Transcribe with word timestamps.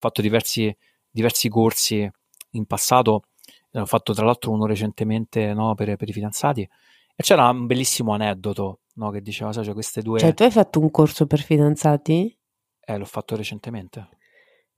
fatto 0.00 0.20
diversi, 0.20 0.74
diversi 1.08 1.48
corsi 1.48 2.10
in 2.52 2.66
passato, 2.66 3.24
ne 3.72 3.80
ho 3.80 3.86
fatto 3.86 4.12
tra 4.12 4.24
l'altro 4.24 4.50
uno 4.50 4.66
recentemente 4.66 5.52
no, 5.54 5.74
per, 5.74 5.94
per, 5.96 6.08
i 6.08 6.12
fidanzati, 6.12 6.62
e 6.62 7.22
c'era 7.22 7.48
un 7.48 7.66
bellissimo 7.66 8.12
aneddoto 8.12 8.80
no, 8.94 9.10
che 9.10 9.20
diceva, 9.20 9.52
sai, 9.52 9.64
cioè 9.64 9.74
queste 9.74 10.02
due... 10.02 10.18
Cioè, 10.18 10.34
tu 10.34 10.42
hai 10.42 10.50
fatto 10.50 10.80
un 10.80 10.90
corso 10.90 11.26
per 11.26 11.40
fidanzati? 11.40 12.36
Eh, 12.80 12.96
l'ho 12.96 13.04
fatto 13.04 13.36
recentemente. 13.36 14.08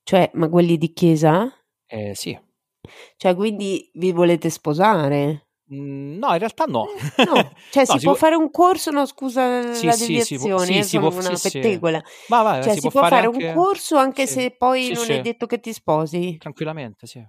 Cioè, 0.02 0.30
ma 0.34 0.48
quelli 0.48 0.76
di 0.76 0.92
chiesa? 0.92 1.50
Eh, 1.86 2.14
sì. 2.14 2.38
Cioè, 3.16 3.34
quindi 3.34 3.90
vi 3.94 4.12
volete 4.12 4.50
sposare? 4.50 5.51
Mm, 5.72 6.18
no, 6.18 6.32
in 6.32 6.38
realtà 6.38 6.64
no. 6.64 6.86
no. 7.16 7.52
Cioè, 7.70 7.84
no, 7.86 7.92
si, 7.92 7.98
si, 7.98 8.04
può 8.04 8.14
fare 8.14 8.34
un 8.34 8.50
corso, 8.50 8.90
no, 8.90 9.06
scusa 9.06 9.72
sì, 9.72 9.86
la 9.86 9.92
sì, 9.92 10.06
deviazione, 10.06 10.66
sì, 10.66 10.72
si 10.82 10.88
sono 10.88 11.08
può, 11.08 11.20
una 11.20 11.34
sì, 11.36 11.50
pettegola. 11.50 12.02
Ma 12.28 12.42
vai, 12.42 12.62
cioè, 12.62 12.74
si, 12.74 12.80
si, 12.80 12.90
può, 12.90 13.00
fare, 13.00 13.26
anche... 13.26 13.46
un 13.46 13.54
corso 13.54 13.96
anche 13.96 14.26
se 14.26 14.50
poi 14.50 14.92
non 14.92 15.10
è 15.10 15.20
detto 15.20 15.46
che 15.46 15.60
ti 15.60 15.72
sposi? 15.72 16.36
Tranquillamente, 16.38 17.06
sì. 17.06 17.24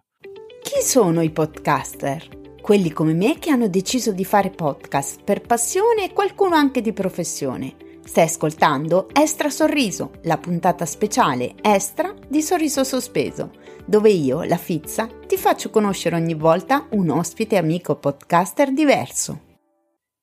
Chi 0.62 0.82
sono 0.82 1.22
i 1.22 1.30
podcaster? 1.30 2.42
Quelli 2.62 2.92
come 2.92 3.14
me 3.14 3.40
che 3.40 3.52
hanno 3.52 3.68
deciso 3.68 4.14
di 4.14 4.24
fare 4.24 4.50
podcast 4.50 5.22
per 5.24 5.42
passione 5.42 6.06
e 6.06 6.14
qualcuno 6.14 6.56
anche 6.56 6.82
di 6.82 6.94
professione. 6.94 7.76
Stai 8.06 8.26
ascoltando 8.26 9.08
Estra 9.14 9.50
Sorriso, 9.50 10.12
la 10.24 10.38
puntata 10.38 10.86
speciale 10.86 11.56
Estra 11.62 12.14
di 12.28 12.42
Sorriso 12.42 12.84
Sospeso, 12.84 13.52
dove 13.86 14.10
io, 14.10 14.44
la 14.44 14.58
Fizza, 14.58 15.10
ti 15.34 15.40
faccio 15.40 15.72
conoscere 15.72 16.16
ogni 16.16 16.36
volta 16.36 16.88
un 16.92 17.10
ospite 17.10 17.58
amico 17.58 17.96
podcaster 17.96 18.72
diverso. 18.72 19.58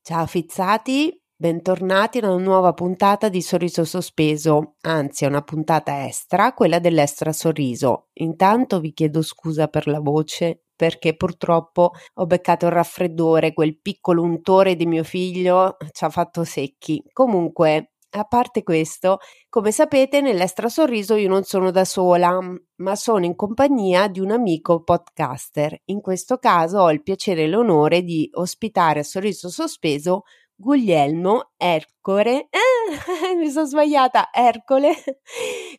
Ciao 0.01 0.25
Fizzati, 0.25 1.21
bentornati 1.35 2.19
in 2.19 2.27
una 2.27 2.41
nuova 2.41 2.73
puntata 2.75 3.29
di 3.29 3.43
Sorriso 3.43 3.85
Sospeso, 3.85 4.77
anzi 4.83 5.25
è 5.25 5.27
una 5.27 5.43
puntata 5.43 6.05
extra, 6.05 6.53
quella 6.53 6.79
dell'Estra 6.79 7.33
Sorriso. 7.33 8.11
Intanto 8.21 8.79
vi 8.79 8.93
chiedo 8.93 9.21
scusa 9.21 9.67
per 9.67 9.89
la 9.89 9.99
voce 9.99 10.67
perché 10.77 11.17
purtroppo 11.17 11.91
ho 12.15 12.27
beccato 12.27 12.67
il 12.67 12.73
raffreddore, 12.73 13.53
quel 13.53 13.81
piccolo 13.81 14.23
untore 14.23 14.77
di 14.77 14.87
mio 14.87 15.03
figlio 15.03 15.77
ci 15.91 16.05
ha 16.05 16.09
fatto 16.09 16.45
secchi. 16.45 17.03
Comunque, 17.13 17.90
a 18.13 18.25
parte 18.25 18.63
questo, 18.63 19.19
come 19.49 19.71
sapete, 19.71 20.21
nell'Estra 20.21 20.69
Sorriso 20.69 21.15
io 21.15 21.29
non 21.29 21.45
sono 21.45 21.71
da 21.71 21.85
sola, 21.85 22.39
ma 22.77 22.97
sono 22.97 23.25
in 23.25 23.37
compagnia 23.37 24.09
di 24.09 24.21
un 24.21 24.31
amico 24.31 24.83
podcaster. 24.83 25.81
In 25.87 26.01
questo 26.01 26.39
caso 26.39 26.79
ho 26.79 26.91
il 26.91 27.03
piacere 27.03 27.45
e 27.45 27.49
l'onore 27.49 28.03
di 28.03 28.29
ospitare 28.33 29.01
a 29.01 29.05
Sorriso 29.05 29.49
Sospeso 29.49 30.23
Guglielmo 30.61 31.53
Ercore. 31.57 32.49
Eh, 32.51 33.35
mi 33.39 33.49
sono 33.51 33.67
sbagliata, 33.67 34.29
Ercole. 34.33 34.93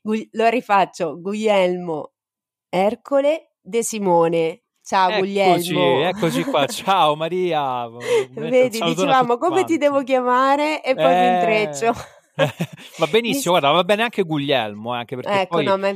Lo 0.32 0.48
rifaccio, 0.48 1.20
Guglielmo 1.20 2.14
Ercole 2.70 3.56
De 3.62 3.84
Simone. 3.84 4.64
Ciao 4.84 5.09
eccoci, 5.09 5.22
Guglielmo. 5.22 6.08
Eccoci 6.08 6.44
qua, 6.44 6.66
ciao 6.68 7.16
Maria. 7.16 7.88
Vedi, 8.32 8.80
dicevamo 8.80 9.38
come 9.38 9.64
ti 9.64 9.78
devo 9.78 10.02
chiamare 10.02 10.82
e 10.82 10.96
poi 10.96 11.14
eh... 11.14 11.20
mi 11.20 11.36
intreccio. 11.36 11.94
va 12.97 13.08
benissimo, 13.08 13.58
guarda, 13.58 13.72
va 13.72 13.84
bene 13.84 14.03
anche 14.03 14.23
Guglielmo, 14.23 14.95
eh, 14.95 15.00
anche 15.00 15.16
perché 15.16 15.42
ecco, 15.42 15.56
poi... 15.56 15.66
no, 15.66 15.78
ma 15.78 15.94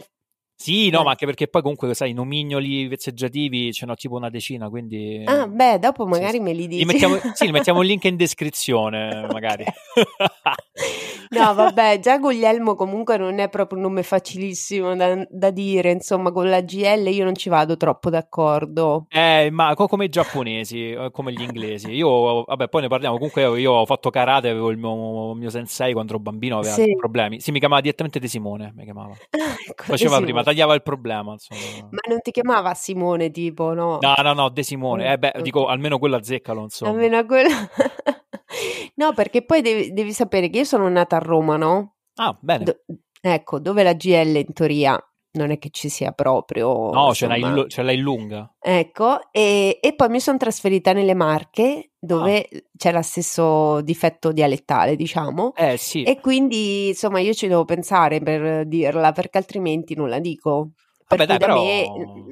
sì, 0.57 0.89
no, 0.89 1.01
eh. 1.01 1.03
ma 1.03 1.09
anche 1.11 1.25
perché 1.25 1.47
poi 1.47 1.61
comunque, 1.61 1.93
sai, 1.93 2.13
nomignoli 2.13 2.87
vezzeggiativi 2.87 3.73
ce 3.73 3.85
n'ho 3.85 3.95
tipo 3.95 4.15
una 4.15 4.29
decina, 4.29 4.69
quindi... 4.69 5.21
Ah, 5.25 5.47
beh, 5.47 5.79
dopo 5.79 6.05
magari 6.05 6.37
sì, 6.37 6.39
me 6.39 6.53
li 6.53 6.67
dici. 6.67 6.79
Li 6.79 6.85
mettiamo, 6.85 7.19
sì, 7.33 7.45
li 7.45 7.51
mettiamo 7.51 7.81
il 7.81 7.87
link 7.87 8.05
in 8.05 8.15
descrizione, 8.17 9.27
magari. 9.29 9.65
no, 11.29 11.53
vabbè, 11.53 11.99
già 11.99 12.17
Guglielmo 12.19 12.75
comunque 12.75 13.17
non 13.17 13.39
è 13.39 13.49
proprio 13.49 13.77
un 13.79 13.83
nome 13.83 14.01
facilissimo 14.01 14.95
da, 14.95 15.27
da, 15.29 15.51
dire, 15.51 15.91
insomma, 15.91 16.31
con 16.31 16.49
la 16.49 16.61
GL 16.61 17.05
io 17.09 17.25
non 17.25 17.35
ci 17.35 17.49
vado 17.49 17.75
troppo 17.75 18.09
d'accordo. 18.09 19.07
Eh, 19.09 19.49
ma 19.51 19.73
come 19.75 20.05
i 20.05 20.09
giapponesi, 20.09 20.91
eh, 20.91 21.09
come 21.11 21.33
gli 21.33 21.41
inglesi. 21.41 21.91
Io, 21.91 22.45
vabbè, 22.45 22.69
poi 22.69 22.83
ne 22.83 22.87
parliamo, 22.87 23.17
comunque 23.17 23.59
io 23.59 23.73
ho 23.73 23.85
fatto 23.85 24.09
karate, 24.09 24.49
avevo 24.49 24.69
il 24.69 24.77
mio, 24.77 25.33
mio 25.33 25.49
sensei 25.49 25.91
quando 25.91 26.13
ero 26.13 26.21
bambino, 26.21 26.59
aveva 26.59 26.75
sì. 26.75 26.95
problemi. 26.95 27.41
Sì, 27.41 27.51
mi 27.51 27.59
chiamava 27.59 27.81
direttamente 27.81 28.19
De 28.19 28.27
Simone, 28.29 28.71
mi 28.73 28.85
chiamava. 28.85 29.13
ecco, 29.29 29.83
Faceva 29.83 30.21
prima 30.21 30.43
tagliava 30.45 30.73
il 30.73 30.81
problema. 30.81 31.33
Insomma. 31.33 31.89
Ma 31.91 31.99
non 32.07 32.21
ti 32.21 32.31
chiamava 32.31 32.73
Simone, 32.73 33.31
tipo, 33.31 33.73
no? 33.73 33.99
No, 33.99 34.13
no, 34.23 34.33
no, 34.33 34.49
De 34.49 34.63
Simone. 34.63 35.11
Eh, 35.11 35.17
beh, 35.17 35.33
dico, 35.41 35.67
almeno 35.67 35.99
quello 35.99 36.15
azzeccalo, 36.15 36.61
insomma. 36.61 36.91
Almeno 36.91 37.25
quello... 37.25 37.49
no, 38.95 39.13
perché 39.13 39.43
poi 39.43 39.61
devi, 39.61 39.91
devi, 39.91 40.13
sapere 40.13 40.49
che 40.49 40.59
io 40.59 40.63
sono 40.63 40.87
nata 40.87 41.17
a 41.17 41.19
Roma, 41.19 41.57
no? 41.57 41.95
Ah, 42.15 42.37
bene. 42.39 42.63
Do- 42.63 42.79
ecco, 43.19 43.59
dove 43.59 43.83
la 43.83 43.93
GL 43.93 44.35
in 44.35 44.53
teoria 44.53 44.97
non 45.35 45.51
è 45.51 45.57
che 45.57 45.69
ci 45.69 45.89
sia 45.89 46.11
proprio. 46.11 46.91
No, 46.91 47.13
ce 47.13 47.27
l'hai, 47.27 47.41
in, 47.41 47.65
ce 47.67 47.83
l'hai 47.83 47.97
lunga. 47.97 48.53
Ecco, 48.59 49.31
e, 49.31 49.79
e 49.81 49.95
poi 49.95 50.09
mi 50.09 50.19
sono 50.19 50.37
trasferita 50.37 50.93
nelle 50.93 51.13
Marche 51.13 51.91
dove 51.99 52.39
ah. 52.39 52.59
c'è 52.77 52.91
lo 52.91 53.01
stesso 53.01 53.81
difetto 53.81 54.31
dialettale, 54.31 54.95
diciamo. 54.95 55.53
Eh 55.55 55.77
sì. 55.77 56.03
E 56.03 56.19
quindi, 56.19 56.89
insomma, 56.89 57.19
io 57.19 57.33
ci 57.33 57.47
devo 57.47 57.65
pensare 57.65 58.19
per 58.19 58.65
dirla, 58.65 59.11
perché 59.11 59.37
altrimenti 59.37 59.95
non 59.95 60.09
la 60.09 60.19
dico. 60.19 60.71
Vabbè, 61.07 61.25
dai, 61.27 61.37
però... 61.37 61.63
me, 61.63 61.85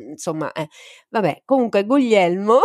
insomma, 0.09 0.51
eh. 0.51 0.67
vabbè, 1.09 1.43
comunque 1.45 1.85
Guglielmo. 1.85 2.59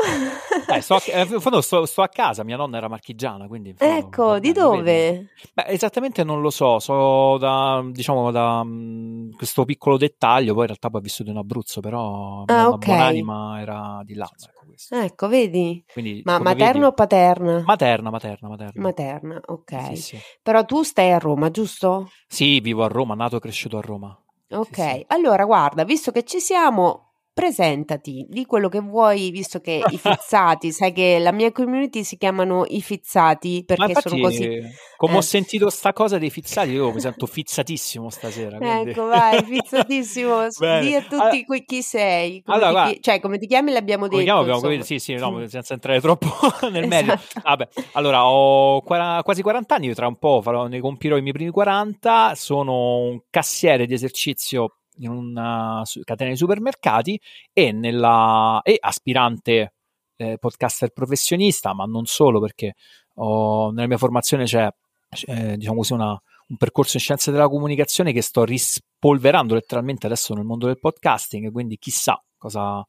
eh, 0.69 0.81
sto, 0.81 0.95
a, 0.95 1.61
sto, 1.61 1.87
sto, 1.87 2.03
a 2.03 2.09
casa, 2.09 2.45
mia 2.45 2.57
nonna 2.57 2.79
era 2.79 2.89
marchigiana, 2.89 3.47
quindi. 3.47 3.75
Ecco, 3.77 4.25
vabbè, 4.25 4.41
di 4.41 4.53
dove? 4.53 5.29
Beh, 5.53 5.67
esattamente 5.67 6.25
non 6.25 6.41
lo 6.41 6.49
so, 6.49 6.79
so 6.79 7.37
da, 7.37 7.85
diciamo, 7.91 8.31
da 8.31 8.61
um, 8.61 9.31
questo 9.37 9.67
piccolo 9.67 9.99
dettaglio, 9.99 10.53
poi 10.53 10.63
in 10.63 10.69
realtà 10.69 10.89
poi 10.89 11.01
ho 11.01 11.03
vissuto 11.03 11.31
in 11.31 11.37
Abruzzo, 11.37 11.81
però 11.81 12.45
ah, 12.47 12.55
la 12.55 12.69
okay. 12.69 12.95
buonanima 12.95 13.61
era 13.61 14.01
di 14.05 14.15
là. 14.15 14.29
Ecco, 14.35 14.97
ecco 14.97 15.29
vedi? 15.29 15.85
Quindi, 15.93 16.23
Ma 16.25 16.39
materna 16.39 16.73
vedi, 16.73 16.85
o 16.85 16.93
paterna? 16.93 17.63
Materna, 17.67 18.11
materna, 18.11 18.49
materna. 18.49 18.81
Materna, 18.81 19.41
ok. 19.45 19.87
Sì, 19.89 19.97
sì. 19.97 20.19
Però 20.43 20.65
tu 20.65 20.83
stai 20.83 21.13
a 21.13 21.19
Roma, 21.19 21.51
giusto? 21.51 22.11
Sì, 22.27 22.61
vivo 22.61 22.85
a 22.85 22.89
Roma, 22.89 23.15
nato 23.15 23.37
e 23.37 23.41
cresciuto 23.41 23.77
a 23.77 23.83
Roma. 23.83 24.19
Ok, 24.51 24.75
Sì, 24.75 24.83
sì. 24.83 25.05
allora 25.09 25.45
guarda, 25.45 25.85
visto 25.85 26.11
che 26.11 26.25
ci 26.25 26.41
siamo, 26.41 27.08
presentati, 27.39 28.27
di 28.29 28.45
quello 28.47 28.69
che 28.69 28.81
vuoi, 28.81 29.31
visto 29.31 29.61
che 29.61 29.81
i 29.91 29.97
fizzati, 29.99 30.73
sai 30.73 30.93
che 30.93 31.19
la 31.21 31.31
mia 31.33 31.53
community 31.53 32.03
si 32.03 32.17
chiamano 32.17 32.65
i 32.69 32.83
fizzati 32.83 33.63
perché 33.65 33.85
infatti, 33.85 34.09
sono 34.09 34.23
così. 34.23 34.61
come 34.97 35.13
Eh. 35.13 35.17
ho 35.17 35.21
sentito 35.21 35.71
sta 35.71 35.93
cosa 35.93 36.19
dei 36.19 36.31
fizzati, 36.31 36.71
io 36.71 36.93
mi 36.93 37.01
sento 37.01 37.27
fizzatissimo 37.27 38.11
stasera. 38.11 38.59
quindi- 38.59 38.91
Ecco, 38.91 39.05
vai, 39.07 39.43
fizzatissimo, 39.47 40.47
di 40.81 40.95
a 40.95 41.01
tutti 41.03 41.15
Allora- 41.15 41.45
qui 41.47 41.65
chi 41.65 41.83
sei, 41.83 42.43
come 42.43 42.57
Allora, 42.65 42.87
ti 42.89 42.95
chi- 42.95 43.03
cioè 43.03 43.21
come 43.21 43.39
ti 43.39 43.47
chiami 43.47 43.73
l'abbiamo 43.73 44.09
detto, 44.09 44.23
chiamo? 44.23 44.41
Abbiamo 44.41 44.61
capito? 44.61 44.85
Sì, 44.85 44.99
sì, 44.99 45.15
no, 45.15 45.31
Mm. 45.31 45.45
senza 45.45 45.75
entrare 45.75 46.01
troppo 46.01 46.27
nel 46.73 46.87
merito. 46.89 47.13
Esatto. 47.15 47.41
Vabbè, 47.45 47.69
allora 47.93 48.27
ho 48.29 48.81
quara- 48.83 49.23
quasi 49.23 49.43
40 49.43 49.75
anni, 49.77 49.87
io 49.87 49.95
tra 49.95 50.07
un 50.09 50.17
po' 50.17 50.41
farò, 50.43 50.67
ne 50.67 50.81
compirò 50.81 51.17
i 51.17 51.21
miei 51.21 51.33
primi 51.33 51.51
40, 51.51 52.35
sono 52.35 52.99
un 53.03 53.21
cassiere 53.31 53.87
di 53.87 53.95
esercizio 53.95 54.78
in 54.99 55.11
una 55.11 55.83
catena 56.05 56.31
di 56.31 56.37
supermercati 56.37 57.21
e, 57.53 57.73
nella, 57.73 58.61
e 58.63 58.77
aspirante 58.81 59.75
eh, 60.17 60.39
podcaster 60.39 60.91
professionista, 60.91 61.73
ma 61.75 61.85
non 61.85 62.07
solo 62.07 62.41
perché 62.41 62.75
ho- 63.15 63.71
nella 63.71 63.87
mia 63.87 63.99
formazione 63.99 64.45
c'è, 64.45 64.69
c'è, 65.11 65.57
diciamo 65.57 65.77
così, 65.79 65.93
una- 65.93 66.21
un 66.49 66.57
percorso 66.57 66.97
in 66.97 67.03
scienze 67.03 67.31
della 67.31 67.49
comunicazione 67.49 68.13
che 68.13 68.23
sto 68.23 68.45
rispolverando 68.45 69.55
letteralmente 69.55 70.07
adesso 70.07 70.35
nel 70.35 70.45
mondo 70.45 70.67
del 70.67 70.79
podcasting, 70.79 71.53
quindi 71.53 71.77
chissà 71.79 72.23
cosa, 72.37 72.87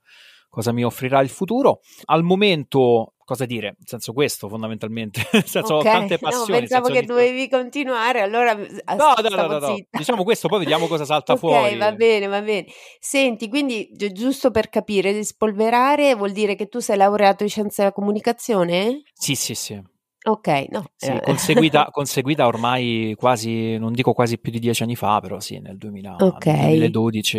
cosa 0.48 0.72
mi 0.72 0.84
offrirà 0.84 1.22
il 1.22 1.30
futuro. 1.30 1.82
Al 2.06 2.24
momento, 2.24 3.14
cosa 3.30 3.46
dire? 3.46 3.76
Nel 3.78 3.86
senso 3.88 4.12
questo 4.12 4.50
fondamentalmente, 4.50 5.22
nel 5.32 5.46
senso 5.46 5.76
Ok, 5.76 5.86
ho 5.86 5.90
tante 5.90 6.18
no, 6.20 6.30
passioni. 6.30 6.52
nel 6.52 6.60
pensavo 6.68 6.88
che 6.88 7.02
di- 7.02 7.06
dovevi 7.06 7.48
continuare, 7.48 8.22
allora 8.22 8.54
No, 8.56 9.14
no, 9.22 9.30
no, 9.30 9.48
no, 9.48 9.60
no. 9.60 9.78
Diciamo 9.92 10.24
questo, 10.24 10.48
poi 10.48 10.60
vediamo 10.60 10.88
cosa 10.88 11.06
salta 11.06 11.34
Ok, 11.34 11.40
fuori. 11.40 11.78
va 11.78 11.92
bene, 11.92 12.26
va 12.26 12.42
bene. 12.42 12.66
Senti, 13.00 13.48
quindi 13.50 13.88
gi- 13.94 14.12
giusto 14.12 14.50
per 14.50 14.70
capire, 14.70 15.12
rispolverare 15.12 16.16
vuol 16.16 16.32
dire 16.32 16.56
che 16.56 16.68
tu 16.68 16.80
sei 16.80 16.98
laureato 16.98 17.44
in 17.44 17.50
scienze 17.50 17.82
della 17.84 17.94
comunicazione? 17.94 19.04
Sì, 19.14 19.36
sì, 19.36 19.54
sì. 19.54 19.80
Ok, 20.26 20.48
no. 20.70 20.84
Sì, 20.96 21.08
eh, 21.12 21.22
conseguita, 21.22 21.86
conseguita 21.92 22.46
ormai 22.46 23.16
quasi, 23.18 23.78
non 23.78 23.94
dico 23.94 24.14
quasi 24.14 24.38
più 24.38 24.52
di 24.52 24.60
dieci 24.60 24.84
anni 24.84 24.96
fa, 24.96 25.20
però 25.22 25.40
sì, 25.40 25.60
nel 25.60 25.78
2000 25.78 26.16
Ok. 26.20 26.46
nel 26.46 26.56
2012, 26.56 27.38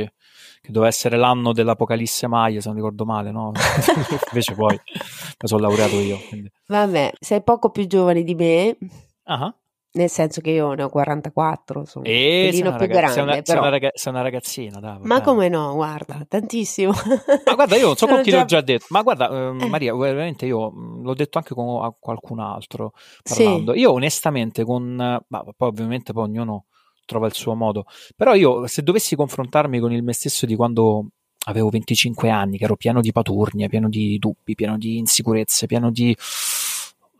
che 0.62 0.68
doveva 0.72 0.88
essere 0.88 1.16
l'anno 1.16 1.52
dell'Apocalisse 1.52 2.26
Maya, 2.26 2.60
se 2.60 2.68
non 2.68 2.76
ricordo 2.76 3.04
male, 3.04 3.30
no? 3.30 3.52
Invece 4.32 4.54
poi 4.54 4.72
mi 4.72 5.48
sono 5.48 5.60
laureato 5.62 6.00
io. 6.00 6.24
quindi. 6.28 6.50
Vabbè, 6.66 7.12
sei 7.20 7.42
poco 7.42 7.70
più 7.70 7.86
giovane 7.86 8.22
di 8.22 8.34
me, 8.34 8.76
Ah, 9.24 9.54
nel 9.92 10.08
senso 10.08 10.40
che 10.40 10.50
io 10.50 10.72
ne 10.74 10.84
ho 10.84 10.88
44, 10.88 11.84
sono 11.84 12.04
un 12.04 12.10
E 12.10 12.14
sei 12.14 12.50
pelino 12.50 12.68
una, 12.68 12.76
più 12.78 12.86
raga- 12.86 12.94
sei 12.94 13.02
grande, 13.14 13.20
una- 13.22 13.32
sei 13.32 13.42
però. 13.42 13.60
una 13.60 13.70
raga- 13.70 13.90
sei 13.94 14.12
una 14.12 14.22
ragazzina, 14.22 14.80
dai, 14.80 14.92
va 14.92 14.98
Ma 15.02 15.14
bene. 15.14 15.22
come 15.22 15.48
no, 15.48 15.74
guarda, 15.74 16.24
tantissimo. 16.28 16.92
Ma 17.46 17.54
guarda, 17.54 17.76
io 17.76 17.86
non 17.86 17.96
so 17.96 18.06
chi 18.22 18.30
già- 18.30 18.38
l'ho 18.38 18.44
già 18.44 18.60
detto, 18.60 18.86
ma 18.90 19.02
guarda, 19.02 19.28
ehm, 19.30 19.60
Eh. 19.62 19.66
Maria, 19.68 19.94
veramente 19.96 20.46
io 20.46 20.72
l'ho 21.02 21.14
detto 21.14 21.38
anche 21.38 21.54
con 21.54 21.82
a 21.84 21.94
qualcun 21.98 22.38
altro 22.40 22.92
Sì. 23.22 23.42
parlando. 23.44 23.74
Io 23.74 23.92
onestamente 23.92 24.64
con, 24.64 24.94
ma 24.94 25.44
poi 25.56 25.68
ovviamente 25.68 26.12
poi 26.12 26.24
ognuno 26.24 26.66
trova 27.04 27.26
il 27.26 27.34
suo 27.34 27.54
modo. 27.54 27.84
Però 28.14 28.34
io, 28.34 28.66
se 28.68 28.82
dovessi 28.82 29.16
confrontarmi 29.16 29.80
con 29.80 29.92
il 29.92 30.02
me 30.04 30.12
stesso 30.12 30.46
di 30.46 30.54
quando 30.54 31.06
avevo 31.46 31.68
25 31.70 32.28
anni, 32.30 32.58
che 32.58 32.64
ero 32.64 32.76
pieno 32.76 33.00
di 33.00 33.10
paturnie, 33.12 33.68
pieno 33.68 33.88
di 33.88 34.18
dubbi, 34.18 34.54
pieno 34.54 34.76
di 34.78 34.98
insicurezze, 34.98 35.66
pieno 35.66 35.90
di 35.90 36.14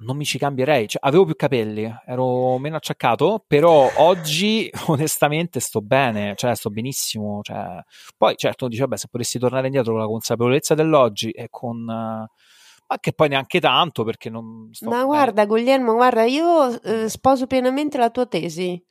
non 0.01 0.17
mi 0.17 0.25
ci 0.25 0.39
cambierei, 0.39 0.89
cioè, 0.89 1.01
avevo 1.07 1.25
più 1.25 1.37
capelli, 1.37 1.91
ero 2.07 2.59
meno 2.59 2.77
acciaccato, 2.77 3.45
però 3.47 3.91
oggi 3.97 4.71
onestamente 4.89 5.61
sto 5.61 5.81
bene, 5.81 6.35
cioè 6.37 6.55
sto 6.55 6.71
benissimo, 6.71 7.41
cioè, 7.43 7.83
poi 8.17 8.35
certo 8.37 8.69
dice 8.69 8.83
vabbè 8.83 8.97
se 8.97 9.09
potessi 9.11 9.39
tornare 9.39 9.67
indietro 9.67 9.93
con 9.93 10.01
la 10.01 10.07
consapevolezza 10.07 10.75
dell'oggi 10.75 11.31
e 11.31 11.49
con 11.51 12.29
ma 12.91 12.99
che 12.99 13.13
poi 13.13 13.29
neanche 13.29 13.61
tanto 13.61 14.03
perché 14.03 14.31
non 14.31 14.69
sto 14.73 14.89
Ma 14.89 14.97
bene. 14.97 15.07
guarda 15.07 15.47
Guglielmo, 15.47 15.95
guarda, 15.95 16.25
io 16.25 16.83
eh, 16.83 17.09
sposo 17.09 17.47
pienamente 17.47 17.99
la 17.99 18.11
tua 18.11 18.27
tesi. 18.27 18.83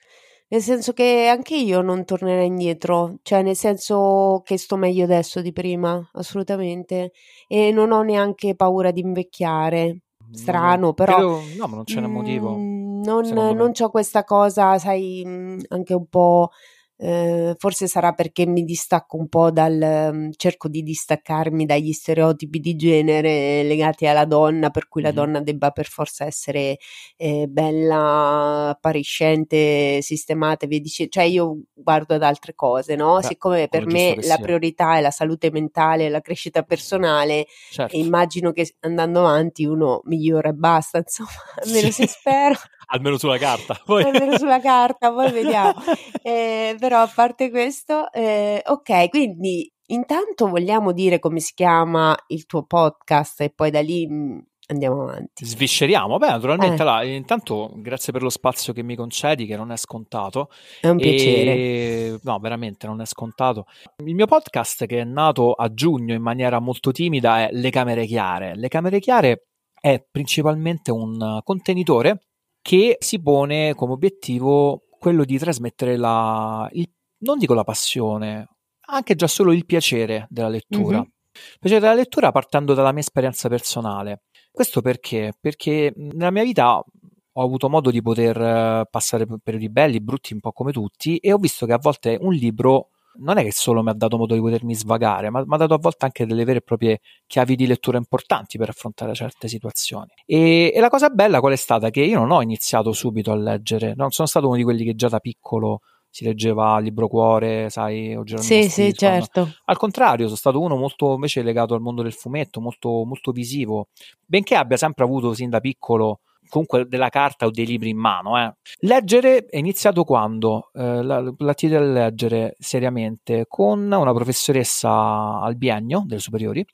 Nel 0.52 0.62
senso 0.62 0.94
che 0.94 1.28
anche 1.28 1.56
io 1.58 1.82
non 1.82 2.06
tornerei 2.06 2.48
indietro, 2.48 3.18
cioè 3.24 3.44
nel 3.44 3.58
senso 3.58 4.42
che 4.46 4.58
sto 4.58 4.78
meglio 4.78 5.04
adesso 5.04 5.42
di 5.42 5.52
prima, 5.52 6.02
assolutamente. 6.14 7.12
E 7.48 7.72
non 7.72 7.92
ho 7.92 8.02
neanche 8.02 8.56
paura 8.56 8.92
di 8.92 9.02
invecchiare 9.02 10.04
strano, 10.32 10.88
no, 10.88 10.94
però... 10.94 11.16
Credo, 11.16 11.42
no, 11.58 11.68
ma 11.68 11.76
non 11.76 11.84
c'è 11.84 12.00
un 12.00 12.12
motivo. 12.12 12.56
Mm, 12.56 13.02
non, 13.04 13.28
non 13.28 13.72
ho 13.78 13.90
questa 13.90 14.24
cosa, 14.24 14.78
sai, 14.78 15.24
mm, 15.26 15.60
anche 15.70 15.94
un 15.94 16.06
po' 16.08 16.52
Eh, 17.02 17.56
forse 17.58 17.88
sarà 17.88 18.12
perché 18.12 18.46
mi 18.46 18.66
distacco 18.66 19.16
un 19.16 19.30
po' 19.30 19.52
dal 19.52 20.12
mm, 20.14 20.32
cerco 20.36 20.68
di 20.68 20.84
distaccarmi 20.84 21.66
dagli 21.66 21.94
stereotipi 21.94 22.60
di 22.60 22.76
genere 22.76 23.64
legati 23.64 24.06
alla 24.06 24.26
donna, 24.26 24.70
per 24.70 24.90
cui 24.90 25.02
la 25.02 25.14
donna 25.14 25.40
debba 25.40 25.72
per 25.72 25.86
forza 25.88 26.26
essere 26.26 26.78
eh, 27.16 27.48
bella, 27.48 28.68
appariscente, 28.70 30.02
sistemata, 30.02 30.68
via 30.68 30.82
dicendo. 30.82 31.12
Cioè, 31.14 31.24
io 31.24 31.62
guardo 31.74 32.16
ad 32.16 32.24
altre 32.24 32.54
cose, 32.54 32.96
no? 32.96 33.20
Beh, 33.20 33.28
Siccome 33.28 33.68
per 33.70 33.86
me 33.86 34.18
la 34.24 34.38
priorità 34.38 34.98
è 34.98 35.02
la 35.02 35.12
salute 35.12 35.52
mentale, 35.52 36.10
la 36.10 36.20
crescita 36.20 36.64
personale, 36.64 37.48
certo. 37.72 37.96
e 37.96 38.00
immagino 38.00 38.52
che 38.52 38.76
andando 38.82 39.22
avanti 39.22 39.64
uno 39.64 40.02
migliora 40.04 40.50
e 40.50 40.54
basta, 40.54 40.98
insomma, 40.98 41.30
almeno 41.64 41.92
sì. 41.92 42.04
si 42.04 42.08
spera. 42.08 42.58
Almeno 42.90 43.18
sulla 43.18 43.38
carta. 43.38 43.80
Poi. 43.84 44.04
Almeno 44.04 44.38
sulla 44.38 44.60
carta, 44.60 45.12
poi 45.12 45.32
vediamo. 45.32 45.74
Eh, 46.22 46.76
però 46.80 47.02
a 47.02 47.12
parte 47.14 47.50
questo, 47.50 48.12
eh, 48.12 48.62
ok, 48.66 49.10
quindi 49.10 49.72
intanto 49.88 50.48
vogliamo 50.48 50.92
dire 50.92 51.20
come 51.20 51.40
si 51.40 51.54
chiama 51.54 52.16
il 52.28 52.46
tuo 52.46 52.64
podcast 52.64 53.42
e 53.42 53.50
poi 53.50 53.72
da 53.72 53.82
lì 53.82 54.08
mm, 54.08 54.40
andiamo 54.68 55.04
avanti. 55.04 55.46
Svisceriamo. 55.46 56.18
Beh, 56.18 56.30
naturalmente, 56.30 56.82
eh. 56.82 56.86
là, 56.86 57.04
intanto 57.04 57.72
grazie 57.76 58.14
per 58.14 58.22
lo 58.22 58.30
spazio 58.30 58.74
che 58.74 58.84
mi 58.84 58.96
concedi, 58.96 59.46
che 59.46 59.56
non 59.56 59.72
è 59.72 59.78
scontato. 59.78 60.50
È 60.80 60.88
un 60.88 60.98
piacere. 60.98 62.20
No, 62.24 62.40
veramente 62.40 62.88
non 62.88 63.02
è 63.02 63.06
scontato. 63.06 63.66
Il 64.04 64.16
mio 64.16 64.28
podcast, 64.28 64.86
che 64.86 65.00
è 65.00 65.04
nato 65.04 65.54
a 65.54 65.74
giugno 65.74 66.14
in 66.14 66.22
maniera 66.22 66.60
molto 66.60 66.92
timida, 66.92 67.48
è 67.48 67.50
Le 67.52 67.70
Camere 67.70 68.06
Chiare. 68.06 68.56
Le 68.56 68.68
Camere 68.68 69.00
Chiare 69.00 69.46
è 69.80 70.04
principalmente 70.12 70.92
un 70.92 71.40
contenitore 71.44 72.29
che 72.70 72.98
si 73.00 73.20
pone 73.20 73.74
come 73.74 73.94
obiettivo 73.94 74.84
quello 75.00 75.26
di 75.26 75.40
trasmettere 75.40 75.98
la, 75.98 76.70
il, 76.74 76.88
non 77.22 77.40
dico 77.40 77.56
la 77.56 77.64
passione, 77.64 78.48
anche 78.90 79.16
già 79.16 79.26
solo 79.26 79.54
il 79.54 79.66
piacere 79.66 80.28
della 80.30 80.50
lettura. 80.50 80.98
Mm-hmm. 80.98 81.08
Il 81.34 81.58
piacere 81.60 81.82
della 81.82 81.96
lettura 81.96 82.32
partendo 82.32 82.76
dalla 82.76 82.92
mia 82.92 83.02
esperienza 83.02 83.50
personale. 83.50 84.26
Questo 84.52 84.82
perché? 84.82 85.34
Perché 85.40 85.92
nella 85.96 86.30
mia 86.30 86.44
vita 86.44 86.78
ho 86.78 87.44
avuto 87.44 87.70
modo 87.70 87.90
di 87.90 88.04
poter 88.04 88.40
eh, 88.40 88.88
passare 88.88 89.26
periodi 89.42 89.72
belli, 89.72 90.00
brutti, 90.00 90.34
un 90.34 90.40
po' 90.40 90.52
come 90.52 90.72
tutti, 90.72 91.18
e 91.18 91.34
ho 91.34 91.38
visto 91.38 91.66
che 91.66 91.74
a 91.74 91.80
volte 91.82 92.20
un 92.22 92.34
libro 92.36 92.90
non 93.20 93.38
è 93.38 93.44
che 93.44 93.52
solo 93.52 93.82
mi 93.84 93.90
ha 93.90 93.94
dato 93.94 94.18
modo 94.18 94.34
di 94.34 94.40
potermi 94.40 94.76
svagare, 94.76 95.30
ma 95.30 95.44
mi 95.46 95.54
ha 95.54 95.58
dato 95.58 95.74
a 95.74 95.78
volte 95.80 96.06
anche 96.06 96.26
delle 96.26 96.44
vere 96.44 96.60
e 96.60 96.62
proprie 96.62 97.00
chiavi 97.28 97.56
di 97.56 97.68
lettura 97.68 97.98
importanti 97.98 98.58
per 98.58 98.70
affrontare 98.70 99.14
certe 99.14 99.48
situazioni. 99.48 100.12
E, 100.26 100.72
e 100.74 100.80
la 100.80 100.90
cosa 100.90 101.10
bella 101.10 101.40
qual 101.40 101.54
è 101.54 101.58
stata? 101.58 101.90
Che 101.90 102.02
io 102.02 102.18
non 102.20 102.32
ho 102.32 102.42
iniziato 102.42 102.92
subito 102.92 103.32
a 103.32 103.36
leggere, 103.36 103.94
non 103.96 104.12
sono 104.12 104.28
stato 104.28 104.48
uno 104.48 104.56
di 104.56 104.64
quelli 104.64 104.84
che 104.84 104.96
già 104.96 105.08
da 105.08 105.20
piccolo 105.20 105.82
si 106.12 106.24
leggeva 106.24 106.80
Libro 106.80 107.08
Cuore, 107.08 107.70
sai, 107.70 108.16
o 108.16 108.24
Geronimo 108.24 108.52
Sì, 108.52 108.70
sì, 108.70 108.94
certo. 108.94 109.48
Al 109.66 109.78
contrario, 109.78 110.26
sono 110.26 110.38
stato 110.38 110.60
uno 110.60 110.76
molto 110.76 111.14
invece 111.14 111.44
legato 111.44 111.76
al 111.76 111.82
mondo 111.82 112.02
del 112.02 112.14
fumetto, 112.14 112.60
molto, 112.60 113.04
molto 113.06 113.32
visivo, 113.32 113.90
benché 114.26 114.56
abbia 114.56 114.78
sempre 114.78 115.04
avuto 115.04 115.34
sin 115.34 115.50
da 115.50 115.60
piccolo 115.60 116.22
comunque 116.50 116.86
della 116.88 117.10
carta 117.10 117.46
o 117.46 117.52
dei 117.52 117.66
libri 117.66 117.90
in 117.90 117.98
mano. 117.98 118.38
Eh. 118.42 118.54
Leggere 118.80 119.46
è 119.46 119.58
iniziato 119.58 120.04
quando? 120.04 120.70
Eh, 120.74 121.04
l'attività 121.04 121.80
di 121.80 121.92
leggere 121.92 122.56
seriamente 122.60 123.46
con 123.48 123.92
una 123.92 124.14
professoressa 124.14 125.40
al 125.40 125.56
biennio 125.56 126.04
delle 126.06 126.20
superiori 126.20 126.66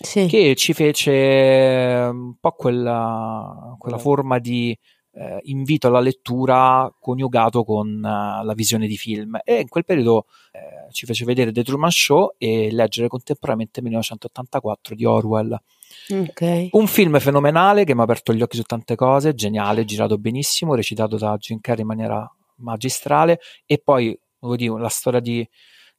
sì. 0.00 0.26
che 0.26 0.54
ci 0.56 0.72
fece 0.72 2.08
un 2.10 2.34
po' 2.38 2.52
quella, 2.52 3.74
quella 3.78 3.98
forma 3.98 4.38
di 4.38 4.76
eh, 5.20 5.38
invito 5.44 5.88
alla 5.88 6.00
lettura 6.00 6.90
coniugato 6.98 7.62
con 7.62 7.88
uh, 7.88 8.42
la 8.42 8.52
visione 8.56 8.86
di 8.86 8.96
film. 8.96 9.38
E 9.44 9.60
in 9.60 9.68
quel 9.68 9.84
periodo 9.84 10.24
eh, 10.52 10.90
ci 10.92 11.04
fece 11.04 11.26
vedere 11.26 11.52
The 11.52 11.62
Truman 11.62 11.90
Show 11.90 12.36
e 12.38 12.72
leggere 12.72 13.08
contemporaneamente 13.08 13.82
1984 13.82 14.94
di 14.94 15.04
Orwell. 15.04 15.60
Okay. 16.08 16.70
Un 16.72 16.86
film 16.86 17.18
fenomenale 17.20 17.84
che 17.84 17.94
mi 17.94 18.00
ha 18.00 18.04
aperto 18.04 18.32
gli 18.32 18.40
occhi 18.40 18.56
su 18.56 18.62
tante 18.62 18.94
cose, 18.94 19.34
geniale, 19.34 19.84
girato 19.84 20.16
benissimo, 20.16 20.74
recitato 20.74 21.18
da 21.18 21.36
Jim 21.36 21.60
Carrey 21.60 21.82
in 21.82 21.88
maniera 21.88 22.34
magistrale. 22.56 23.40
E 23.66 23.78
poi, 23.78 24.18
devo 24.38 24.56
dire, 24.56 24.78
la 24.78 24.88
storia 24.88 25.20
di, 25.20 25.46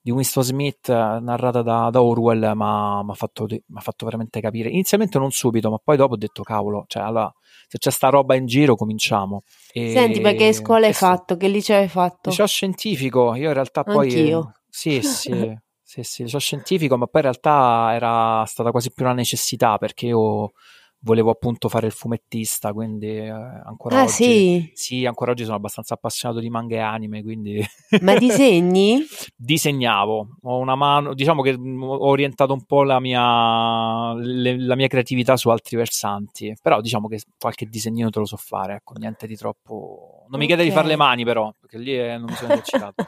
di 0.02 0.10
Winston 0.10 0.44
Smith 0.44 0.90
eh, 0.90 0.94
narrata 0.94 1.62
da, 1.62 1.90
da 1.92 2.02
Orwell 2.02 2.54
mi 2.56 3.12
ha 3.12 3.14
fatto, 3.14 3.48
fatto, 3.76 4.06
veramente 4.06 4.42
capire. 4.42 4.70
Inizialmente 4.70 5.20
non 5.20 5.32
subito, 5.32 5.70
ma 5.70 5.78
poi 5.78 5.98
dopo 5.98 6.14
ho 6.14 6.18
detto 6.18 6.42
cavolo, 6.42 6.86
cioè 6.88 7.04
allora, 7.04 7.32
se 7.68 7.78
c'è 7.78 7.92
sta 7.92 8.10
roba 8.10 8.36
in 8.36 8.48
giro 8.48 8.76
cominciamo. 8.76 9.44
E, 9.72 9.92
Senti, 9.92 10.20
ma 10.20 10.34
che 10.34 10.54
scuola 10.54 10.88
hai 10.88 10.94
fatto? 10.94 11.38
Che 11.38 11.48
liceo 11.48 11.78
hai 11.78 11.88
fatto? 11.88 12.30
Liceo 12.30 12.48
scientifico, 12.48 13.36
io 13.36 13.48
in 13.48 13.54
realtà 13.54 13.84
poi... 13.84 14.10
Anch'io. 14.10 14.40
Eh, 14.40 14.62
sì, 14.70 15.02
sì. 15.04 15.60
Sì, 15.84 16.04
sì, 16.04 16.24
liceo 16.24 16.40
scientifico, 16.40 16.98
ma 16.98 17.06
poi 17.06 17.22
in 17.22 17.28
realtà 17.28 17.94
era 17.94 18.46
stata 18.46 18.72
quasi 18.72 18.94
più 18.94 19.04
una 19.04 19.14
necessità 19.14 19.78
perché 19.78 20.08
io 20.08 20.54
volevo 21.04 21.32
appunto 21.32 21.70
fare 21.70 21.88
il 21.88 21.92
fumettista, 21.92 22.74
quindi 22.74 23.08
eh, 23.08 23.30
ancora 23.30 24.00
ah, 24.00 24.04
oggi 24.04 24.12
sì? 24.12 24.72
sì, 24.74 25.06
ancora 25.06 25.32
oggi 25.32 25.44
sono 25.44 25.56
abbastanza 25.56 25.96
appassionato 25.96 26.40
di 26.40 26.50
manga 26.50 26.76
e 26.76 26.80
anime, 26.80 27.24
quindi 27.24 27.64
Ma 28.02 28.16
disegni? 28.18 29.04
Disegnavo, 29.36 30.38
ho 30.42 30.58
una 30.58 30.76
mano, 30.76 31.14
diciamo 31.14 31.42
che 31.42 31.58
mm, 31.58 31.82
ho 31.84 32.08
orientato 32.08 32.54
un 32.54 32.64
po' 32.66 32.84
la 32.84 33.00
mia, 33.00 34.14
le, 34.14 34.60
la 34.60 34.76
mia 34.76 34.88
creatività 34.88 35.38
su 35.38 35.50
altri 35.50 35.76
versanti, 35.76 36.56
però 36.62 36.82
diciamo 36.82 37.08
che 37.08 37.22
qualche 37.38 37.66
disegnino 37.66 38.10
te 38.10 38.20
lo 38.20 38.26
so 38.26 38.38
fare, 38.38 38.76
ecco, 38.76 38.94
niente 38.98 39.26
di 39.26 39.36
troppo 39.36 40.26
Non 40.30 40.40
mi 40.40 40.46
chiede 40.46 40.64
di 40.64 40.72
fare 40.72 40.88
le 40.88 40.96
mani 40.96 41.24
però, 41.24 41.54
perché 41.60 41.78
lì 41.78 41.94
è, 41.98 42.18
non 42.18 42.30
sono 42.30 42.54
esercitato. 42.54 43.06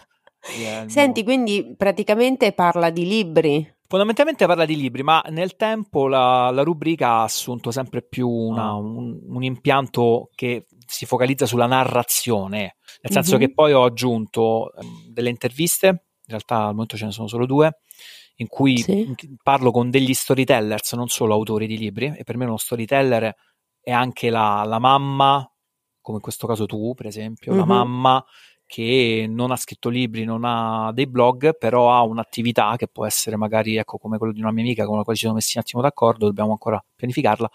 Senti, 0.88 1.24
quindi 1.24 1.74
praticamente 1.78 2.52
parla 2.52 2.90
di 2.90 3.08
libri. 3.08 3.73
Fondamentalmente 3.94 4.48
parla 4.48 4.66
di 4.66 4.76
libri, 4.76 5.04
ma 5.04 5.22
nel 5.28 5.56
tempo 5.56 6.08
la, 6.08 6.50
la 6.50 6.64
rubrica 6.64 7.10
ha 7.10 7.22
assunto 7.22 7.70
sempre 7.70 8.02
più 8.02 8.28
una, 8.28 8.70
ah. 8.70 8.74
un, 8.74 9.20
un, 9.24 9.44
impianto 9.44 10.32
che 10.34 10.66
si 10.88 11.06
focalizza 11.06 11.46
sulla 11.46 11.68
narrazione, 11.68 12.78
nel 13.04 13.12
senso 13.12 13.38
mm-hmm. 13.38 13.46
che 13.46 13.54
poi 13.54 13.72
ho 13.72 13.84
aggiunto 13.84 14.72
um, 14.74 15.06
delle 15.12 15.30
interviste, 15.30 15.86
in 15.90 16.26
realtà 16.26 16.56
al 16.66 16.74
momento 16.74 16.98
ce 16.98 17.06
ne 17.06 17.12
sono 17.12 17.28
solo 17.28 17.46
due, 17.46 17.82
in 18.38 18.48
cui 18.48 18.80
sì. 18.80 19.16
parlo 19.44 19.70
con 19.70 19.92
degli 19.92 20.16
storytellers, 20.16 20.94
non 20.94 21.10
solo 21.10 21.36
autori 21.36 21.68
di 21.68 21.78
libri, 21.78 22.12
e 22.18 22.24
per 22.24 22.36
me 22.36 22.46
uno 22.46 22.58
storyteller 22.58 23.32
è 23.80 23.92
anche 23.92 24.32
la, 24.32 24.64
la 24.66 24.80
mamma, 24.80 25.48
come 26.02 26.18
in 26.18 26.24
questo 26.24 26.48
caso 26.48 26.66
tu, 26.66 26.96
per 26.96 27.06
esempio, 27.06 27.52
mm-hmm. 27.52 27.62
la 27.62 27.68
mamma 27.68 28.26
che 28.74 29.28
non 29.30 29.52
ha 29.52 29.56
scritto 29.56 29.88
libri, 29.88 30.24
non 30.24 30.42
ha 30.46 30.92
dei 30.94 31.06
blog, 31.06 31.56
però 31.60 31.94
ha 31.94 32.02
un'attività 32.02 32.74
che 32.76 32.88
può 32.88 33.06
essere 33.06 33.36
magari 33.36 33.76
ecco, 33.76 34.00
come 34.00 34.18
quello 34.18 34.34
di 34.34 34.42
una 34.42 34.52
mia 34.52 34.64
amica 34.64 34.88
con 34.88 34.98
la 34.98 35.04
quale 35.04 35.16
ci 35.16 35.26
siamo 35.26 35.38
messi 35.38 35.58
un 35.58 35.62
attimo 35.64 35.84
d'accordo, 35.84 36.26
dobbiamo 36.26 36.54
ancora 36.54 36.84
pianificarla, 36.96 37.52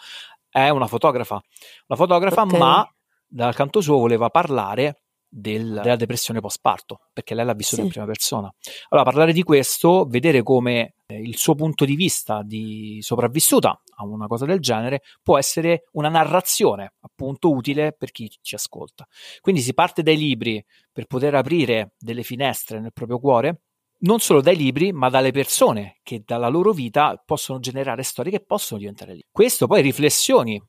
è 0.48 0.68
una 0.68 0.86
fotografa. 0.86 1.42
Una 1.88 1.98
fotografa, 1.98 2.42
okay. 2.42 2.58
ma 2.60 2.94
dal 3.26 3.52
canto 3.52 3.80
suo 3.80 3.98
voleva 3.98 4.30
parlare 4.30 5.02
del, 5.28 5.80
della 5.82 5.96
depressione 5.96 6.38
post-parto, 6.38 7.00
perché 7.12 7.34
lei 7.34 7.44
l'ha 7.44 7.52
vissuta 7.52 7.80
sì. 7.80 7.86
in 7.86 7.92
prima 7.92 8.06
persona. 8.06 8.54
Allora, 8.90 9.10
parlare 9.10 9.32
di 9.32 9.42
questo, 9.42 10.06
vedere 10.08 10.44
come 10.44 10.94
eh, 11.04 11.20
il 11.20 11.36
suo 11.36 11.56
punto 11.56 11.84
di 11.84 11.96
vista 11.96 12.42
di 12.44 12.98
sopravvissuta 13.00 13.76
a 13.98 14.04
una 14.04 14.26
cosa 14.26 14.46
del 14.46 14.60
genere 14.60 15.02
può 15.22 15.38
essere 15.38 15.84
una 15.92 16.08
narrazione 16.08 16.94
appunto 17.00 17.50
utile 17.50 17.92
per 17.92 18.10
chi 18.10 18.30
ci 18.40 18.54
ascolta. 18.54 19.06
Quindi 19.40 19.60
si 19.60 19.74
parte 19.74 20.02
dai 20.02 20.16
libri 20.16 20.64
per 20.92 21.06
poter 21.06 21.34
aprire 21.34 21.92
delle 21.98 22.22
finestre 22.22 22.80
nel 22.80 22.92
proprio 22.92 23.18
cuore, 23.18 23.60
non 24.00 24.20
solo 24.20 24.40
dai 24.40 24.56
libri, 24.56 24.92
ma 24.92 25.08
dalle 25.08 25.32
persone 25.32 25.98
che 26.02 26.22
dalla 26.24 26.48
loro 26.48 26.72
vita 26.72 27.20
possono 27.24 27.58
generare 27.58 28.02
storie 28.02 28.30
che 28.30 28.44
possono 28.44 28.78
diventare 28.78 29.12
libri. 29.12 29.28
Questo 29.32 29.66
poi 29.66 29.82
riflessioni 29.82 30.62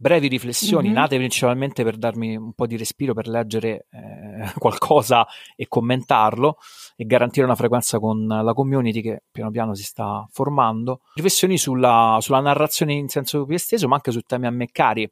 brevi 0.00 0.28
riflessioni 0.28 0.88
mm-hmm. 0.88 0.96
nate 0.96 1.16
principalmente 1.16 1.84
per 1.84 1.98
darmi 1.98 2.34
un 2.34 2.54
po' 2.54 2.66
di 2.66 2.78
respiro 2.78 3.12
per 3.12 3.28
leggere 3.28 3.86
eh, 3.90 4.50
qualcosa 4.58 5.26
e 5.54 5.68
commentarlo 5.68 6.56
e 6.96 7.04
garantire 7.04 7.44
una 7.44 7.54
frequenza 7.54 7.98
con 7.98 8.26
la 8.26 8.54
community 8.54 9.02
che 9.02 9.24
piano 9.30 9.50
piano 9.50 9.74
si 9.74 9.82
sta 9.82 10.26
formando. 10.30 11.02
Riflessioni 11.14 11.58
sulla, 11.58 12.16
sulla 12.22 12.40
narrazione 12.40 12.94
in 12.94 13.08
senso 13.08 13.44
più 13.44 13.54
esteso, 13.54 13.88
ma 13.88 13.96
anche 13.96 14.10
su 14.10 14.20
temi 14.20 14.46
a 14.46 14.50
me 14.50 14.70
cari 14.72 15.10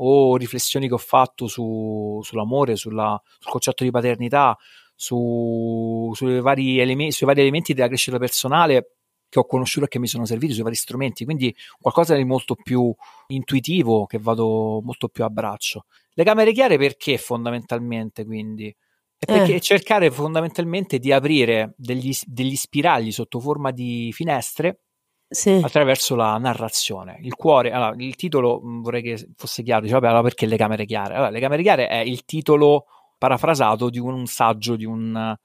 o 0.00 0.36
riflessioni 0.36 0.86
che 0.86 0.94
ho 0.94 0.98
fatto 0.98 1.48
su, 1.48 2.20
sull'amore, 2.22 2.76
sulla, 2.76 3.20
sul 3.40 3.50
concetto 3.50 3.82
di 3.82 3.90
paternità, 3.90 4.56
su, 4.94 6.12
vari 6.40 6.78
eleme- 6.78 7.10
sui 7.10 7.26
vari 7.26 7.40
elementi 7.40 7.74
della 7.74 7.88
crescita 7.88 8.18
personale 8.18 8.97
che 9.28 9.38
ho 9.38 9.46
conosciuto 9.46 9.86
e 9.86 9.88
che 9.88 9.98
mi 9.98 10.06
sono 10.06 10.24
serviti 10.24 10.52
sui 10.52 10.62
vari 10.62 10.74
strumenti, 10.74 11.24
quindi 11.24 11.54
qualcosa 11.80 12.14
di 12.14 12.24
molto 12.24 12.54
più 12.54 12.94
intuitivo 13.28 14.06
che 14.06 14.18
vado 14.18 14.80
molto 14.82 15.08
più 15.08 15.24
a 15.24 15.30
braccio. 15.30 15.84
Le 16.12 16.24
camere 16.24 16.52
chiare 16.52 16.78
perché 16.78 17.18
fondamentalmente 17.18 18.24
quindi? 18.24 18.74
È 19.18 19.24
perché 19.26 19.56
eh. 19.56 19.60
cercare 19.60 20.10
fondamentalmente 20.10 20.98
di 20.98 21.12
aprire 21.12 21.74
degli, 21.76 22.16
degli, 22.24 22.54
spiragli 22.54 23.10
sotto 23.10 23.40
forma 23.40 23.72
di 23.72 24.10
finestre 24.12 24.82
sì. 25.28 25.60
attraverso 25.62 26.14
la 26.14 26.38
narrazione. 26.38 27.18
Il 27.22 27.34
cuore, 27.34 27.72
allora, 27.72 27.94
il 27.98 28.14
titolo 28.14 28.60
vorrei 28.62 29.02
che 29.02 29.28
fosse 29.34 29.64
chiaro, 29.64 29.82
diceva, 29.82 30.06
allora 30.08 30.22
perché 30.22 30.46
le 30.46 30.56
camere 30.56 30.86
chiare? 30.86 31.14
Allora, 31.14 31.30
le 31.30 31.40
camere 31.40 31.62
chiare 31.62 31.88
è 31.88 31.98
il 31.98 32.24
titolo 32.24 32.86
parafrasato 33.18 33.90
di 33.90 33.98
un 33.98 34.26
saggio 34.26 34.76
di 34.76 34.84
un 34.84 35.36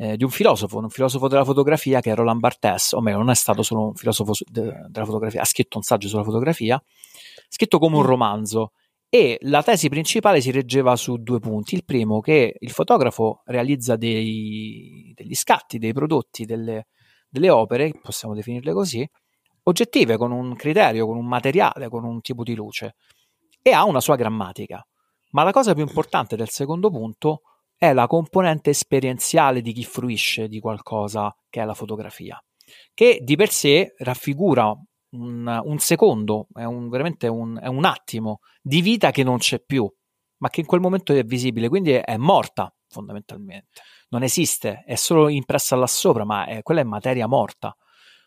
eh, 0.00 0.16
di 0.16 0.22
un 0.22 0.30
filosofo, 0.30 0.78
un 0.78 0.90
filosofo 0.90 1.26
della 1.26 1.44
fotografia 1.44 2.00
che 2.00 2.12
è 2.12 2.14
Roland 2.14 2.38
Barthes, 2.38 2.92
o 2.92 3.00
meglio, 3.00 3.18
non 3.18 3.30
è 3.30 3.34
stato 3.34 3.64
solo 3.64 3.88
un 3.88 3.94
filosofo 3.94 4.32
de- 4.46 4.86
della 4.88 5.04
fotografia, 5.04 5.40
ha 5.40 5.44
scritto 5.44 5.76
un 5.76 5.82
saggio 5.82 6.06
sulla 6.06 6.22
fotografia, 6.22 6.80
scritto 7.48 7.80
come 7.80 7.96
un 7.96 8.04
mm. 8.04 8.06
romanzo. 8.06 8.72
E 9.10 9.38
la 9.42 9.62
tesi 9.62 9.88
principale 9.88 10.40
si 10.40 10.52
reggeva 10.52 10.94
su 10.94 11.16
due 11.16 11.40
punti. 11.40 11.74
Il 11.74 11.84
primo, 11.84 12.20
che 12.20 12.54
il 12.56 12.70
fotografo 12.70 13.42
realizza 13.46 13.96
dei, 13.96 15.12
degli 15.16 15.34
scatti, 15.34 15.78
dei 15.78 15.92
prodotti, 15.92 16.44
delle, 16.44 16.86
delle 17.28 17.50
opere, 17.50 17.92
possiamo 18.00 18.34
definirle 18.34 18.72
così, 18.72 19.08
oggettive, 19.64 20.16
con 20.16 20.30
un 20.30 20.54
criterio, 20.54 21.06
con 21.06 21.16
un 21.16 21.26
materiale, 21.26 21.88
con 21.88 22.04
un 22.04 22.20
tipo 22.20 22.44
di 22.44 22.54
luce, 22.54 22.94
e 23.62 23.72
ha 23.72 23.84
una 23.84 24.00
sua 24.00 24.14
grammatica. 24.14 24.86
Ma 25.30 25.42
la 25.42 25.50
cosa 25.50 25.74
più 25.74 25.82
importante 25.82 26.36
del 26.36 26.50
secondo 26.50 26.88
punto 26.88 27.40
è 27.78 27.92
la 27.92 28.08
componente 28.08 28.70
esperienziale 28.70 29.60
di 29.62 29.72
chi 29.72 29.84
fruisce 29.84 30.48
di 30.48 30.58
qualcosa 30.58 31.34
che 31.48 31.62
è 31.62 31.64
la 31.64 31.74
fotografia, 31.74 32.42
che 32.92 33.20
di 33.22 33.36
per 33.36 33.50
sé 33.50 33.94
raffigura 33.98 34.74
un, 35.10 35.60
un 35.64 35.78
secondo, 35.78 36.48
è 36.52 36.64
un, 36.64 36.88
veramente 36.88 37.28
un, 37.28 37.56
è 37.62 37.68
un 37.68 37.84
attimo 37.84 38.40
di 38.60 38.82
vita 38.82 39.12
che 39.12 39.22
non 39.22 39.38
c'è 39.38 39.60
più, 39.60 39.88
ma 40.38 40.50
che 40.50 40.60
in 40.60 40.66
quel 40.66 40.80
momento 40.80 41.12
è 41.12 41.22
visibile, 41.22 41.68
quindi 41.68 41.92
è, 41.92 42.16
morta 42.16 42.74
fondamentalmente. 42.88 43.80
Non 44.08 44.24
esiste, 44.24 44.82
è 44.84 44.96
solo 44.96 45.28
impressa 45.28 45.76
là 45.76 45.86
sopra, 45.86 46.24
ma 46.24 46.46
è, 46.46 46.62
quella 46.62 46.80
è 46.80 46.84
materia 46.84 47.28
morta. 47.28 47.74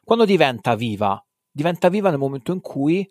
Quando 0.03 0.25
diventa 0.25 0.75
viva? 0.75 1.23
Diventa 1.51 1.89
viva 1.89 2.09
nel 2.09 2.19
momento 2.19 2.53
in 2.53 2.61
cui 2.61 3.05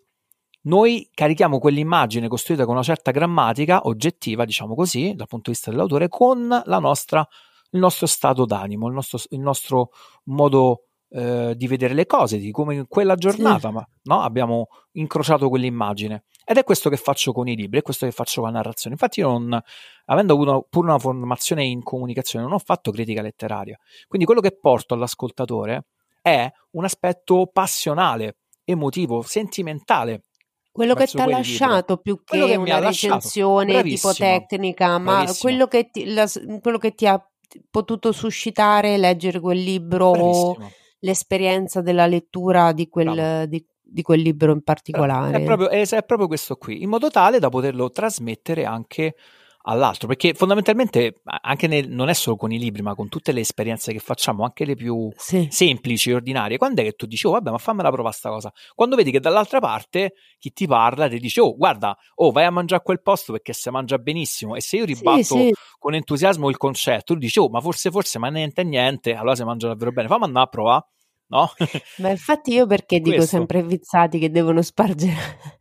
noi 0.63 1.09
carichiamo 1.13 1.59
quell'immagine 1.59 2.27
costruita 2.27 2.65
con 2.65 2.75
una 2.75 2.83
certa 2.83 3.11
grammatica 3.11 3.87
oggettiva, 3.87 4.45
diciamo 4.45 4.75
così, 4.75 5.13
dal 5.15 5.27
punto 5.27 5.49
di 5.49 5.55
vista 5.55 5.71
dell'autore, 5.71 6.07
con 6.07 6.61
nostra, 6.65 7.27
il 7.71 7.79
nostro 7.79 8.05
stato 8.05 8.45
d'animo, 8.45 8.87
il 8.87 8.93
nostro, 8.93 9.19
il 9.29 9.39
nostro 9.39 9.89
modo 10.25 10.85
eh, 11.09 11.55
di 11.55 11.67
vedere 11.67 11.93
le 11.93 12.05
cose, 12.05 12.37
di 12.37 12.51
come 12.51 12.75
in 12.75 12.87
quella 12.87 13.15
giornata 13.15 13.69
sì. 13.69 13.73
ma, 13.73 13.87
no, 14.03 14.21
abbiamo 14.21 14.67
incrociato 14.93 15.49
quell'immagine. 15.49 16.23
Ed 16.45 16.57
è 16.57 16.63
questo 16.63 16.89
che 16.89 16.97
faccio 16.97 17.31
con 17.31 17.47
i 17.47 17.55
libri, 17.55 17.79
è 17.79 17.81
questo 17.81 18.05
che 18.05 18.11
faccio 18.11 18.41
con 18.41 18.51
la 18.51 18.57
narrazione. 18.57 18.95
Infatti, 18.95 19.19
io 19.19 19.29
non, 19.29 19.59
avendo 20.05 20.33
avuto 20.33 20.67
pure 20.69 20.87
una 20.87 20.99
formazione 20.99 21.65
in 21.65 21.81
comunicazione, 21.81 22.45
non 22.45 22.53
ho 22.53 22.59
fatto 22.59 22.91
critica 22.91 23.21
letteraria. 23.21 23.77
Quindi 24.07 24.25
quello 24.25 24.41
che 24.41 24.51
porto 24.51 24.93
all'ascoltatore 24.93 25.85
è 26.21 26.49
un 26.71 26.83
aspetto 26.83 27.49
passionale, 27.51 28.37
emotivo, 28.63 29.21
sentimentale 29.21 30.25
quello 30.71 30.93
che 30.93 31.05
ti 31.05 31.19
ha 31.19 31.27
lasciato 31.27 32.01
libri. 32.01 32.01
più 32.01 32.23
che, 32.23 32.45
che 32.45 32.55
una 32.55 32.79
recensione 32.79 33.83
tipo 33.83 34.13
tecnica, 34.13 34.97
ma 34.97 35.25
quello 35.39 35.67
che, 35.67 35.89
ti, 35.91 36.05
la, 36.05 36.29
quello 36.61 36.77
che, 36.77 36.93
ti, 36.93 37.07
ha 37.07 37.23
potuto 37.69 38.11
suscitare 38.11 38.97
leggere 38.97 39.39
quel 39.39 39.61
libro 39.61 40.11
Bravissimo. 40.11 40.65
o 40.65 40.71
l'esperienza 40.99 41.81
della 41.81 42.07
lettura 42.07 42.71
di 42.71 42.87
quel, 42.87 43.47
di, 43.47 43.65
di 43.81 44.01
quel 44.01 44.21
libro 44.21 44.53
in 44.53 44.61
particolare. 44.61 45.37
È 45.37 45.43
proprio, 45.43 45.69
è, 45.69 45.85
è 45.85 46.03
proprio 46.03 46.27
questo 46.27 46.55
qui, 46.55 46.81
in 46.81 46.89
modo 46.89 47.09
tale 47.09 47.39
da 47.39 47.49
poterlo 47.49 47.89
trasmettere 47.89 48.65
anche 48.65 49.15
all'altro, 49.63 50.07
perché 50.07 50.33
fondamentalmente 50.33 51.21
anche 51.23 51.67
nel, 51.67 51.89
non 51.89 52.09
è 52.09 52.13
solo 52.13 52.35
con 52.35 52.51
i 52.51 52.57
libri, 52.57 52.81
ma 52.81 52.95
con 52.95 53.09
tutte 53.09 53.31
le 53.31 53.41
esperienze 53.41 53.91
che 53.91 53.99
facciamo, 53.99 54.43
anche 54.43 54.65
le 54.65 54.75
più 54.75 55.09
sì. 55.15 55.47
semplici, 55.51 56.11
ordinarie, 56.11 56.57
quando 56.57 56.81
è 56.81 56.83
che 56.83 56.93
tu 56.93 57.05
dici, 57.05 57.27
oh 57.27 57.31
vabbè, 57.31 57.51
ma 57.51 57.57
fammela 57.57 57.91
provare 57.91 58.15
sta 58.15 58.29
cosa? 58.29 58.51
Quando 58.73 58.95
vedi 58.95 59.11
che 59.11 59.19
dall'altra 59.19 59.59
parte 59.59 60.13
chi 60.39 60.51
ti 60.51 60.67
parla 60.67 61.07
ti 61.07 61.19
dice, 61.19 61.41
oh 61.41 61.55
guarda, 61.55 61.95
oh 62.15 62.31
vai 62.31 62.45
a 62.45 62.51
mangiare 62.51 62.81
a 62.81 62.83
quel 62.83 63.01
posto 63.01 63.31
perché 63.33 63.53
si 63.53 63.69
mangia 63.69 63.97
benissimo, 63.97 64.55
e 64.55 64.61
se 64.61 64.77
io 64.77 64.85
ribatto 64.85 65.23
sì, 65.23 65.47
sì. 65.47 65.53
con 65.77 65.93
entusiasmo 65.93 66.49
il 66.49 66.57
concetto, 66.57 67.13
tu 67.13 67.19
dici, 67.19 67.39
oh 67.39 67.49
ma 67.49 67.61
forse 67.61 67.91
forse, 67.91 68.19
ma 68.19 68.29
niente 68.29 68.63
niente, 68.63 69.13
allora 69.13 69.35
si 69.35 69.43
mangia 69.43 69.67
davvero 69.67 69.91
bene, 69.91 70.07
fammi 70.07 70.23
andare 70.23 70.45
a 70.45 70.49
provare 70.49 70.85
no? 71.31 71.51
Ma 71.97 72.09
infatti 72.09 72.53
io 72.53 72.67
perché 72.67 72.99
dico 72.99 73.21
sempre 73.21 73.63
vizzati 73.63 74.19
che 74.19 74.29
devono 74.29 74.61
spargere, 74.61 75.15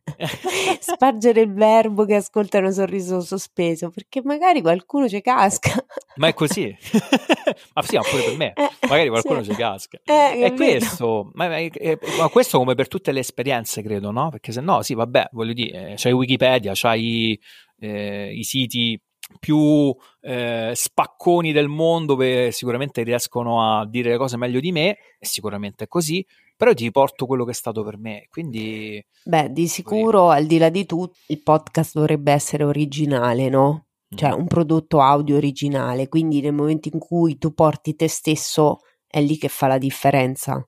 spargere 0.80 1.40
il 1.40 1.52
verbo 1.52 2.04
che 2.04 2.16
ascoltano 2.16 2.70
sorriso 2.72 3.20
sospeso, 3.20 3.90
perché 3.90 4.20
magari 4.22 4.60
qualcuno 4.60 5.08
ci 5.08 5.20
casca. 5.20 5.72
Ma 6.16 6.28
è 6.28 6.34
così. 6.34 6.66
ma 7.74 7.82
sì, 7.82 7.96
ma 7.96 8.02
pure 8.02 8.22
per 8.24 8.36
me, 8.36 8.52
eh, 8.54 8.70
magari 8.88 9.08
qualcuno 9.08 9.42
sì. 9.42 9.50
ci 9.50 9.56
casca. 9.56 10.00
Eh, 10.04 10.40
è 10.42 10.54
questo, 10.54 11.30
ma, 11.34 11.56
è, 11.56 11.70
è, 11.70 11.98
ma, 12.18 12.28
questo 12.28 12.58
come 12.58 12.74
per 12.74 12.88
tutte 12.88 13.12
le 13.12 13.20
esperienze, 13.20 13.82
credo, 13.82 14.10
no? 14.10 14.28
Perché 14.30 14.52
se 14.52 14.60
no, 14.60 14.82
sì, 14.82 14.94
vabbè, 14.94 15.28
voglio 15.32 15.52
dire, 15.52 15.94
c'hai 15.96 16.12
Wikipedia, 16.12 16.72
c'hai 16.74 17.38
eh, 17.78 18.32
i 18.34 18.42
siti 18.42 19.00
più 19.38 19.94
eh, 20.20 20.72
spacconi 20.74 21.52
del 21.52 21.68
mondo 21.68 22.16
che 22.16 22.50
sicuramente 22.52 23.02
riescono 23.02 23.62
a 23.62 23.86
dire 23.86 24.10
le 24.10 24.16
cose 24.16 24.36
meglio 24.36 24.60
di 24.60 24.72
me, 24.72 24.96
e 25.18 25.26
sicuramente 25.26 25.84
è 25.84 25.88
così, 25.88 26.24
però 26.56 26.74
ti 26.74 26.90
porto 26.90 27.24
quello 27.24 27.44
che 27.44 27.52
è 27.52 27.54
stato 27.54 27.82
per 27.82 27.96
me. 27.96 28.26
Quindi. 28.30 29.02
Beh, 29.24 29.50
di 29.50 29.66
sicuro, 29.66 30.28
al 30.28 30.44
di 30.44 30.58
là 30.58 30.68
di 30.68 30.84
tutto, 30.84 31.16
il 31.28 31.42
podcast 31.42 31.94
dovrebbe 31.94 32.32
essere 32.32 32.64
originale, 32.64 33.48
no? 33.48 33.86
Cioè, 34.14 34.30
mm. 34.30 34.38
un 34.38 34.46
prodotto 34.46 35.00
audio 35.00 35.36
originale. 35.36 36.08
Quindi, 36.08 36.42
nel 36.42 36.52
momento 36.52 36.90
in 36.92 36.98
cui 36.98 37.38
tu 37.38 37.54
porti 37.54 37.96
te 37.96 38.08
stesso, 38.08 38.80
è 39.06 39.22
lì 39.22 39.38
che 39.38 39.48
fa 39.48 39.68
la 39.68 39.78
differenza. 39.78 40.62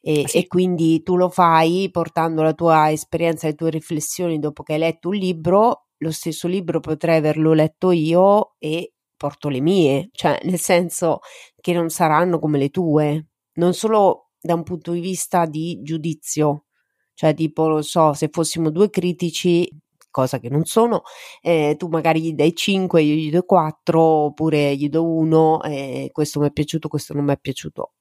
E, 0.00 0.22
ah, 0.22 0.28
sì. 0.28 0.38
e, 0.38 0.46
quindi 0.46 1.02
tu 1.02 1.16
lo 1.16 1.28
fai 1.28 1.90
portando 1.90 2.42
la 2.42 2.54
tua 2.54 2.90
esperienza, 2.90 3.46
le 3.46 3.54
tue 3.54 3.68
riflessioni 3.68 4.38
dopo 4.38 4.62
che 4.62 4.72
hai 4.72 4.78
letto 4.78 5.08
un 5.08 5.16
libro 5.16 5.87
lo 5.98 6.10
stesso 6.10 6.48
libro 6.48 6.80
potrei 6.80 7.16
averlo 7.18 7.52
letto 7.52 7.90
io 7.90 8.54
e 8.58 8.92
porto 9.16 9.48
le 9.48 9.60
mie, 9.60 10.08
cioè 10.12 10.38
nel 10.44 10.58
senso 10.58 11.20
che 11.60 11.72
non 11.72 11.90
saranno 11.90 12.38
come 12.38 12.58
le 12.58 12.70
tue, 12.70 13.26
non 13.54 13.74
solo 13.74 14.30
da 14.40 14.54
un 14.54 14.62
punto 14.62 14.92
di 14.92 15.00
vista 15.00 15.44
di 15.46 15.80
giudizio, 15.82 16.66
cioè 17.14 17.34
tipo, 17.34 17.68
lo 17.68 17.82
so, 17.82 18.12
se 18.14 18.28
fossimo 18.30 18.70
due 18.70 18.90
critici, 18.90 19.68
cosa 20.10 20.38
che 20.38 20.48
non 20.48 20.64
sono, 20.64 21.02
eh, 21.42 21.74
tu 21.76 21.88
magari 21.88 22.22
gli 22.22 22.32
dai 22.32 22.54
5, 22.54 23.02
io 23.02 23.14
gli 23.14 23.30
do 23.30 23.42
4, 23.42 24.00
oppure 24.00 24.76
gli 24.76 24.88
do 24.88 25.04
1, 25.04 25.62
eh, 25.64 26.10
questo 26.12 26.40
mi 26.40 26.46
è 26.46 26.52
piaciuto, 26.52 26.88
questo 26.88 27.14
non 27.14 27.24
mi 27.24 27.32
è 27.32 27.38
piaciuto. 27.38 27.92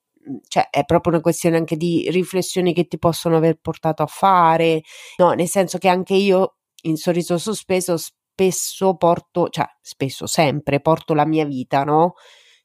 Cioè, 0.47 0.69
è 0.69 0.83
proprio 0.85 1.13
una 1.13 1.21
questione 1.21 1.57
anche 1.57 1.77
di 1.77 2.07
riflessioni 2.11 2.73
che 2.73 2.85
ti 2.87 2.97
possono 2.99 3.37
aver 3.37 3.57
portato 3.59 4.03
a 4.03 4.07
fare, 4.07 4.81
no, 5.17 5.31
nel 5.31 5.47
senso 5.47 5.77
che 5.77 5.87
anche 5.87 6.13
io 6.15 6.57
in 6.83 6.97
sorriso 6.97 7.37
sospeso 7.37 7.97
spesso 7.97 8.95
porto, 8.95 9.49
cioè 9.49 9.65
spesso, 9.81 10.27
sempre 10.27 10.79
porto 10.81 11.13
la 11.13 11.25
mia 11.25 11.45
vita, 11.45 11.83
no? 11.83 12.13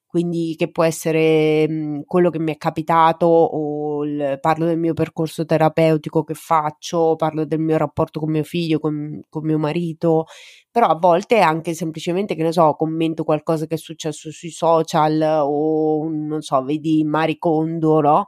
Quindi 0.07 0.55
che 0.59 0.71
può 0.71 0.85
essere 0.85 1.67
mhmm, 1.67 2.03
quello 2.05 2.29
che 2.29 2.39
mi 2.39 2.53
è 2.53 2.59
capitato 2.59 3.25
o 3.27 4.05
il, 4.05 4.39
parlo 4.43 4.67
del 4.67 4.79
mio 4.79 4.93
percorso 4.93 5.47
terapeutico 5.47 6.23
che 6.23 6.35
faccio, 6.35 7.17
parlo 7.17 7.47
del 7.47 7.61
mio 7.61 7.79
rapporto 7.79 8.21
con 8.21 8.31
mio 8.31 8.43
figlio, 8.45 8.79
con, 8.79 9.23
con 9.31 9.45
mio 9.47 9.59
marito, 9.59 10.27
però 10.71 10.89
a 10.89 10.99
volte 10.99 11.41
anche 11.41 11.73
semplicemente, 11.73 12.35
che 12.35 12.43
ne 12.43 12.53
so, 12.53 12.75
commento 12.75 13.25
qualcosa 13.25 13.67
che 13.67 13.77
è 13.77 13.79
successo 13.79 14.31
sui 14.31 14.51
social 14.51 15.41
o 15.43 16.07
non 16.11 16.43
so, 16.43 16.63
vedi 16.63 17.03
Maricondo, 17.05 18.01
no? 18.01 18.27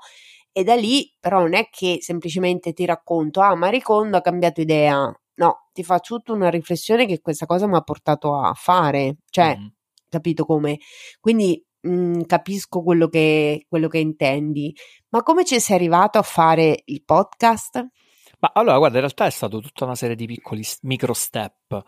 E 0.52 0.64
da 0.64 0.74
lì 0.74 1.12
però 1.20 1.40
non 1.40 1.54
è 1.54 1.68
che 1.70 1.98
semplicemente 2.00 2.72
ti 2.72 2.84
racconto, 2.86 3.40
ah, 3.40 3.54
Maricondo 3.56 4.16
ha 4.16 4.20
cambiato 4.22 4.60
idea, 4.62 5.12
no, 5.36 5.68
ti 5.72 5.82
faccio 5.82 6.16
tutta 6.16 6.32
una 6.32 6.50
riflessione 6.50 7.06
che 7.06 7.20
questa 7.20 7.46
cosa 7.46 7.66
mi 7.66 7.76
ha 7.76 7.82
portato 7.82 8.38
a 8.38 8.52
fare, 8.54 9.16
cioè, 9.30 9.56
mm. 9.56 9.66
capito 10.08 10.44
come? 10.44 10.78
Quindi 11.20 11.64
mh, 11.80 11.90
mm, 11.90 12.20
capisco 12.22 12.82
quello 12.82 13.08
che, 13.08 13.66
quello 13.68 13.88
che 13.88 13.98
intendi, 13.98 14.74
ma 15.10 15.22
come 15.22 15.44
ci 15.44 15.60
sei 15.60 15.76
arrivato 15.76 16.18
a 16.18 16.22
fare 16.22 16.82
il 16.86 17.02
podcast? 17.04 17.88
Ma 18.44 18.50
allora, 18.52 18.76
guarda, 18.76 18.96
in 18.96 19.02
realtà 19.02 19.26
è 19.26 19.30
stato 19.30 19.60
tutta 19.60 19.84
una 19.84 19.94
serie 19.94 20.16
di 20.16 20.26
piccoli 20.26 20.62
micro 20.82 21.14
step. 21.14 21.82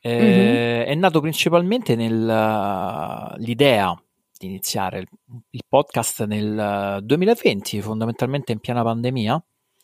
Eh, 0.00 0.12
mm-hmm. 0.12 0.88
È 0.88 0.94
nato 0.96 1.20
principalmente 1.20 1.94
nell'idea 1.94 3.94
di 4.36 4.46
iniziare 4.46 5.00
il, 5.00 5.08
il, 5.50 5.62
podcast 5.68 6.24
nel 6.24 6.98
2020, 7.04 7.80
fondamentalmente 7.80 8.50
in 8.50 8.58
piena 8.58 8.82
pandemia. 8.82 9.40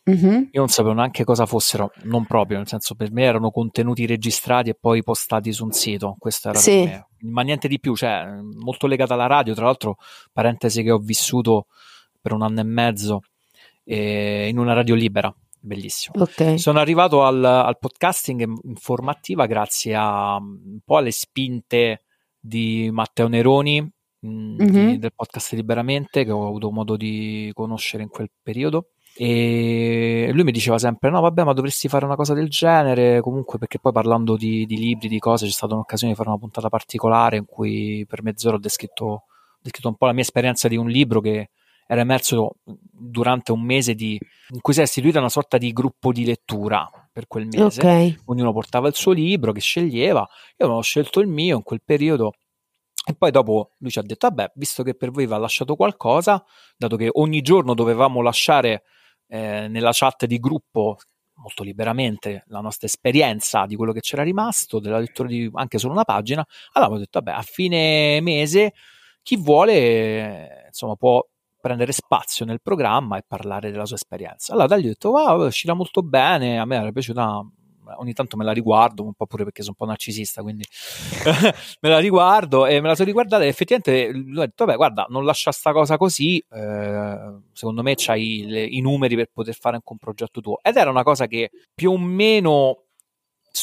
Mm-hmm. 0.09 0.33
Io 0.51 0.59
non 0.59 0.69
sapevo 0.69 0.93
neanche 0.93 1.23
cosa 1.23 1.45
fossero, 1.45 1.91
non 2.03 2.25
proprio, 2.25 2.57
nel 2.57 2.67
senso 2.67 2.95
per 2.95 3.11
me 3.11 3.23
erano 3.23 3.51
contenuti 3.51 4.05
registrati 4.05 4.69
e 4.69 4.77
poi 4.79 5.03
postati 5.03 5.51
su 5.51 5.65
un 5.65 5.71
sito. 5.71 6.15
Questo 6.17 6.49
era 6.49 6.57
sì. 6.57 6.83
per 6.83 6.85
me. 6.85 7.07
Ma 7.31 7.41
niente 7.41 7.67
di 7.67 7.79
più, 7.79 7.95
cioè, 7.95 8.25
molto 8.41 8.87
legata 8.87 9.13
alla 9.13 9.27
radio. 9.27 9.53
Tra 9.53 9.65
l'altro, 9.65 9.97
parentesi 10.31 10.83
che 10.83 10.91
ho 10.91 10.99
vissuto 10.99 11.67
per 12.21 12.31
un 12.31 12.41
anno 12.41 12.61
e 12.61 12.63
mezzo 12.63 13.21
eh, 13.83 14.47
in 14.47 14.57
una 14.57 14.73
radio 14.73 14.95
libera 14.95 15.33
bellissimo. 15.59 16.21
Okay. 16.21 16.57
Sono 16.57 16.79
arrivato 16.79 17.23
al, 17.23 17.43
al, 17.43 17.77
podcasting 17.77 18.59
informativa 18.63 19.45
grazie 19.45 19.95
a 19.95 20.37
un 20.37 20.79
po' 20.83 20.97
alle 20.97 21.11
spinte 21.11 22.03
di 22.39 22.89
Matteo 22.91 23.27
Neroni 23.27 23.81
mh, 23.81 24.29
mm-hmm. 24.29 24.87
di, 24.89 24.97
del 24.99 25.13
podcast 25.13 25.53
Liberamente 25.53 26.23
che 26.23 26.31
ho 26.31 26.47
avuto 26.47 26.71
modo 26.71 26.95
di 26.95 27.51
conoscere 27.53 28.03
in 28.03 28.09
quel 28.09 28.29
periodo 28.41 28.89
e 29.19 30.29
lui 30.31 30.43
mi 30.43 30.51
diceva 30.51 30.77
sempre 30.77 31.09
no 31.09 31.21
vabbè 31.21 31.43
ma 31.43 31.53
dovresti 31.53 31.87
fare 31.87 32.05
una 32.05 32.15
cosa 32.15 32.35
del 32.35 32.49
genere 32.49 33.19
comunque 33.21 33.57
perché 33.57 33.79
poi 33.79 33.91
parlando 33.91 34.37
di, 34.37 34.65
di 34.67 34.77
libri 34.77 35.07
di 35.07 35.17
cose 35.17 35.47
c'è 35.47 35.51
stata 35.51 35.73
un'occasione 35.73 36.11
di 36.13 36.17
fare 36.17 36.29
una 36.29 36.37
puntata 36.37 36.69
particolare 36.69 37.37
in 37.37 37.45
cui 37.45 38.05
per 38.07 38.21
mezz'ora 38.21 38.57
ho 38.57 38.59
descritto, 38.59 39.05
ho 39.05 39.23
descritto 39.59 39.87
un 39.87 39.95
po' 39.95 40.05
la 40.05 40.13
mia 40.13 40.21
esperienza 40.21 40.67
di 40.67 40.75
un 40.75 40.87
libro 40.87 41.19
che 41.19 41.49
era 41.87 42.01
emerso 42.01 42.57
durante 42.63 43.51
un 43.51 43.61
mese 43.61 43.95
di, 43.95 44.19
in 44.49 44.61
cui 44.61 44.73
si 44.73 44.81
è 44.81 44.83
istituita 44.83 45.19
una 45.19 45.29
sorta 45.29 45.57
di 45.57 45.71
gruppo 45.71 46.11
di 46.11 46.25
lettura 46.25 46.87
per 47.11 47.27
quel 47.27 47.47
mese. 47.47 47.79
Okay. 47.79 48.19
Ognuno 48.25 48.51
portava 48.51 48.89
il 48.89 48.93
suo 48.93 49.13
libro 49.13 49.53
che 49.53 49.61
sceglieva. 49.61 50.19
Io 50.57 50.65
avevo 50.65 50.81
scelto 50.81 51.21
il 51.21 51.27
mio 51.27 51.55
in 51.55 51.63
quel 51.63 51.81
periodo. 51.83 52.33
E 53.05 53.15
poi 53.15 53.31
dopo 53.31 53.75
lui 53.77 53.89
ci 53.89 53.99
ha 53.99 54.01
detto: 54.01 54.27
Vabbè, 54.27 54.51
visto 54.55 54.83
che 54.83 54.95
per 54.95 55.11
voi 55.11 55.25
va 55.25 55.37
lasciato 55.37 55.75
qualcosa, 55.75 56.43
dato 56.75 56.97
che 56.97 57.09
ogni 57.13 57.41
giorno 57.41 57.73
dovevamo 57.73 58.21
lasciare 58.21 58.83
eh, 59.27 59.67
nella 59.67 59.91
chat 59.93 60.25
di 60.25 60.39
gruppo 60.39 60.97
molto 61.35 61.63
liberamente 61.63 62.43
la 62.47 62.61
nostra 62.61 62.87
esperienza 62.87 63.65
di 63.65 63.75
quello 63.75 63.91
che 63.91 63.99
c'era 63.99 64.23
rimasto, 64.23 64.79
della 64.79 64.99
lettura 64.99 65.27
di 65.27 65.49
anche 65.53 65.77
solo 65.77 65.93
una 65.93 66.03
pagina, 66.03 66.45
allora 66.73 66.91
abbiamo 66.91 66.97
detto: 66.99 67.19
Vabbè, 67.19 67.37
a 67.37 67.41
fine 67.43 68.19
mese 68.21 68.73
chi 69.21 69.37
vuole 69.37 70.63
insomma 70.67 70.95
può 70.95 71.23
prendere 71.59 71.91
spazio 71.91 72.45
nel 72.45 72.61
programma 72.61 73.17
e 73.17 73.23
parlare 73.27 73.71
della 73.71 73.85
sua 73.85 73.97
esperienza. 73.97 74.53
Allora 74.53 74.67
da 74.67 74.75
lì 74.77 74.85
ho 74.85 74.89
detto, 74.89 75.09
wow, 75.09 75.43
è 75.43 75.47
uscita 75.47 75.73
molto 75.73 76.01
bene, 76.01 76.59
a 76.59 76.65
me 76.65 76.77
era 76.77 76.91
piaciuta, 76.91 77.45
ogni 77.97 78.13
tanto 78.13 78.37
me 78.37 78.43
la 78.43 78.51
riguardo, 78.51 79.03
un 79.03 79.13
po' 79.13 79.25
pure 79.25 79.43
perché 79.43 79.61
sono 79.61 79.75
un 79.77 79.85
po' 79.85 79.91
narcisista, 79.91 80.41
quindi 80.41 80.65
me 81.81 81.89
la 81.89 81.99
riguardo 81.99 82.65
e 82.65 82.81
me 82.81 82.87
la 82.87 82.95
sono 82.95 83.07
riguardata 83.07 83.43
e 83.43 83.47
effettivamente 83.47 84.11
lui 84.11 84.41
ha 84.43 84.45
detto, 84.45 84.65
vabbè, 84.65 84.77
guarda, 84.77 85.05
non 85.09 85.25
lascia 85.25 85.51
sta 85.51 85.71
cosa 85.71 85.97
così, 85.97 86.43
eh, 86.51 87.17
secondo 87.53 87.81
me 87.83 87.93
c'hai 87.95 88.45
le, 88.47 88.63
i 88.63 88.81
numeri 88.81 89.15
per 89.15 89.29
poter 89.33 89.55
fare 89.55 89.75
anche 89.75 89.91
un 89.91 89.97
progetto 89.97 90.41
tuo. 90.41 90.59
Ed 90.61 90.75
era 90.75 90.89
una 90.89 91.03
cosa 91.03 91.27
che 91.27 91.51
più 91.73 91.91
o 91.91 91.97
meno 91.97 92.83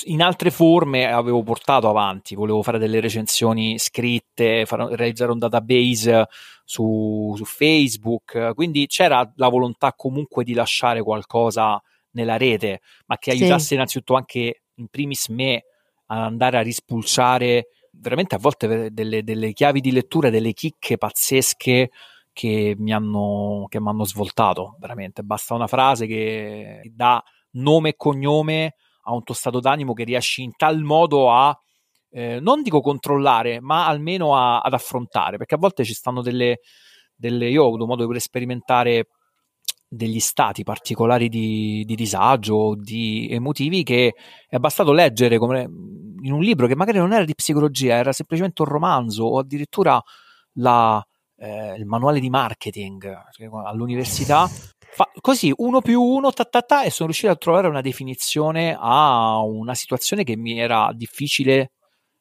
in 0.04 0.22
altre 0.22 0.50
forme 0.50 1.06
avevo 1.06 1.42
portato 1.42 1.88
avanti, 1.88 2.34
volevo 2.34 2.62
fare 2.62 2.78
delle 2.78 3.00
recensioni 3.00 3.78
scritte, 3.78 4.66
fare, 4.66 4.96
realizzare 4.96 5.32
un 5.32 5.38
database 5.38 6.26
su, 6.64 7.34
su, 7.36 7.44
Facebook, 7.44 8.54
quindi 8.54 8.86
c'era 8.86 9.30
la 9.36 9.48
volontà 9.48 9.92
comunque 9.92 10.44
di 10.44 10.54
lasciare 10.54 11.02
qualcosa 11.02 11.80
nella 12.14 12.36
rete, 12.36 12.80
ma 13.06 13.16
che 13.18 13.30
aiutasse 13.30 13.66
sì. 13.66 13.74
innanzitutto 13.74 14.14
anche 14.14 14.62
in 14.74 14.88
primis 14.88 15.28
me 15.28 15.64
ad 16.06 16.18
andare 16.18 16.58
a 16.58 16.62
rispulciare 16.62 17.68
veramente 17.92 18.34
a 18.34 18.38
volte 18.38 18.92
delle, 18.92 19.22
delle 19.22 19.52
chiavi 19.52 19.80
di 19.80 19.92
lettura, 19.92 20.30
delle 20.30 20.52
chicche 20.52 20.96
pazzesche 20.96 21.90
che 22.32 22.74
mi 22.78 22.92
hanno, 22.92 23.66
che 23.68 23.78
hanno 23.78 24.04
svoltato, 24.04 24.76
veramente. 24.80 25.22
Basta 25.22 25.54
una 25.54 25.68
frase 25.68 26.06
che 26.06 26.80
dà 26.92 27.22
nome 27.52 27.90
e 27.90 27.94
cognome 27.96 28.74
a 29.02 29.12
un 29.14 29.22
tuo 29.22 29.34
stato 29.34 29.60
d'animo 29.60 29.92
che 29.92 30.04
riesci 30.04 30.42
in 30.42 30.56
tal 30.56 30.82
modo 30.82 31.30
a, 31.30 31.56
eh, 32.10 32.40
non 32.40 32.62
dico 32.62 32.80
controllare, 32.80 33.60
ma 33.60 33.86
almeno 33.86 34.36
a, 34.36 34.60
ad 34.60 34.72
affrontare, 34.72 35.36
perché 35.36 35.54
a 35.54 35.58
volte 35.58 35.84
ci 35.84 35.94
stanno 35.94 36.22
delle, 36.22 36.58
delle 37.14 37.48
io 37.48 37.62
ho 37.62 37.68
avuto 37.68 37.86
modo 37.86 38.06
di 38.06 38.20
sperimentare 38.20 39.06
degli 39.94 40.20
stati 40.20 40.62
particolari 40.62 41.28
di, 41.28 41.84
di 41.86 41.94
disagio, 41.94 42.74
di 42.76 43.28
emotivi 43.30 43.82
che 43.82 44.14
è 44.48 44.58
bastato 44.58 44.92
leggere 44.92 45.38
come 45.38 45.62
in 45.62 46.32
un 46.32 46.40
libro 46.40 46.66
che 46.66 46.76
magari 46.76 46.98
non 46.98 47.12
era 47.12 47.24
di 47.24 47.34
psicologia, 47.34 47.94
era 47.94 48.12
semplicemente 48.12 48.62
un 48.62 48.68
romanzo 48.68 49.24
o 49.24 49.38
addirittura 49.38 50.02
la, 50.54 51.04
eh, 51.36 51.74
il 51.76 51.86
manuale 51.86 52.20
di 52.20 52.30
marketing 52.30 53.12
all'università 53.64 54.48
Fa 54.94 55.10
così 55.20 55.52
uno 55.56 55.80
più 55.80 56.00
uno, 56.00 56.30
ta, 56.30 56.44
ta, 56.44 56.62
ta, 56.62 56.84
e 56.84 56.90
sono 56.90 57.08
riuscito 57.08 57.32
a 57.32 57.34
trovare 57.34 57.66
una 57.66 57.80
definizione 57.80 58.76
a 58.78 59.42
una 59.42 59.74
situazione 59.74 60.22
che 60.22 60.36
mi 60.36 60.56
era 60.56 60.92
difficile, 60.94 61.72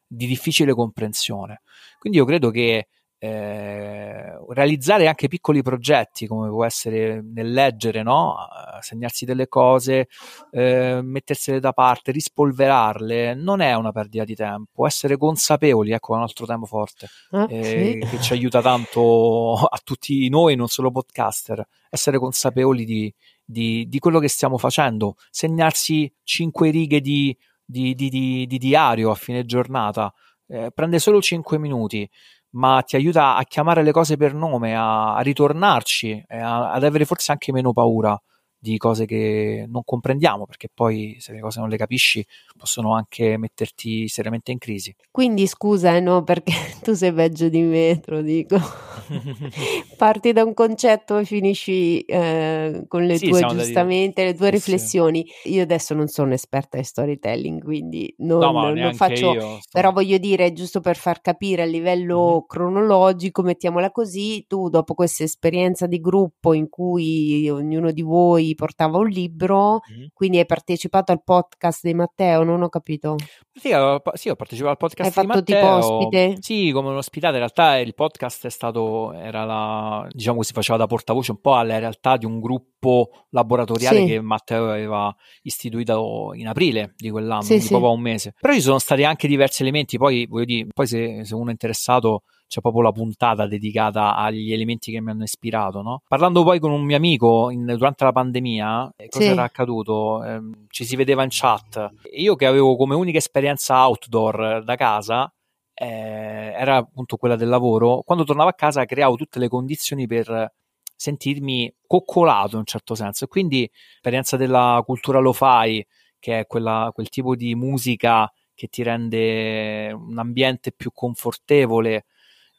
di 0.08 0.26
difficile 0.26 0.74
comprensione. 0.74 1.62
Quindi 2.00 2.18
io 2.18 2.26
credo 2.26 2.50
che 2.50 2.88
eh, 3.24 4.38
realizzare 4.50 5.08
anche 5.08 5.30
piccoli 5.30 5.62
progetti 5.62 6.28
come 6.28 6.50
può 6.50 6.66
essere 6.66 7.22
nel 7.24 7.54
leggere, 7.54 8.04
no? 8.04 8.36
segnarsi 8.82 9.24
delle 9.24 9.48
cose, 9.48 10.10
eh, 10.52 11.00
mettersele 11.02 11.62
da 11.62 11.72
parte, 11.72 12.12
rispolverarle, 12.12 13.34
non 13.34 13.62
è 13.62 13.76
una 13.76 13.94
perdita 13.94 14.26
di 14.26 14.36
tempo. 14.36 14.86
Essere 14.86 15.16
consapevoli, 15.16 15.94
ecco, 15.94 16.16
è 16.16 16.18
un 16.18 16.24
altro 16.24 16.46
tema 16.46 16.66
forte 16.66 17.08
ah, 17.32 17.48
eh, 17.50 18.00
sì. 18.02 18.10
che 18.10 18.22
ci 18.22 18.34
aiuta 18.34 18.62
tanto 18.62 19.56
a 19.56 19.80
tutti 19.82 20.28
noi, 20.28 20.58
non 20.58 20.68
solo 20.68 20.92
podcaster. 20.92 21.66
Essere 21.90 22.18
consapevoli 22.18 22.84
di, 22.84 23.14
di, 23.46 23.88
di 23.88 24.00
quello 24.00 24.20
che 24.20 24.28
stiamo 24.28 24.58
facendo, 24.58 25.16
segnarsi 25.30 26.14
cinque 26.24 26.72
righe 26.72 27.00
di, 27.00 27.34
di, 27.64 27.96
di 27.96 28.58
diario 28.58 29.12
a 29.12 29.16
fine 29.16 29.46
giornata. 29.46 30.14
Eh, 30.46 30.72
prende 30.74 31.00
solo 31.00 31.22
5 31.22 31.58
minuti, 31.58 32.08
ma 32.54 32.82
ti 32.82 32.96
aiuta 32.96 33.36
a 33.36 33.44
chiamare 33.44 33.84
le 33.84 33.92
cose 33.92 34.18
per 34.18 34.34
nome, 34.34 34.76
a, 34.76 35.16
a 35.16 35.22
ritornarci, 35.22 36.26
a, 36.30 36.72
ad 36.72 36.84
avere 36.84 37.06
forse 37.06 37.32
anche 37.32 37.52
meno 37.52 37.74
paura 37.74 38.20
di 38.64 38.78
cose 38.78 39.06
che 39.06 39.66
non 39.68 39.82
comprendiamo, 39.84 40.46
perché 40.46 40.70
poi 40.74 41.18
se 41.20 41.34
le 41.34 41.42
cose 41.42 41.60
non 41.60 41.68
le 41.68 41.76
capisci 41.76 42.26
possono 42.58 42.94
anche 42.94 43.38
metterti 43.38 44.08
seriamente 44.08 44.54
in 44.54 44.58
crisi. 44.58 44.96
Quindi 45.12 45.48
scusa, 45.48 45.98
eh, 45.98 46.00
no, 46.00 46.24
perché 46.24 46.54
tu 46.82 46.94
sei 46.94 47.12
peggio 47.12 47.50
di 47.50 47.60
me, 47.60 48.00
te 48.00 48.12
lo 48.12 48.22
dico. 48.22 48.56
Parti 49.98 50.32
da 50.32 50.46
un 50.46 50.54
concetto 50.54 51.18
e 51.18 51.26
finisci 51.26 52.00
eh, 52.04 52.86
con 52.88 53.04
le 53.04 53.18
sì, 53.18 53.28
tue 53.28 53.46
giustamente, 53.48 54.24
le 54.24 54.34
tue 54.34 54.50
riflessioni. 54.50 55.26
Sì. 55.28 55.56
Io 55.56 55.64
adesso 55.64 55.94
non 55.94 56.08
sono 56.08 56.34
esperta 56.34 56.78
di 56.78 56.86
storytelling, 56.86 57.62
quindi 57.62 58.16
non, 58.20 58.40
no, 58.40 58.74
non 58.74 58.94
faccio, 58.94 59.34
io, 59.34 59.60
però 59.74 59.92
voglio 59.92 60.18
dire, 60.18 60.54
giusto 60.54 60.80
per 60.80 60.96
far 60.96 61.20
capire 61.20 61.64
a 61.64 61.66
livello 61.66 62.30
mm-hmm. 62.30 62.48
cronologico, 62.48 63.42
mettiamola 63.42 63.92
così, 63.92 64.46
tu 64.48 64.70
dopo 64.70 64.94
questa 64.94 65.26
esperienza 65.26 65.86
di 65.86 66.00
gruppo 66.00 66.54
in 66.54 66.70
cui 66.70 67.50
ognuno 67.50 67.92
di 67.92 68.02
voi 68.02 68.52
portava 68.56 68.98
un 68.98 69.08
libro, 69.08 69.76
mm. 69.76 70.06
quindi 70.14 70.38
hai 70.38 70.46
partecipato 70.46 71.12
al 71.12 71.24
podcast 71.24 71.82
di 71.84 71.94
Matteo, 71.94 72.44
non 72.44 72.62
ho 72.62 72.70
capito. 72.70 73.16
Sì, 73.54 73.72
ho, 73.72 74.02
sì, 74.14 74.30
ho 74.30 74.36
partecipato 74.36 74.72
al 74.72 74.78
podcast 74.78 75.18
hai 75.18 75.24
di 75.24 75.28
Matteo. 75.28 75.56
Hai 75.58 75.62
fatto 75.62 75.82
tipo 75.82 75.94
ospite? 75.94 76.38
Sì, 76.42 76.72
come 76.72 76.90
un 76.90 76.98
ospitato, 76.98 77.34
in 77.34 77.40
realtà 77.40 77.78
il 77.78 77.94
podcast 77.94 78.46
è 78.46 78.50
stato, 78.50 79.14
era 79.14 79.46
la, 79.46 80.08
diciamo 80.10 80.40
che 80.40 80.46
si 80.46 80.54
faceva 80.54 80.78
da 80.78 80.88
portavoce 80.88 81.32
un 81.32 81.40
po' 81.40 81.56
alla 81.56 81.78
realtà 81.78 82.18
di 82.18 82.26
un 82.26 82.40
gruppo 82.40 83.26
laboratoriale 83.30 84.00
sì. 84.00 84.06
che 84.06 84.22
Matteo 84.22 84.70
aveva 84.70 85.16
istituito 85.44 86.32
in 86.34 86.48
aprile 86.48 86.94
di 86.98 87.10
quell'anno, 87.10 87.42
sì, 87.42 87.48
quindi 87.48 87.66
sì. 87.66 87.72
proprio 87.72 87.92
un 87.92 88.02
mese. 88.02 88.34
Però 88.40 88.54
ci 88.54 88.62
sono 88.62 88.80
stati 88.80 89.04
anche 89.04 89.28
diversi 89.28 89.62
elementi, 89.62 89.98
poi 89.98 90.26
voglio 90.26 90.46
dire, 90.46 90.68
poi 90.74 90.88
se, 90.88 91.24
se 91.24 91.34
uno 91.36 91.50
è 91.50 91.52
interessato 91.52 92.24
c'è 92.54 92.62
proprio 92.62 92.84
la 92.84 92.92
puntata 92.92 93.48
dedicata 93.48 94.16
agli 94.16 94.54
elementi 94.54 94.92
che 94.92 95.02
mi 95.02 95.10
hanno 95.10 95.24
ispirato, 95.24 95.82
no? 95.82 96.04
Parlando 96.08 96.44
poi 96.44 96.60
con 96.60 96.70
un 96.70 96.84
mio 96.84 96.96
amico 96.96 97.50
in, 97.50 97.66
durante 97.66 98.04
la 98.04 98.12
pandemia, 98.12 98.94
eh, 98.96 99.10
cosa 99.10 99.26
sì. 99.26 99.32
era 99.32 99.42
accaduto? 99.42 100.24
Eh, 100.24 100.40
ci 100.68 100.86
si 100.86 100.96
vedeva 100.96 101.24
in 101.24 101.30
chat. 101.32 101.90
Io 102.16 102.36
che 102.36 102.46
avevo 102.46 102.76
come 102.76 102.94
unica 102.94 103.18
esperienza 103.18 103.88
outdoor 103.88 104.64
da 104.64 104.76
casa, 104.76 105.34
eh, 105.74 106.54
era 106.56 106.78
appunto 106.78 107.18
quella 107.18 107.36
del 107.36 107.50
lavoro, 107.50 108.04
quando 108.06 108.24
tornavo 108.24 108.50
a 108.50 108.54
casa 108.54 108.86
creavo 108.86 109.16
tutte 109.16 109.40
le 109.40 109.48
condizioni 109.48 110.06
per 110.06 110.54
sentirmi 110.96 111.74
coccolato 111.88 112.52
in 112.52 112.60
un 112.60 112.66
certo 112.66 112.94
senso. 112.94 113.24
E 113.26 113.28
quindi 113.30 113.68
l'esperienza 113.94 114.38
della 114.38 114.80
cultura 114.86 115.18
lo 115.18 115.34
fai, 115.34 115.84
che 116.20 116.42
è 116.42 116.46
quella, 116.46 116.92
quel 116.94 117.10
tipo 117.10 117.36
di 117.36 117.56
musica 117.56 118.32
che 118.54 118.68
ti 118.68 118.84
rende 118.84 119.92
un 119.92 120.20
ambiente 120.20 120.72
più 120.72 120.92
confortevole, 120.94 122.06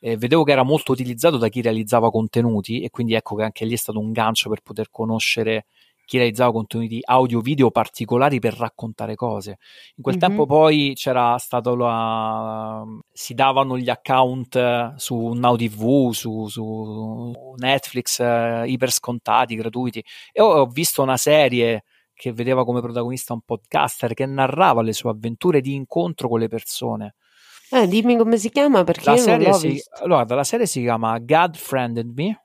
eh, 0.06 0.16
vedevo 0.18 0.42
che 0.44 0.52
era 0.52 0.62
molto 0.64 0.92
utilizzato 0.92 1.38
da 1.38 1.48
chi 1.48 1.62
realizzava 1.62 2.10
contenuti 2.10 2.82
e 2.82 2.90
quindi 2.90 3.14
ecco 3.14 3.36
che 3.36 3.44
anche 3.44 3.64
lì 3.64 3.72
è 3.72 3.76
stato 3.76 3.98
un 3.98 4.12
gancio 4.12 4.50
per 4.50 4.60
poter 4.60 4.88
conoscere 4.90 5.64
chi 6.06 6.18
realizzava 6.18 6.52
contenuti 6.52 7.00
audio 7.02 7.40
video 7.40 7.70
particolari 7.70 8.38
per 8.38 8.52
raccontare 8.54 9.14
cose. 9.14 9.56
In 9.96 10.02
quel 10.02 10.16
Mhm. 10.16 10.20
tempo 10.20 10.44
poi 10.44 10.92
c'era 10.94 11.38
stato 11.38 11.74
la... 11.74 12.84
si 13.10 13.32
davano 13.32 13.78
gli 13.78 13.88
account 13.88 14.96
su 14.96 15.28
Now 15.32 15.56
TV, 15.56 16.10
su, 16.12 16.46
su 16.48 17.32
Netflix, 17.56 18.20
eh, 18.20 18.64
iper 18.66 18.90
scontati, 18.92 19.54
gratuiti. 19.54 20.04
E 20.32 20.42
ho, 20.42 20.52
ho 20.60 20.66
visto 20.66 21.02
una 21.02 21.16
serie 21.16 21.84
che 22.12 22.32
vedeva 22.32 22.64
come 22.66 22.80
protagonista 22.82 23.32
un 23.32 23.40
podcaster 23.40 24.12
che 24.14 24.26
narrava 24.26 24.82
le 24.82 24.92
sue 24.92 25.08
avventure 25.10 25.62
di 25.62 25.72
incontro 25.74 26.28
con 26.28 26.38
le 26.40 26.48
persone. 26.48 27.14
Eh, 27.74 27.88
dimmi 27.88 28.16
come 28.16 28.36
si 28.36 28.50
chiama 28.50 28.84
perché 28.84 29.10
La 29.10 29.16
serie, 29.16 29.52
si, 29.54 29.82
allora, 30.02 30.24
la 30.34 30.44
serie 30.44 30.66
si 30.66 30.80
chiama 30.82 31.18
God 31.18 31.56
Friended 31.56 32.12
Me 32.14 32.38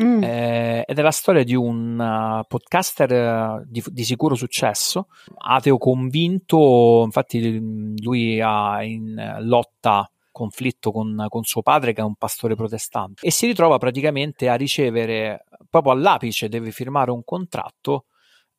Mm. 0.00 0.22
eh, 0.22 0.84
ed 0.86 0.96
è 0.96 1.02
la 1.02 1.10
storia 1.10 1.42
di 1.42 1.56
un 1.56 1.98
uh, 1.98 2.46
podcaster 2.46 3.10
uh, 3.58 3.64
di, 3.66 3.82
di 3.88 4.04
sicuro 4.04 4.36
successo, 4.36 5.08
ateo 5.38 5.76
convinto, 5.76 7.02
infatti 7.04 7.96
lui 8.00 8.40
ha 8.40 8.80
in 8.84 9.38
lotta 9.40 10.08
conflitto 10.30 10.92
con, 10.92 11.26
con 11.28 11.42
suo 11.42 11.62
padre 11.62 11.92
che 11.92 12.00
è 12.00 12.04
un 12.04 12.14
pastore 12.14 12.54
protestante 12.54 13.26
e 13.26 13.32
si 13.32 13.46
ritrova 13.46 13.76
praticamente 13.78 14.48
a 14.48 14.54
ricevere 14.54 15.44
proprio 15.68 15.92
all'apice 15.94 16.48
deve 16.48 16.70
firmare 16.70 17.10
un 17.10 17.24
contratto 17.24 18.04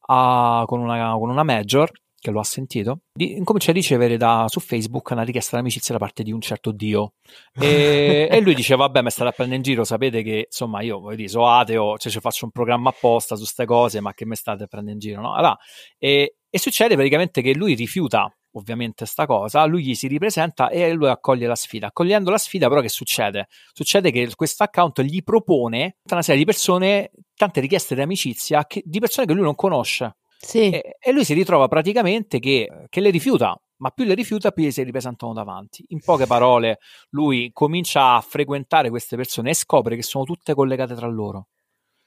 a- 0.08 0.66
con, 0.68 0.82
una, 0.82 1.14
con 1.14 1.30
una 1.30 1.44
major 1.44 1.90
che 2.20 2.32
lo 2.32 2.40
ha 2.40 2.44
sentito, 2.44 3.02
di, 3.14 3.36
incomincia 3.36 3.72
a 3.72 3.74
ricevere 3.74 4.18
da, 4.18 4.46
su 4.48 4.60
Facebook 4.60 5.10
una 5.12 5.24
richiesta 5.24 5.58
d'amicizia 5.58 5.94
da 5.94 6.00
parte 6.00 6.24
di 6.24 6.32
un 6.32 6.42
certo 6.42 6.72
Dio. 6.72 7.14
E, 7.54 8.28
e 8.32 8.40
lui 8.42 8.56
dice: 8.56 8.76
Vabbè, 8.76 9.02
mi 9.02 9.10
state 9.10 9.30
a 9.30 9.32
prendere 9.32 9.58
in 9.58 9.64
giro. 9.64 9.84
Sapete 9.84 10.22
che 10.22 10.46
insomma, 10.48 10.82
io 10.82 11.00
voglio 11.00 11.16
dire, 11.16 11.30
sono 11.30 11.50
ateo, 11.50 11.98
cioè 11.98 12.12
ci 12.12 12.20
faccio 12.20 12.46
un 12.46 12.52
programma 12.52 12.90
apposta 12.90 13.36
su 13.36 13.42
queste 13.42 13.66
cose, 13.66 14.02
ma 14.02 14.14
che 14.14 14.26
mi 14.26 14.36
state 14.36 14.64
a 14.64 14.68
prendere 14.68 14.94
in 14.94 15.00
giro? 15.00 15.22
No? 15.22 15.34
Allora, 15.34 15.58
e, 15.98 16.36
e 16.50 16.60
succede 16.60 16.96
praticamente 16.96 17.42
che 17.42 17.54
lui 17.54 17.74
rifiuta 17.74 18.32
ovviamente 18.54 19.06
sta 19.06 19.26
cosa, 19.26 19.66
lui 19.66 19.84
gli 19.84 19.94
si 19.94 20.08
ripresenta 20.08 20.70
e 20.70 20.92
lui 20.94 21.08
accoglie 21.08 21.48
la 21.48 21.56
sfida. 21.56 21.88
Accogliendo 21.88 22.30
la 22.30 22.38
sfida, 22.38 22.68
però, 22.68 22.82
che 22.82 22.90
succede? 22.90 23.48
Succede 23.74 24.12
che 24.12 24.30
questo 24.36 24.64
account 24.64 25.02
gli 25.02 25.22
propone 25.24 25.98
tutta 26.02 26.16
una 26.16 26.24
serie 26.24 26.40
di 26.40 26.46
persone, 26.46 27.12
tante 27.36 27.62
richieste 27.62 27.96
di 27.96 28.02
amicizia 28.02 28.66
che- 28.66 28.82
di 28.86 29.00
persone 29.00 29.28
che 29.28 29.34
lui 29.34 29.44
non 29.44 29.56
conosce. 29.56 30.18
Sì. 30.42 30.70
E, 30.70 30.98
e 31.00 31.12
lui 31.12 31.26
si 31.26 31.34
ritrova 31.34 31.68
praticamente 31.68 32.40
che, 32.40 32.86
che 32.90 33.02
le 33.02 33.10
rifiuta, 33.10 33.60
ma 33.78 33.90
più 33.92 34.06
le 34.06 34.14
rifiuta, 34.14 34.52
più 34.52 34.70
si 34.72 34.84
ripresentano 34.84 35.34
davanti. 35.34 35.84
In 35.90 36.00
poche 36.02 36.26
parole, 36.26 36.80
lui 37.10 37.52
comincia 37.52 38.16
a 38.16 38.22
frequentare 38.22 38.90
queste 38.90 39.16
persone 39.16 39.52
e 39.52 39.54
scopre 39.56 39.96
che 39.96 40.04
sono 40.04 40.24
tutte 40.24 40.54
collegate 40.54 40.96
tra 40.96 41.08
loro. 41.08 41.48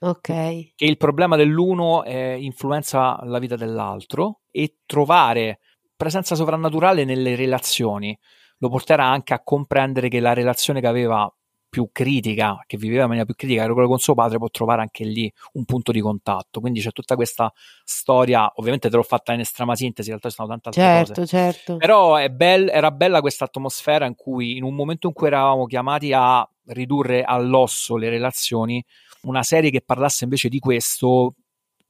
Ok. 0.01 0.73
Che 0.75 0.85
il 0.85 0.97
problema 0.97 1.37
dell'uno 1.37 2.03
eh, 2.05 2.37
influenza 2.41 3.21
la 3.23 3.39
vita 3.39 3.55
dell'altro 3.55 4.41
e 4.51 4.79
trovare 4.85 5.61
presenza 5.95 6.35
sovrannaturale 6.35 7.05
nelle 7.05 7.37
relazioni 7.37 8.19
lo 8.59 8.69
porterà 8.69 9.07
anche 9.07 9.35
a 9.35 9.43
comprendere 9.43 10.09
che 10.09 10.21
la 10.21 10.33
relazione 10.33 10.81
che 10.81 10.87
aveva 10.87 11.33
più 11.73 11.89
critica, 11.91 12.63
che 12.67 12.77
viveva 12.77 13.05
in 13.05 13.07
maniera 13.07 13.25
più 13.25 13.35
critica, 13.35 13.63
era 13.63 13.73
quella 13.73 13.89
con 13.89 13.99
suo 13.99 14.13
padre, 14.13 14.37
può 14.37 14.51
trovare 14.51 14.83
anche 14.83 15.05
lì 15.05 15.33
un 15.55 15.65
punto 15.65 15.91
di 15.91 16.01
contatto. 16.03 16.61
Quindi 16.61 16.83
c'è 16.83 16.91
tutta 16.91 17.15
questa 17.15 17.51
storia, 17.83 18.53
ovviamente 18.57 18.91
te 18.91 18.97
l'ho 18.97 19.03
fatta 19.03 19.33
in 19.33 19.41
estrema 19.41 19.75
sintesi, 19.75 20.11
in 20.11 20.19
realtà 20.19 20.29
ci 20.29 20.35
sono 20.35 20.49
tante 20.49 20.69
altre 20.69 21.15
cose. 21.15 21.15
Certo, 21.15 21.27
certo. 21.27 21.77
Però 21.79 22.17
è 22.17 22.29
bel- 22.29 22.69
era 22.69 22.91
bella 22.91 23.23
questa 23.23 23.47
atmosfera 23.47 24.05
in 24.05 24.15
cui, 24.15 24.59
in 24.59 24.65
un 24.65 24.75
momento 24.75 25.07
in 25.07 25.15
cui 25.15 25.29
eravamo 25.29 25.65
chiamati 25.65 26.13
a 26.13 26.47
ridurre 26.67 27.23
all'osso 27.23 27.97
le 27.97 28.11
relazioni, 28.11 28.85
una 29.23 29.43
serie 29.43 29.71
che 29.71 29.81
parlasse 29.81 30.25
invece 30.25 30.51
di 30.51 30.59
questo 30.59 31.37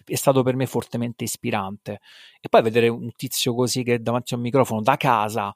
è 0.04 0.14
stato 0.14 0.44
per 0.44 0.54
me 0.54 0.66
fortemente 0.66 1.24
ispirante. 1.24 1.98
E 2.40 2.48
poi 2.48 2.62
vedere 2.62 2.86
un 2.86 3.10
tizio 3.16 3.52
così 3.52 3.82
che 3.82 4.00
davanti 4.00 4.34
a 4.34 4.36
un 4.36 4.42
microfono 4.44 4.80
da 4.80 4.96
casa 4.96 5.52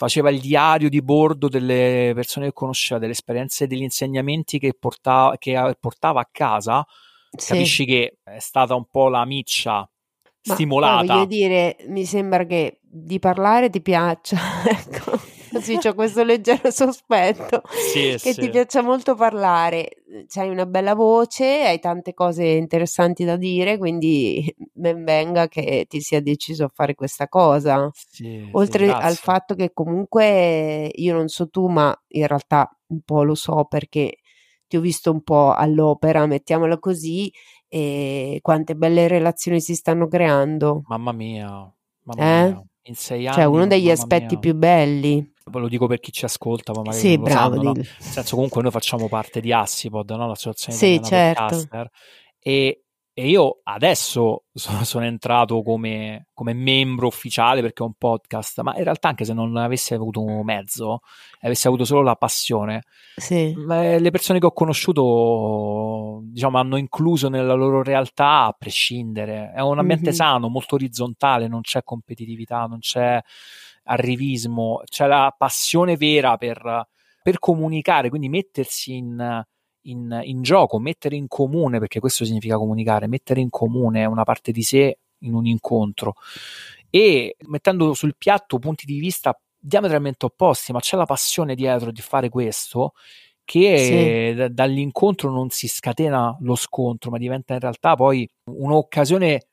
faceva 0.00 0.30
il 0.30 0.40
diario 0.40 0.88
di 0.88 1.02
bordo 1.02 1.46
delle 1.46 2.12
persone 2.14 2.46
che 2.46 2.52
conosceva, 2.54 2.98
delle 2.98 3.12
esperienze, 3.12 3.66
degli 3.66 3.82
insegnamenti 3.82 4.58
che 4.58 4.72
portava, 4.72 5.36
che 5.36 5.76
portava 5.78 6.20
a 6.22 6.28
casa, 6.32 6.82
Sì. 7.36 7.48
capisci 7.52 7.84
che 7.84 8.16
è 8.24 8.38
stata 8.38 8.74
un 8.74 8.86
po' 8.90 9.10
la 9.10 9.26
miccia 9.26 9.74
Ma 9.74 10.54
stimolata. 10.54 11.12
voglio 11.12 11.26
dire, 11.26 11.76
mi 11.88 12.06
sembra 12.06 12.46
che 12.46 12.78
di 12.80 13.18
parlare 13.18 13.68
ti 13.68 13.82
piaccia, 13.82 14.38
ecco, 14.64 15.20
così 15.52 15.78
c'ho 15.78 15.94
questo 15.94 16.22
leggero 16.22 16.70
sospetto 16.70 17.62
Sì, 17.70 18.16
che 18.18 18.32
sì. 18.34 18.40
ti 18.40 18.50
piaccia 18.50 18.82
molto 18.82 19.14
parlare, 19.14 20.02
c'hai 20.28 20.48
una 20.48 20.66
bella 20.66 20.94
voce, 20.94 21.62
hai 21.64 21.78
tante 21.80 22.14
cose 22.14 22.44
interessanti 22.44 23.24
da 23.24 23.36
dire, 23.36 23.78
quindi 23.78 24.54
ben 24.72 25.04
venga 25.04 25.48
che 25.48 25.86
ti 25.88 26.00
sia 26.00 26.20
deciso 26.20 26.64
a 26.64 26.70
fare 26.72 26.94
questa 26.94 27.28
cosa. 27.28 27.90
Sì, 27.92 28.24
sì, 28.24 28.48
Oltre 28.52 28.90
al 28.90 29.14
fatto 29.16 29.54
che 29.54 29.72
comunque 29.72 30.90
io 30.92 31.14
non 31.14 31.28
so 31.28 31.48
tu, 31.48 31.68
ma 31.68 31.94
in 32.08 32.26
realtà 32.26 32.68
un 32.88 33.00
po' 33.02 33.22
lo 33.22 33.34
so 33.34 33.64
perché 33.64 34.18
ti 34.66 34.76
ho 34.76 34.80
visto 34.80 35.10
un 35.10 35.22
po' 35.22 35.52
all'opera, 35.52 36.26
mettiamola 36.26 36.78
così, 36.78 37.32
e 37.68 38.38
quante 38.42 38.74
belle 38.74 39.08
relazioni 39.08 39.60
si 39.60 39.74
stanno 39.74 40.06
creando. 40.08 40.82
Mamma 40.86 41.12
mia, 41.12 41.48
mamma 42.04 42.22
Eh? 42.22 42.44
mia. 42.46 42.64
In 42.84 42.94
sei 42.94 43.26
anni, 43.26 43.36
Cioè, 43.36 43.44
uno 43.44 43.66
degli 43.66 43.90
aspetti 43.90 44.26
mia. 44.30 44.38
più 44.38 44.54
belli. 44.54 45.32
Lo 45.58 45.68
dico 45.68 45.86
per 45.86 45.98
chi 46.00 46.12
ci 46.12 46.24
ascolta, 46.24 46.72
ma 46.72 46.82
magari 46.82 47.00
Sì, 47.02 47.12
non 47.14 47.20
lo 47.20 47.24
bravo, 47.26 47.54
sanno, 47.54 47.62
no? 47.62 47.72
Nel 47.74 47.86
senso, 47.98 48.34
comunque 48.36 48.62
noi 48.62 48.70
facciamo 48.70 49.08
parte 49.08 49.40
di 49.40 49.52
Assipod, 49.52 50.10
no? 50.12 50.26
L'associazione 50.28 50.78
Sì, 50.78 50.94
italiana 50.94 51.08
certo. 51.08 51.42
podcaster, 51.44 51.90
e, 52.38 52.84
e 53.12 53.28
io 53.28 53.60
adesso 53.64 54.44
sono, 54.52 54.84
sono 54.84 55.04
entrato 55.04 55.62
come, 55.62 56.28
come 56.32 56.52
membro 56.54 57.06
ufficiale 57.08 57.60
perché 57.60 57.82
è 57.82 57.86
un 57.86 57.94
podcast, 57.98 58.60
ma 58.62 58.76
in 58.76 58.84
realtà 58.84 59.08
anche 59.08 59.24
se 59.24 59.32
non 59.34 59.56
avessi 59.56 59.92
avuto 59.94 60.22
un 60.22 60.42
mezzo, 60.44 61.00
avessi 61.40 61.66
avuto 61.66 61.84
solo 61.84 62.02
la 62.02 62.14
passione, 62.16 62.82
Sì, 63.16 63.52
Beh, 63.52 63.98
le 63.98 64.10
persone 64.10 64.38
che 64.38 64.46
ho 64.46 64.52
conosciuto, 64.52 66.20
diciamo, 66.24 66.58
hanno 66.58 66.76
incluso 66.76 67.28
nella 67.28 67.54
loro 67.54 67.82
realtà 67.82 68.44
a 68.46 68.54
prescindere. 68.56 69.52
È 69.54 69.60
un 69.60 69.78
ambiente 69.78 70.10
Mhm. 70.10 70.16
sano, 70.16 70.48
molto 70.48 70.76
orizzontale, 70.76 71.48
non 71.48 71.60
c'è 71.62 71.82
competitività, 71.82 72.64
non 72.66 72.78
c'è 72.78 73.20
arrivismo, 73.84 74.82
c'è 74.84 75.06
la 75.06 75.34
passione 75.36 75.96
vera 75.96 76.36
per, 76.36 76.88
per 77.22 77.38
comunicare, 77.38 78.08
quindi 78.08 78.28
mettersi 78.28 78.94
in, 78.94 79.44
in- 79.82 80.20
in 80.24 80.42
gioco, 80.42 80.78
mettere 80.78 81.16
in 81.16 81.28
comune, 81.28 81.78
perché 81.78 82.00
questo 82.00 82.24
significa 82.24 82.56
comunicare, 82.56 83.06
mettere 83.06 83.40
in 83.40 83.50
comune 83.50 84.04
una 84.04 84.24
parte 84.24 84.52
di 84.52 84.62
sé 84.62 84.98
in 85.20 85.34
un 85.34 85.46
incontro. 85.46 86.14
E 86.88 87.36
mettendo 87.46 87.94
sul 87.94 88.16
piatto 88.16 88.58
punti 88.58 88.84
di 88.84 88.98
vista 88.98 89.38
diametralmente 89.56 90.26
opposti, 90.26 90.72
ma 90.72 90.80
c'è 90.80 90.96
la 90.96 91.06
passione 91.06 91.54
dietro 91.54 91.92
di 91.92 92.00
fare 92.00 92.28
questo 92.28 92.92
che 93.44 94.32
da- 94.36 94.48
dall'incontro 94.48 95.30
non 95.30 95.50
si 95.50 95.68
scatena 95.68 96.36
lo 96.40 96.54
scontro, 96.54 97.10
ma 97.10 97.18
diventa 97.18 97.54
in 97.54 97.60
realtà 97.60 97.94
poi 97.96 98.28
un'occasione 98.44 99.46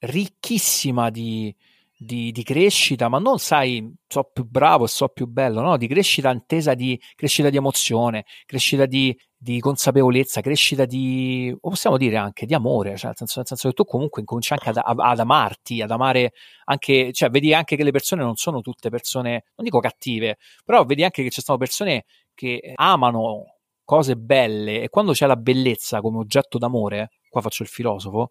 ricchissima 0.00 1.08
di, 1.10 1.54
di- 1.96 2.32
di 2.32 2.42
crescita, 2.42 3.08
ma 3.08 3.18
non 3.18 3.38
sai, 3.38 3.92
so 4.06 4.24
più 4.32 4.44
bravo 4.44 4.84
e 4.84 4.88
so 4.88 5.08
più 5.08 5.26
bello, 5.26 5.60
no? 5.60 5.76
Di 5.76 5.86
crescita 5.86 6.30
intesa 6.30 6.74
di 6.74 7.00
crescita 7.14 7.50
di 7.50 7.56
emozione, 7.56 8.24
crescita 8.46 8.86
di, 8.86 9.16
di 9.36 9.60
consapevolezza, 9.60 10.40
crescita 10.40 10.84
di, 10.84 11.56
possiamo 11.60 11.96
dire 11.96 12.16
anche 12.16 12.46
di 12.46 12.54
amore, 12.54 12.96
cioè 12.96 13.06
nel 13.08 13.16
senso, 13.16 13.38
nel 13.38 13.46
senso 13.46 13.68
che 13.68 13.74
tu 13.74 13.84
comunque 13.84 14.20
incominci 14.20 14.52
anche 14.52 14.70
ad, 14.70 14.80
ad 14.82 15.18
amarti, 15.18 15.82
ad 15.82 15.90
amare 15.90 16.32
anche, 16.64 17.12
cioè 17.12 17.30
vedi 17.30 17.54
anche 17.54 17.76
che 17.76 17.84
le 17.84 17.90
persone 17.90 18.22
non 18.22 18.36
sono 18.36 18.60
tutte 18.60 18.90
persone, 18.90 19.44
non 19.56 19.64
dico 19.64 19.80
cattive, 19.80 20.38
però 20.64 20.84
vedi 20.84 21.04
anche 21.04 21.22
che 21.22 21.30
ci 21.30 21.42
sono 21.42 21.58
persone 21.58 22.04
che 22.34 22.72
amano 22.74 23.54
cose 23.84 24.16
belle 24.16 24.82
e 24.82 24.88
quando 24.88 25.12
c'è 25.12 25.26
la 25.26 25.36
bellezza 25.36 26.00
come 26.00 26.18
oggetto 26.18 26.58
d'amore, 26.58 27.10
qua 27.28 27.40
faccio 27.42 27.62
il 27.62 27.68
filosofo, 27.68 28.30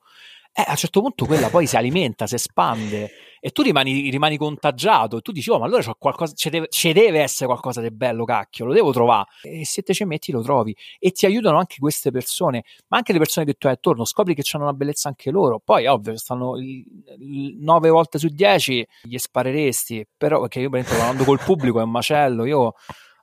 eh, 0.55 0.63
a 0.65 0.71
un 0.71 0.75
certo 0.77 1.01
punto 1.01 1.25
quella 1.25 1.49
poi 1.49 1.65
si 1.67 1.75
alimenta, 1.75 2.27
si 2.27 2.35
espande 2.35 3.09
e 3.39 3.49
tu 3.49 3.61
rimani, 3.61 4.09
rimani 4.09 4.37
contagiato 4.37 5.17
e 5.17 5.21
tu 5.21 5.31
dici, 5.33 5.49
oh, 5.49 5.59
ma 5.59 5.65
allora 5.65 5.81
c'ho 5.83 5.95
qualcosa, 5.99 6.33
ci 6.33 6.49
deve, 6.49 6.67
ci 6.69 6.93
deve 6.93 7.19
essere 7.19 7.47
qualcosa 7.47 7.81
di 7.81 7.91
bello, 7.91 8.23
cacchio, 8.23 8.63
lo 8.65 8.71
devo 8.73 8.91
trovare. 8.93 9.25
E 9.41 9.65
se 9.65 9.81
te 9.81 9.93
ci 9.93 10.05
metti 10.05 10.31
lo 10.31 10.41
trovi 10.41 10.73
e 10.97 11.11
ti 11.11 11.25
aiutano 11.25 11.57
anche 11.57 11.75
queste 11.79 12.09
persone, 12.09 12.63
ma 12.87 12.97
anche 12.97 13.11
le 13.11 13.17
persone 13.19 13.45
che 13.45 13.55
tu 13.55 13.67
hai 13.67 13.73
attorno, 13.73 14.05
scopri 14.05 14.33
che 14.33 14.43
hanno 14.53 14.63
una 14.63 14.73
bellezza 14.73 15.09
anche 15.09 15.29
loro. 15.29 15.59
Poi, 15.59 15.87
ovvio, 15.87 16.15
stanno 16.17 16.55
il- 16.57 16.85
il- 17.19 17.57
nove 17.59 17.89
volte 17.89 18.17
su 18.17 18.27
dieci, 18.29 18.85
gli 19.01 19.17
spareresti, 19.17 20.07
però 20.15 20.39
perché 20.39 20.61
io, 20.61 20.69
esempio, 20.71 20.95
parlando 20.95 21.23
col 21.25 21.39
pubblico 21.43 21.79
è 21.79 21.83
un 21.83 21.91
macello, 21.91 22.45
io 22.45 22.75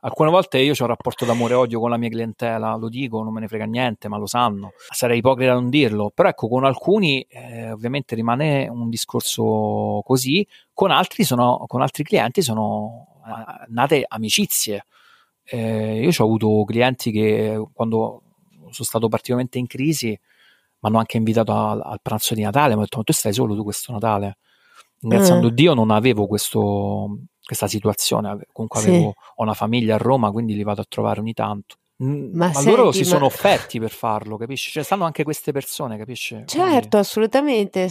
Alcune 0.02 0.30
volte 0.30 0.58
io 0.58 0.72
ho 0.72 0.76
un 0.80 0.86
rapporto 0.86 1.26
d'amore 1.26 1.52
e 1.52 1.56
odio 1.56 1.78
con 1.78 1.90
la 1.90 1.98
mia 1.98 2.08
clientela, 2.08 2.74
lo 2.76 2.88
dico, 2.88 3.22
non 3.22 3.34
me 3.34 3.40
ne 3.40 3.48
frega 3.48 3.66
niente, 3.66 4.08
ma 4.08 4.16
lo 4.16 4.26
sanno. 4.26 4.72
Sarei 4.88 5.18
ipocrita 5.18 5.52
a 5.52 5.54
non 5.54 5.68
dirlo, 5.68 6.10
però 6.14 6.30
ecco, 6.30 6.48
con 6.48 6.64
alcuni 6.64 7.20
eh, 7.28 7.70
ovviamente 7.70 8.14
rimane 8.14 8.66
un 8.68 8.88
discorso 8.88 10.00
così, 10.02 10.46
con 10.72 10.90
altri, 10.90 11.24
sono, 11.24 11.64
con 11.66 11.82
altri 11.82 12.02
clienti 12.02 12.40
sono 12.40 13.20
eh, 13.26 13.66
nate 13.68 14.04
amicizie. 14.08 14.86
Eh, 15.44 16.00
io 16.00 16.10
ho 16.16 16.24
avuto 16.24 16.64
clienti 16.64 17.10
che 17.10 17.62
quando 17.74 18.22
sono 18.70 18.86
stato 18.86 19.08
particolarmente 19.08 19.58
in 19.58 19.66
crisi 19.66 20.18
hanno 20.80 20.98
anche 20.98 21.18
invitato 21.18 21.52
al, 21.52 21.80
al 21.82 21.98
pranzo 22.00 22.34
di 22.34 22.42
Natale, 22.42 22.68
mi 22.68 22.72
hanno 22.74 22.82
detto 22.82 22.98
ma 22.98 23.02
tu 23.02 23.12
stai 23.12 23.34
solo 23.34 23.54
tu 23.54 23.64
questo 23.64 23.92
Natale? 23.92 24.38
Ringraziando 25.00 25.46
uh. 25.46 25.50
Dio 25.50 25.74
non 25.74 25.90
avevo 25.90 26.26
questo, 26.26 27.18
questa 27.50 27.66
situazione, 27.66 28.46
comunque 28.52 28.78
avevo 28.78 29.14
sì. 29.16 29.32
una 29.36 29.54
famiglia 29.54 29.96
a 29.96 29.98
Roma, 29.98 30.30
quindi 30.30 30.54
li 30.54 30.62
vado 30.62 30.82
a 30.82 30.86
trovare 30.88 31.18
ogni 31.18 31.32
tanto. 31.32 31.76
Ma, 31.96 32.46
ma 32.46 32.52
senti, 32.52 32.70
loro 32.70 32.92
si 32.92 33.00
ma... 33.00 33.04
sono 33.06 33.26
offerti 33.26 33.80
per 33.80 33.90
farlo, 33.90 34.36
capisci? 34.36 34.70
Cioè, 34.70 34.84
stanno 34.84 35.04
anche 35.04 35.24
queste 35.24 35.50
persone, 35.50 35.98
capisci? 35.98 36.44
Certo, 36.46 36.62
Quindi... 36.68 36.96
assolutamente. 36.96 37.90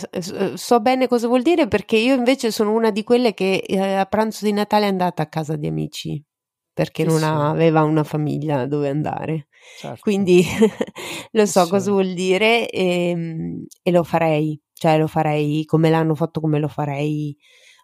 So 0.56 0.80
bene 0.80 1.08
cosa 1.08 1.28
vuol 1.28 1.42
dire 1.44 1.68
perché 1.68 1.98
io 1.98 2.16
invece 2.16 2.52
sono 2.52 2.72
una 2.72 2.90
di 2.90 3.04
quelle 3.04 3.34
che 3.34 3.58
eh, 3.68 3.78
a 3.78 4.06
pranzo 4.06 4.46
di 4.46 4.54
Natale 4.54 4.86
è 4.86 4.90
andata 4.90 5.22
a 5.22 5.28
casa 5.28 5.56
di 5.58 5.68
amici 5.68 6.24
perché 6.74 7.04
sì, 7.04 7.10
non 7.10 7.20
sì. 7.20 7.26
aveva 7.26 7.84
una 7.84 8.04
famiglia 8.04 8.66
dove 8.66 8.90
andare. 8.90 9.50
Certo. 9.78 10.00
Quindi 10.02 10.44
lo 11.32 11.46
so 11.46 11.66
sì. 11.66 11.70
cosa 11.70 11.92
vuol 11.92 12.14
dire 12.14 12.68
e, 12.70 13.10
ehm, 13.10 13.66
e 13.84 13.92
lo 13.92 14.04
farei, 14.04 14.60
cioè 14.74 14.98
lo 14.98 15.08
farei 15.08 15.66
come 15.66 15.90
l'hanno 15.90 16.16
fatto, 16.16 16.40
come 16.40 16.58
lo 16.58 16.70
farei 16.70 17.38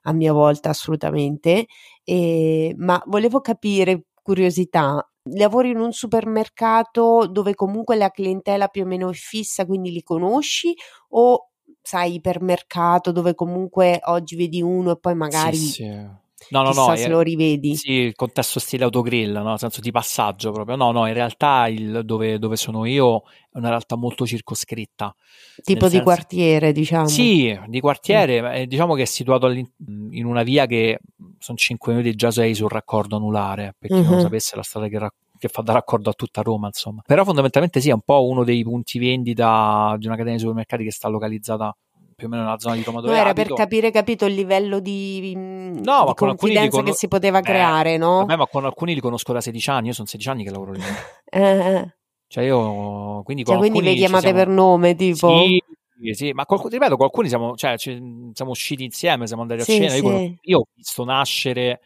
a 0.05 0.13
mia 0.13 0.33
volta 0.33 0.69
assolutamente. 0.69 1.67
E, 2.03 2.73
ma 2.77 3.01
volevo 3.05 3.41
capire, 3.41 4.05
curiosità, 4.21 5.07
lavori 5.33 5.69
in 5.71 5.79
un 5.79 5.91
supermercato 5.91 7.27
dove 7.27 7.55
comunque 7.55 7.95
la 7.95 8.09
clientela 8.11 8.67
più 8.67 8.83
o 8.83 8.85
meno 8.85 9.09
è 9.09 9.13
fissa, 9.13 9.65
quindi 9.65 9.91
li 9.91 10.03
conosci 10.03 10.73
o 11.09 11.49
sai 11.81 12.15
ipermercato 12.15 13.11
dove 13.11 13.35
comunque 13.35 13.99
oggi 14.05 14.35
vedi 14.35 14.61
uno 14.61 14.91
e 14.91 14.99
poi 14.99 15.13
magari 15.15 15.57
sì, 15.57 15.83
sì. 15.83 16.09
No, 16.49 16.61
no, 16.61 16.69
Chissà 16.69 16.89
no, 16.89 16.95
se 16.95 17.07
lo 17.07 17.21
rivedi. 17.21 17.75
Sì, 17.75 17.91
il 17.91 18.15
contesto 18.15 18.59
stile 18.59 18.83
autogrill, 18.83 19.33
no? 19.33 19.49
nel 19.49 19.59
senso 19.59 19.81
di 19.81 19.91
passaggio 19.91 20.51
proprio. 20.51 20.75
No, 20.75 20.91
no, 20.91 21.07
in 21.07 21.13
realtà 21.13 21.67
il, 21.67 22.01
dove, 22.03 22.37
dove, 22.39 22.55
sono 22.55 22.85
io 22.85 23.23
è 23.51 23.57
una 23.57 23.69
realtà 23.69 23.95
molto 23.95 24.25
circoscritta. 24.25 25.15
Tipo 25.63 25.85
di 25.85 25.91
senso... 25.91 26.03
quartiere, 26.03 26.71
diciamo. 26.71 27.07
Sì, 27.07 27.57
di 27.67 27.79
quartiere, 27.79 28.41
mm. 28.41 28.45
eh, 28.45 28.67
diciamo 28.67 28.93
che 28.95 29.03
è 29.03 29.05
situato 29.05 29.49
in 29.49 30.25
una 30.25 30.43
via 30.43 30.65
che 30.65 30.99
sono 31.39 31.57
5 31.57 31.93
minuti 31.93 32.15
già 32.15 32.31
sei 32.31 32.53
sul 32.53 32.69
raccordo 32.69 33.15
anulare, 33.15 33.75
per 33.77 33.89
chi 33.89 33.95
uh-huh. 33.95 34.03
non 34.03 34.15
lo 34.15 34.21
sapesse 34.21 34.55
la 34.55 34.63
strada 34.63 34.87
che, 34.87 34.99
rac- 34.99 35.15
che 35.37 35.47
fa 35.47 35.61
da 35.61 35.73
raccordo 35.73 36.09
a 36.09 36.13
tutta 36.13 36.41
Roma, 36.41 36.67
insomma. 36.67 37.01
Però 37.05 37.23
fondamentalmente 37.23 37.81
sì, 37.81 37.89
è 37.89 37.93
un 37.93 38.01
po' 38.01 38.25
uno 38.25 38.43
dei 38.43 38.63
punti 38.63 38.99
vendita 38.99 39.95
di 39.97 40.05
una 40.05 40.15
catena 40.15 40.35
di 40.35 40.41
supermercati 40.41 40.83
che 40.83 40.91
sta 40.91 41.07
localizzata 41.07 41.75
più 42.15 42.27
o 42.27 42.29
meno 42.29 42.43
nella 42.43 42.57
zona 42.57 42.75
di 42.75 42.83
Roma 42.83 43.01
dove 43.01 43.13
no, 43.13 43.19
era 43.19 43.29
abito. 43.31 43.47
per 43.49 43.57
capire, 43.57 43.91
capito, 43.91 44.25
il 44.25 44.33
livello 44.33 44.79
di, 44.79 45.33
mm, 45.35 45.79
no, 45.83 46.05
di 46.07 46.13
confidenza 46.13 46.77
con... 46.77 46.85
che 46.85 46.93
si 46.93 47.07
poteva 47.09 47.39
eh, 47.39 47.41
creare, 47.41 47.97
no? 47.97 48.19
Vabbè, 48.19 48.37
ma 48.37 48.47
con 48.47 48.63
alcuni 48.63 48.93
li 48.93 49.01
conosco 49.01 49.33
da 49.33 49.41
16 49.41 49.69
anni, 49.69 49.87
io 49.87 49.93
sono 49.93 50.07
16 50.07 50.29
anni 50.29 50.43
che 50.45 50.51
lavoro 50.51 50.71
lì. 50.71 50.81
eh, 51.29 51.75
eh. 51.75 51.95
Cioè 52.27 52.43
io, 52.45 53.21
quindi 53.23 53.43
cioè, 53.43 53.57
quindi 53.57 53.81
vi 53.81 53.95
chiamate 53.95 54.27
siamo... 54.27 54.37
per 54.37 54.47
nome, 54.47 54.95
tipo? 54.95 55.43
Sì, 55.43 56.13
sì, 56.13 56.31
ma 56.31 56.45
qualc- 56.45 56.71
ripeto, 56.71 56.95
con 56.95 57.05
alcuni 57.05 57.27
siamo, 57.27 57.55
cioè, 57.55 57.77
ci, 57.77 58.31
siamo 58.33 58.51
usciti 58.51 58.83
insieme, 58.83 59.27
siamo 59.27 59.41
andati 59.41 59.61
a 59.61 59.63
sì, 59.63 59.73
cena, 59.73 59.89
sì. 59.89 60.05
Io, 60.05 60.35
io, 60.41 60.59
ho 60.59 60.67
visto 60.73 61.03
nascere, 61.03 61.81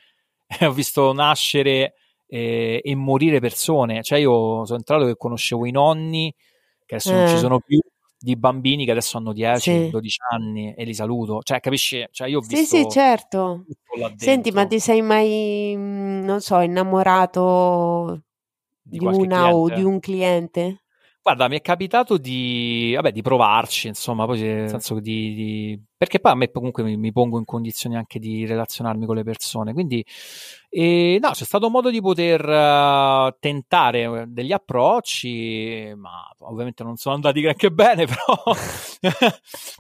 ho 0.62 0.72
visto 0.72 1.12
nascere 1.12 1.96
eh, 2.28 2.82
e 2.84 2.96
morire 2.96 3.40
persone, 3.40 4.04
cioè 4.04 4.20
io 4.20 4.64
sono 4.66 4.78
entrato 4.78 5.06
che 5.06 5.16
conoscevo 5.18 5.66
i 5.66 5.72
nonni, 5.72 6.34
che 6.86 6.96
adesso 6.96 7.14
non 7.14 7.28
ci 7.28 7.36
eh. 7.36 7.38
sono 7.38 7.60
più, 7.60 7.80
di 8.20 8.36
bambini 8.36 8.84
che 8.84 8.92
adesso 8.92 9.18
hanno 9.18 9.32
10, 9.32 9.60
sì. 9.60 9.90
12 9.90 10.18
anni 10.32 10.74
e 10.74 10.84
li 10.84 10.94
saluto. 10.94 11.40
Cioè, 11.42 11.60
capisci? 11.62 12.06
Cioè, 12.12 12.28
io 12.28 12.40
ho 12.40 12.42
visto 12.42 12.58
Sì, 12.58 12.84
sì, 12.84 12.90
certo. 12.90 13.66
Senti, 14.18 14.52
ma 14.52 14.66
ti 14.68 14.80
sei 14.80 15.02
mai, 15.02 15.74
mm, 15.76 16.24
non 16.26 16.42
so, 16.42 16.60
innamorato 16.60 18.22
di, 18.82 18.98
di 18.98 19.06
una 19.06 19.16
cliente? 19.16 19.54
o 19.54 19.70
di 19.70 19.84
un 19.84 20.00
cliente? 20.00 20.84
Guarda, 21.30 21.48
mi 21.48 21.58
è 21.58 21.62
capitato 21.62 22.18
di, 22.18 22.94
vabbè, 22.96 23.12
di 23.12 23.22
provarci, 23.22 23.88
insomma, 23.88 24.26
poi 24.26 24.42
nel 24.42 24.68
senso 24.68 25.00
di, 25.00 25.36
di, 25.36 25.80
perché 25.96 26.20
poi 26.20 26.32
a 26.32 26.36
me 26.36 26.50
comunque 26.50 26.82
mi, 26.82 26.98
mi, 26.98 27.12
pongo 27.12 27.38
in 27.38 27.46
condizioni 27.46 27.96
anche 27.96 28.18
di 28.18 28.48
relazionarmi 28.48 29.06
con 29.06 29.16
le 29.16 29.22
persone, 29.22 29.72
quindi 29.74 30.04
e, 30.70 31.20
no, 31.22 31.30
c'è 31.30 31.44
stato 31.44 31.68
un 31.68 31.72
modo 31.72 31.92
di 31.92 32.02
poter 32.02 32.44
uh, 32.44 33.32
tentare 33.40 34.02
eh, 34.02 34.26
degli 34.26 34.52
approcci, 34.52 35.94
ma 35.96 36.28
ovviamente 36.40 36.84
non 36.84 36.96
sono 36.96 37.14
andati 37.14 37.42
granché 37.42 37.70
bene, 37.70 38.08
però, 38.10 38.56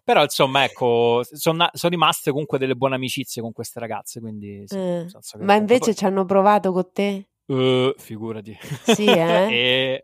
però 0.03 0.21
insomma, 0.21 0.65
ecco, 0.65 1.23
sono, 1.23 1.67
sono, 1.73 1.91
rimaste 1.91 2.29
comunque 2.29 2.59
delle 2.59 2.75
buone 2.75 2.93
amicizie 2.93 3.41
con 3.41 3.53
queste 3.53 3.79
ragazze, 3.79 4.19
quindi 4.19 4.65
sì, 4.67 4.77
eh. 4.77 5.07
Ma 5.39 5.55
invece 5.55 5.85
poi... 5.85 5.95
ci 5.95 6.05
hanno 6.05 6.25
provato 6.25 6.71
con 6.71 6.91
te? 6.93 7.27
Uh, 7.47 7.91
figurati. 7.97 8.55
Sì, 8.83 9.05
eh? 9.05 9.47
e 9.49 10.03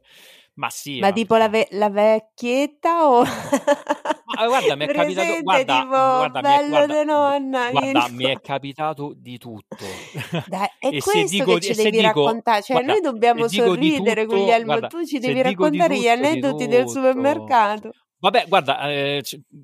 ma 0.55 0.69
sì. 0.69 0.99
Ma, 0.99 1.07
ma 1.07 1.13
tipo 1.13 1.35
la, 1.35 1.49
ve- 1.49 1.67
la, 1.71 1.89
vecchietta 1.89 3.09
o... 3.09 3.23
ma 3.23 4.47
guarda, 4.47 4.75
mi 4.75 4.85
è 4.85 4.87
capitato... 4.93 5.41
Guarda, 5.41 5.73
tipo, 5.75 5.87
guarda, 5.87 6.41
bello 6.41 6.85
mi 6.87 6.93
è, 6.93 7.03
nonna. 7.03 7.71
Guarda, 7.71 8.07
mi 8.11 8.25
è 8.25 8.39
capitato 8.39 9.13
di 9.15 9.37
tutto. 9.37 9.85
Dai, 10.47 10.67
è 10.79 10.87
e 10.87 11.01
questo 11.01 11.37
dico, 11.37 11.53
che 11.55 11.61
ci 11.61 11.73
devi 11.73 11.91
dico, 11.91 12.03
raccontare. 12.03 12.61
Cioè, 12.61 12.75
guarda, 12.77 12.91
noi 12.93 13.01
dobbiamo 13.01 13.47
sorridere, 13.47 14.23
tutto, 14.23 14.35
Guglielmo. 14.35 14.65
Guarda, 14.65 14.87
tu 14.87 15.05
ci 15.05 15.19
devi 15.19 15.41
raccontare 15.41 15.99
gli 15.99 16.07
aneddoti 16.07 16.67
del 16.67 16.87
supermercato. 16.89 17.91
Vabbè, 18.17 18.45
guarda, 18.47 18.89
eh, 18.89 19.21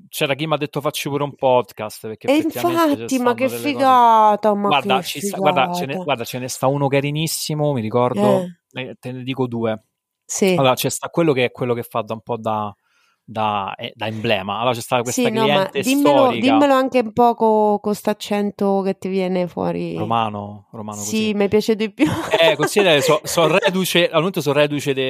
c'era 0.09 0.35
chi 0.35 0.45
mi 0.45 0.53
ha 0.53 0.57
detto 0.57 0.81
facci 0.81 1.07
pure 1.07 1.23
un 1.23 1.35
podcast. 1.35 2.01
Perché 2.01 2.27
e 2.27 2.35
infatti, 2.35 3.17
ma 3.17 3.33
che 3.33 3.47
figata! 3.47 4.53
Ma 4.53 4.67
guarda, 4.67 4.99
che 4.99 5.03
figata. 5.03 5.27
Sta, 5.27 5.37
guarda, 5.37 5.73
ce 5.73 5.85
ne, 5.85 5.95
guarda, 5.95 6.23
ce 6.25 6.37
ne 6.37 6.47
sta 6.49 6.67
uno 6.67 6.87
carinissimo, 6.87 7.71
mi 7.71 7.81
ricordo. 7.81 8.41
Eh. 8.41 8.81
Eh, 8.81 8.95
te 8.99 9.11
ne 9.13 9.23
dico 9.23 9.47
due. 9.47 9.85
Sì. 10.31 10.55
Allora, 10.57 10.75
c'è 10.75 10.87
sta 10.87 11.09
quello 11.09 11.33
che 11.33 11.43
è 11.43 11.51
quello 11.51 11.73
che 11.73 11.83
fa 11.83 12.03
da 12.03 12.13
un 12.13 12.21
po' 12.21 12.37
da, 12.37 12.73
da, 13.21 13.75
eh, 13.75 13.91
da 13.93 14.07
emblema. 14.07 14.59
Allora 14.59 14.73
c'è 14.73 14.79
stata 14.79 15.01
questa 15.01 15.23
sì, 15.23 15.29
cliente 15.29 15.79
no, 15.79 15.83
dimmelo, 15.83 16.31
dimmelo, 16.31 16.73
anche 16.73 16.99
un 16.99 17.11
po' 17.11 17.35
con 17.35 17.81
questo 17.81 18.11
accento 18.11 18.81
che 18.81 18.97
ti 18.97 19.09
viene 19.09 19.47
fuori. 19.47 19.97
Romano, 19.97 20.69
romano 20.71 21.01
Sì, 21.01 21.33
mi 21.33 21.49
piace 21.49 21.75
di 21.75 21.91
più. 21.91 22.05
Eh, 22.39 22.55
considera, 22.55 22.97
sono 23.01 23.19
so 23.25 23.57
reduce, 23.57 24.07
al 24.07 24.19
momento 24.19 24.39
sono 24.39 24.57
reduce 24.57 24.93
di 24.93 25.01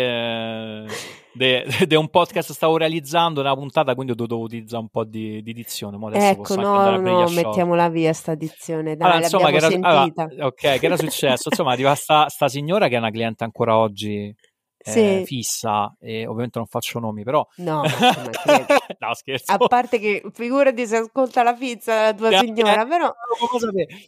un 1.95 2.09
podcast 2.09 2.47
che 2.47 2.53
stavo 2.55 2.77
realizzando 2.77 3.41
una 3.41 3.53
puntata, 3.53 3.93
quindi 3.93 4.13
ho 4.13 4.15
dovuto 4.15 4.39
utilizzare 4.39 4.81
un 4.81 4.89
po' 4.89 5.03
di, 5.03 5.43
di 5.43 5.53
dizione. 5.53 5.99
ecco, 6.13 6.55
no, 6.55 6.97
no, 6.97 7.29
mettiamola 7.29 7.89
via 7.89 8.11
sta 8.11 8.33
dizione, 8.33 8.95
dai, 8.95 9.07
allora, 9.07 9.23
insomma, 9.23 9.51
che 9.51 9.57
era, 9.57 9.67
allora, 9.67 10.11
ok, 10.47 10.79
che 10.79 10.81
era 10.81 10.97
successo? 10.97 11.49
insomma, 11.49 11.73
arriva 11.73 11.93
sta, 11.93 12.27
sta 12.27 12.47
signora 12.47 12.87
che 12.87 12.95
è 12.95 12.97
una 12.97 13.11
cliente 13.11 13.43
ancora 13.43 13.77
oggi 13.77 14.35
sì. 14.83 14.99
eh, 14.99 15.23
fissa 15.25 15.95
e 15.99 16.25
ovviamente 16.25 16.57
non 16.59 16.67
faccio 16.67 16.99
nomi 16.99 17.23
però 17.23 17.45
no, 17.57 17.81
no 18.99 19.13
scherzo 19.13 19.51
a 19.51 19.57
parte 19.57 19.99
che 19.99 20.23
figurati 20.33 20.85
se 20.87 20.97
ascolta 20.97 21.43
la 21.43 21.53
pizza 21.53 22.03
la 22.03 22.13
tua 22.13 22.29
eh, 22.29 22.37
signora 22.39 22.85
però 22.85 23.13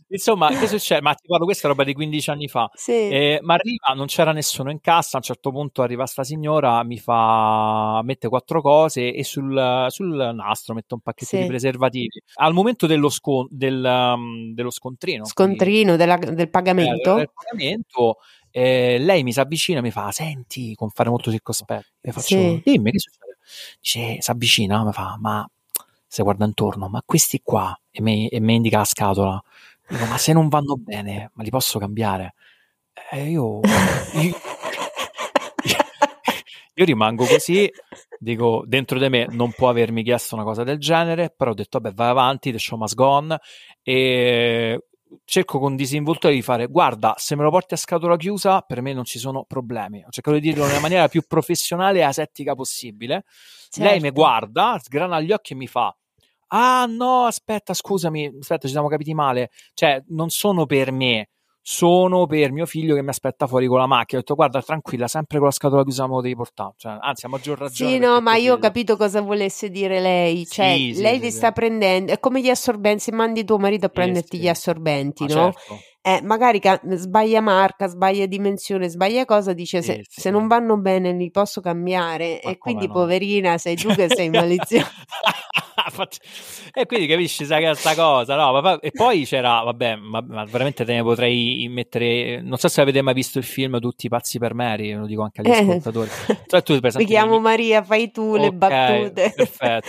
insomma 0.09 0.49
che 0.49 0.67
succede 0.67 1.01
ma 1.01 1.13
ti 1.13 1.27
parlo 1.27 1.45
questa 1.45 1.67
è 1.67 1.69
roba 1.69 1.83
di 1.83 1.93
15 1.93 2.29
anni 2.29 2.47
fa 2.47 2.69
sì. 2.73 2.91
eh, 2.91 3.39
ma 3.41 3.55
arriva 3.55 3.93
non 3.95 4.07
c'era 4.07 4.31
nessuno 4.31 4.71
in 4.71 4.79
cassa 4.81 5.15
a 5.15 5.17
un 5.17 5.23
certo 5.23 5.51
punto 5.51 5.81
arriva 5.81 6.05
sta 6.05 6.23
signora 6.23 6.83
mi 6.83 6.97
fa 6.97 8.01
mette 8.03 8.27
quattro 8.27 8.61
cose 8.61 9.13
e 9.13 9.23
sul, 9.23 9.85
sul 9.89 10.31
nastro 10.33 10.73
mette 10.73 10.93
un 10.93 11.01
pacchetto 11.01 11.35
sì. 11.35 11.41
di 11.41 11.47
preservativi 11.47 12.21
al 12.35 12.53
momento 12.53 12.87
dello, 12.87 13.09
scon- 13.09 13.47
del, 13.49 13.83
um, 13.83 14.53
dello 14.53 14.71
scontrino 14.71 15.25
scontrino 15.25 15.95
della, 15.95 16.17
del 16.17 16.49
pagamento 16.49 17.13
eh, 17.13 17.17
del 17.17 17.31
pagamento 17.33 18.17
eh, 18.55 18.97
lei 18.99 19.23
mi 19.23 19.33
si 19.33 19.39
avvicina 19.39 19.79
e 19.79 19.81
mi 19.81 19.91
fa: 19.91 20.11
Senti, 20.11 20.75
con 20.75 20.89
fare 20.91 21.09
molto 21.09 21.31
circospetto. 21.31 21.87
E 22.01 22.11
faccio: 22.11 22.27
sì. 22.37 22.61
Dimmi 22.63 22.91
che 22.91 22.99
succede. 22.99 23.37
Dice: 23.81 24.21
Si 24.21 24.31
avvicina, 24.31 24.83
mi 24.85 24.91
fa: 24.93 25.17
Ma 25.19 25.47
se 26.07 26.21
guarda 26.23 26.45
intorno, 26.45 26.87
ma 26.89 27.01
questi 27.03 27.41
qua, 27.43 27.75
e 27.89 28.01
mi, 28.01 28.27
e 28.27 28.39
mi 28.39 28.55
indica 28.55 28.77
la 28.77 28.85
scatola. 28.85 29.43
Dico: 29.87 30.05
Ma 30.05 30.17
se 30.19 30.33
non 30.33 30.49
vanno 30.49 30.75
bene, 30.77 31.31
ma 31.33 31.43
li 31.43 31.49
posso 31.49 31.79
cambiare? 31.79 32.35
E 33.11 33.29
io, 33.31 33.59
io, 34.21 34.35
io 36.75 36.85
rimango 36.85 37.25
così, 37.25 37.69
dico 38.19 38.63
dentro 38.67 38.99
di 38.99 39.09
me 39.09 39.27
non 39.31 39.51
può 39.51 39.69
avermi 39.69 40.03
chiesto 40.03 40.35
una 40.35 40.43
cosa 40.43 40.63
del 40.63 40.77
genere, 40.79 41.33
però 41.35 41.51
ho 41.51 41.53
detto 41.55 41.79
vabbè 41.79 41.95
vai 41.95 42.09
avanti, 42.09 42.51
the 42.51 42.59
show 42.59 42.77
must 42.77 42.95
go 42.95 43.05
on 43.07 43.35
e 43.81 44.79
cerco 45.25 45.59
con 45.59 45.75
disinvoltura 45.75 46.33
di 46.33 46.41
fare 46.41 46.67
guarda 46.67 47.13
se 47.17 47.35
me 47.35 47.43
lo 47.43 47.49
porti 47.49 47.73
a 47.73 47.77
scatola 47.77 48.17
chiusa 48.17 48.61
per 48.61 48.81
me 48.81 48.93
non 48.93 49.03
ci 49.03 49.19
sono 49.19 49.43
problemi 49.45 50.03
ho 50.05 50.09
cercato 50.09 50.37
di 50.37 50.41
dirlo 50.41 50.65
nella 50.65 50.79
maniera 50.79 51.07
più 51.07 51.23
professionale 51.27 51.99
e 51.99 52.03
asettica 52.03 52.55
possibile. 52.55 53.23
Certo. 53.69 53.89
lei 53.89 53.99
mi 53.99 54.11
guarda 54.11 54.79
sgrana 54.81 55.19
gli 55.19 55.31
occhi 55.31 55.53
e 55.53 55.55
mi 55.55 55.67
fa 55.67 55.95
ah 56.47 56.85
no 56.85 57.25
aspetta 57.25 57.73
scusami 57.73 58.37
aspetta 58.39 58.67
ci 58.67 58.73
siamo 58.73 58.87
capiti 58.87 59.13
male 59.13 59.49
cioè 59.73 60.03
non 60.07 60.29
sono 60.29 60.65
per 60.65 60.91
me 60.91 61.29
sono 61.65 62.25
per 62.25 62.51
mio 62.51 62.65
figlio 62.65 62.93
che 62.93 63.01
mi 63.01 63.09
aspetta 63.09 63.47
fuori 63.47 63.67
con 63.67 63.79
la 63.79 63.87
macchina. 63.87 64.19
Ho 64.19 64.21
detto, 64.21 64.35
guarda, 64.35 64.61
tranquilla, 64.61 65.07
sempre 65.07 65.37
con 65.37 65.47
la 65.47 65.53
scatola 65.53 65.83
chiusa 65.83 66.05
me 66.07 66.15
lo 66.15 66.21
devi 66.21 66.35
portare. 66.35 66.73
Cioè, 66.75 66.97
anzi, 66.99 67.25
a 67.25 67.29
maggior 67.29 67.57
ragione. 67.57 67.91
Sì, 67.91 67.97
no, 67.99 68.19
ma 68.19 68.35
io 68.35 68.55
ho 68.55 68.57
capito 68.57 68.97
cosa 68.97 69.21
volesse 69.21 69.69
dire 69.69 70.01
lei. 70.01 70.45
Cioè, 70.45 70.75
sì, 70.75 71.01
lei 71.01 71.15
sì, 71.15 71.21
ti 71.21 71.31
sì, 71.31 71.37
sta 71.37 71.53
prendendo, 71.53 72.11
è 72.11 72.19
come 72.19 72.41
gli 72.41 72.49
assorbenti, 72.49 73.03
se 73.03 73.11
mandi 73.13 73.45
tuo 73.45 73.57
marito 73.57 73.85
a 73.85 73.89
prenderti 73.89 74.37
gli 74.37 74.49
assorbenti, 74.49 75.23
no? 75.23 75.53
Certo. 75.53 75.79
Eh, 76.05 76.19
magari 76.21 76.59
ca- 76.59 76.81
sbaglia 76.83 77.39
marca, 77.39 77.87
sbaglia 77.87 78.25
dimensione, 78.25 78.89
sbaglia 78.89 79.23
cosa, 79.25 79.53
dice 79.53 79.81
se, 79.81 80.03
sì. 80.07 80.19
se 80.21 80.29
non 80.29 80.47
vanno 80.47 80.77
bene 80.77 81.13
li 81.13 81.31
posso 81.31 81.61
cambiare 81.61 82.41
Ma 82.43 82.51
e 82.51 82.57
quindi 82.57 82.87
no? 82.87 82.93
poverina 82.93 83.57
sei 83.57 83.75
tu 83.77 83.87
che 83.95 84.07
sei 84.09 84.29
maliziosa. 84.29 84.91
E 86.73 86.85
quindi 86.85 87.07
capisci 87.07 87.45
sai 87.45 87.63
che 87.63 87.73
sta 87.75 87.93
cosa 87.95 88.35
no? 88.35 88.59
Ma 88.61 88.79
e 88.79 88.91
poi 88.91 89.25
c'era 89.25 89.61
vabbè 89.61 89.95
ma, 89.95 90.21
ma 90.25 90.43
veramente 90.45 90.85
te 90.85 90.93
ne 90.93 91.03
potrei 91.03 91.67
mettere 91.69 92.41
non 92.41 92.57
so 92.57 92.67
se 92.67 92.81
avete 92.81 93.01
mai 93.01 93.13
visto 93.13 93.37
il 93.37 93.43
film 93.43 93.79
Tutti 93.79 94.07
pazzi 94.07 94.39
per 94.39 94.53
Mary 94.53 94.93
lo 94.93 95.05
dico 95.05 95.21
anche 95.23 95.41
agli 95.41 95.49
Eh. 95.49 95.59
ascoltatori 95.59 96.09
Cioè, 96.47 96.63
tu 96.63 96.79
per 96.79 96.95
Mi 96.95 97.05
chiamo 97.05 97.39
Maria, 97.39 97.83
fai 97.83 98.11
tu 98.11 98.35
le 98.35 98.47
Ok, 98.47 98.53
battute. 98.53 99.33
perfetto. 99.35 99.87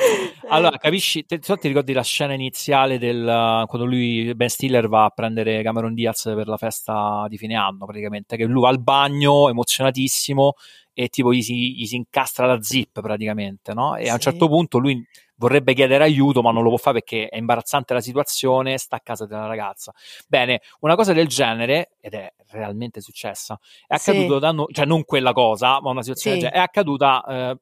Allora, 0.49 0.75
Eh. 0.77 0.79
capisci? 0.79 1.25
Te, 1.25 1.39
so 1.43 1.57
ti 1.57 1.69
ricordi 1.69 1.93
la 1.93 2.03
scena 2.03 2.33
iniziale 2.35 2.99
del 2.99 3.65
quando 3.69 3.87
lui, 3.87 4.35
Ben 4.35 4.49
Stiller, 4.49 4.89
va 4.89 5.05
a 5.05 5.11
prendere 5.11 5.63
Cameron 5.63 5.95
Diaz 5.95 6.04
per 6.13 6.47
la 6.49 6.57
festa 6.57 7.27
di 7.29 7.37
fine 7.39 7.55
anno, 7.57 7.85
praticamente, 7.87 8.37
che 8.37 8.45
lui 8.45 8.63
va 8.63 8.69
al 8.69 8.81
bagno 8.81 9.49
emozionatissimo 9.49 10.55
e 10.93 11.09
tipo 11.09 11.33
gli 11.33 11.43
si, 11.43 11.75
gli 11.77 11.87
si 11.87 11.97
incastra 11.97 12.47
la 12.47 12.61
zip 12.63 13.01
praticamente, 13.01 13.75
no? 13.75 13.97
E 13.97 14.09
a 14.09 14.13
un 14.13 14.19
Sì. 14.19 14.25
certo 14.25 14.47
punto 14.49 14.79
lui 14.79 15.05
vorrebbe 15.37 15.75
chiedere 15.75 16.05
aiuto, 16.05 16.43
ma 16.43 16.53
non 16.53 16.63
lo 16.63 16.69
può 16.69 16.79
fare 16.79 17.01
perché 17.01 17.27
è 17.29 17.37
imbarazzante 17.37 17.93
la 17.95 18.01
situazione, 18.01 18.79
sta 18.79 18.97
a 18.97 19.01
casa 19.01 19.27
della 19.27 19.47
ragazza. 19.47 19.93
Bene, 20.29 20.61
una 20.81 20.95
cosa 20.95 21.13
del 21.13 21.27
genere, 21.27 21.91
ed 22.01 22.15
è 22.15 22.33
realmente 22.51 23.01
successa, 23.01 23.59
è 23.87 23.97
Sì. 23.97 24.11
accaduto 24.11 24.39
da 24.39 24.53
noi, 24.53 24.67
cioè 24.73 24.85
non 24.87 25.05
quella 25.05 25.33
cosa, 25.33 25.81
ma 25.81 25.91
una 25.91 26.03
situazione 26.03 26.37
Sì. 26.37 26.43
del 26.43 26.51
genere, 26.51 26.57
è 26.65 26.69
accaduta 26.69 27.25
eh, 27.27 27.59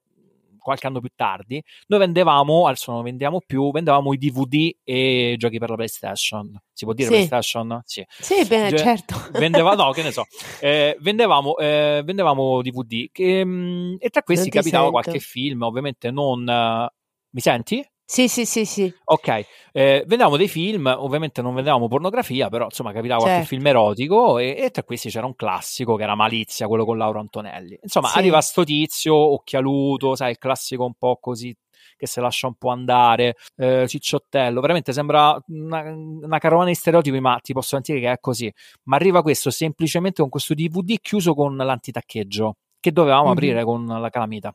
qualche 0.63 0.87
anno 0.87 1.01
più 1.01 1.11
tardi. 1.15 1.63
Noi 1.89 1.99
vendevamo, 1.99 2.67
adesso 2.67 2.93
non 2.93 3.03
vendiamo 3.03 3.41
più, 3.45 3.71
vendevamo 3.71 4.13
i 4.13 4.19
DVD 4.19 4.71
e 4.85 5.35
giochi 5.39 5.59
per 5.59 5.71
la 5.71 5.77
PlayStation. 5.77 6.59
Si 6.73 6.85
può 6.85 6.95
dire 6.95 7.09
Sì. 7.09 7.15
PlayStation? 7.15 7.81
Sì. 7.85 8.05
Sì, 8.19 8.47
beh, 8.47 8.69
Ge- 8.71 8.79
certo. 8.79 9.17
Vendeva, 9.33 9.75
no, 9.75 9.91
che 9.93 10.03
ne 10.03 10.13
so. 10.13 10.25
Eh, 10.61 10.97
vendevamo, 11.01 11.57
eh, 11.59 12.03
vendevamo 12.05 12.63
DVD 12.63 13.09
che, 13.13 13.45
mm, 13.45 13.95
e 13.99 14.09
tra 14.09 14.23
questi 14.23 14.49
capitava 14.51 14.85
sento. 14.85 15.01
qualche 15.01 15.19
film, 15.21 15.63
ovviamente 15.63 16.11
non... 16.11 16.49
eh, 16.49 16.89
mi 17.35 17.41
senti? 17.41 17.85
Sì, 18.13 18.29
sì, 18.29 18.45
sì, 18.45 18.67
sì. 18.67 18.93
Ok, 19.05 19.29
eh, 19.73 20.05
vendevamo 20.07 20.37
dei 20.37 20.47
film, 20.47 20.85
ovviamente 20.99 21.41
non 21.41 21.55
vendevamo 21.55 21.89
pornografia, 21.89 22.51
però 22.51 22.67
insomma 22.67 22.93
capitava 22.93 23.21
qualche 23.21 23.39
Certo. 23.41 23.55
film 23.55 23.67
erotico 23.67 24.37
e, 24.37 24.55
e 24.59 24.71
tra 24.71 24.83
questi 24.85 25.09
c'era 25.09 25.25
un 25.25 25.35
classico 25.35 25.97
che 25.97 26.03
era 26.03 26.15
Malizia, 26.15 26.67
quello 26.67 26.85
con 26.85 26.99
Lauro 26.99 27.21
Antonelli. 27.21 27.79
Insomma, 27.83 28.09
Sì. 28.09 28.19
arriva 28.19 28.39
sto 28.43 28.65
tizio, 28.65 29.15
occhialuto, 29.15 30.15
sai, 30.15 30.33
il 30.33 30.37
classico 30.37 30.85
un 30.85 30.93
po' 30.99 31.17
così 31.23 31.57
che 31.97 32.07
se 32.07 32.21
lascia 32.21 32.49
un 32.49 32.55
po' 32.57 32.69
andare, 32.69 33.37
eh, 33.57 33.87
cicciottello, 33.89 34.61
veramente 34.61 34.93
sembra 34.93 35.41
una, 35.47 35.81
una 35.91 36.39
carovana 36.39 36.69
di 36.69 36.75
stereotipi, 36.75 37.19
ma 37.19 37.39
ti 37.43 37.55
posso 37.55 37.69
garantire 37.79 37.99
che 38.01 38.13
è 38.13 38.19
così. 38.21 38.53
Ma 38.85 38.97
arriva 38.97 39.23
questo 39.23 39.49
semplicemente 39.51 40.21
con 40.21 40.29
questo 40.31 40.53
DVD 40.53 40.97
chiuso 41.01 41.33
con 41.33 41.57
l'antitaccheggio, 41.57 42.57
che 42.79 42.93
dovevamo 42.93 43.25
Mhm. 43.29 43.31
aprire 43.33 43.65
con 43.65 43.87
la 43.87 44.11
calamita. 44.11 44.55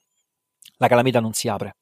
La 0.77 0.87
calamita 0.87 1.19
non 1.19 1.33
si 1.33 1.47
apre. 1.47 1.73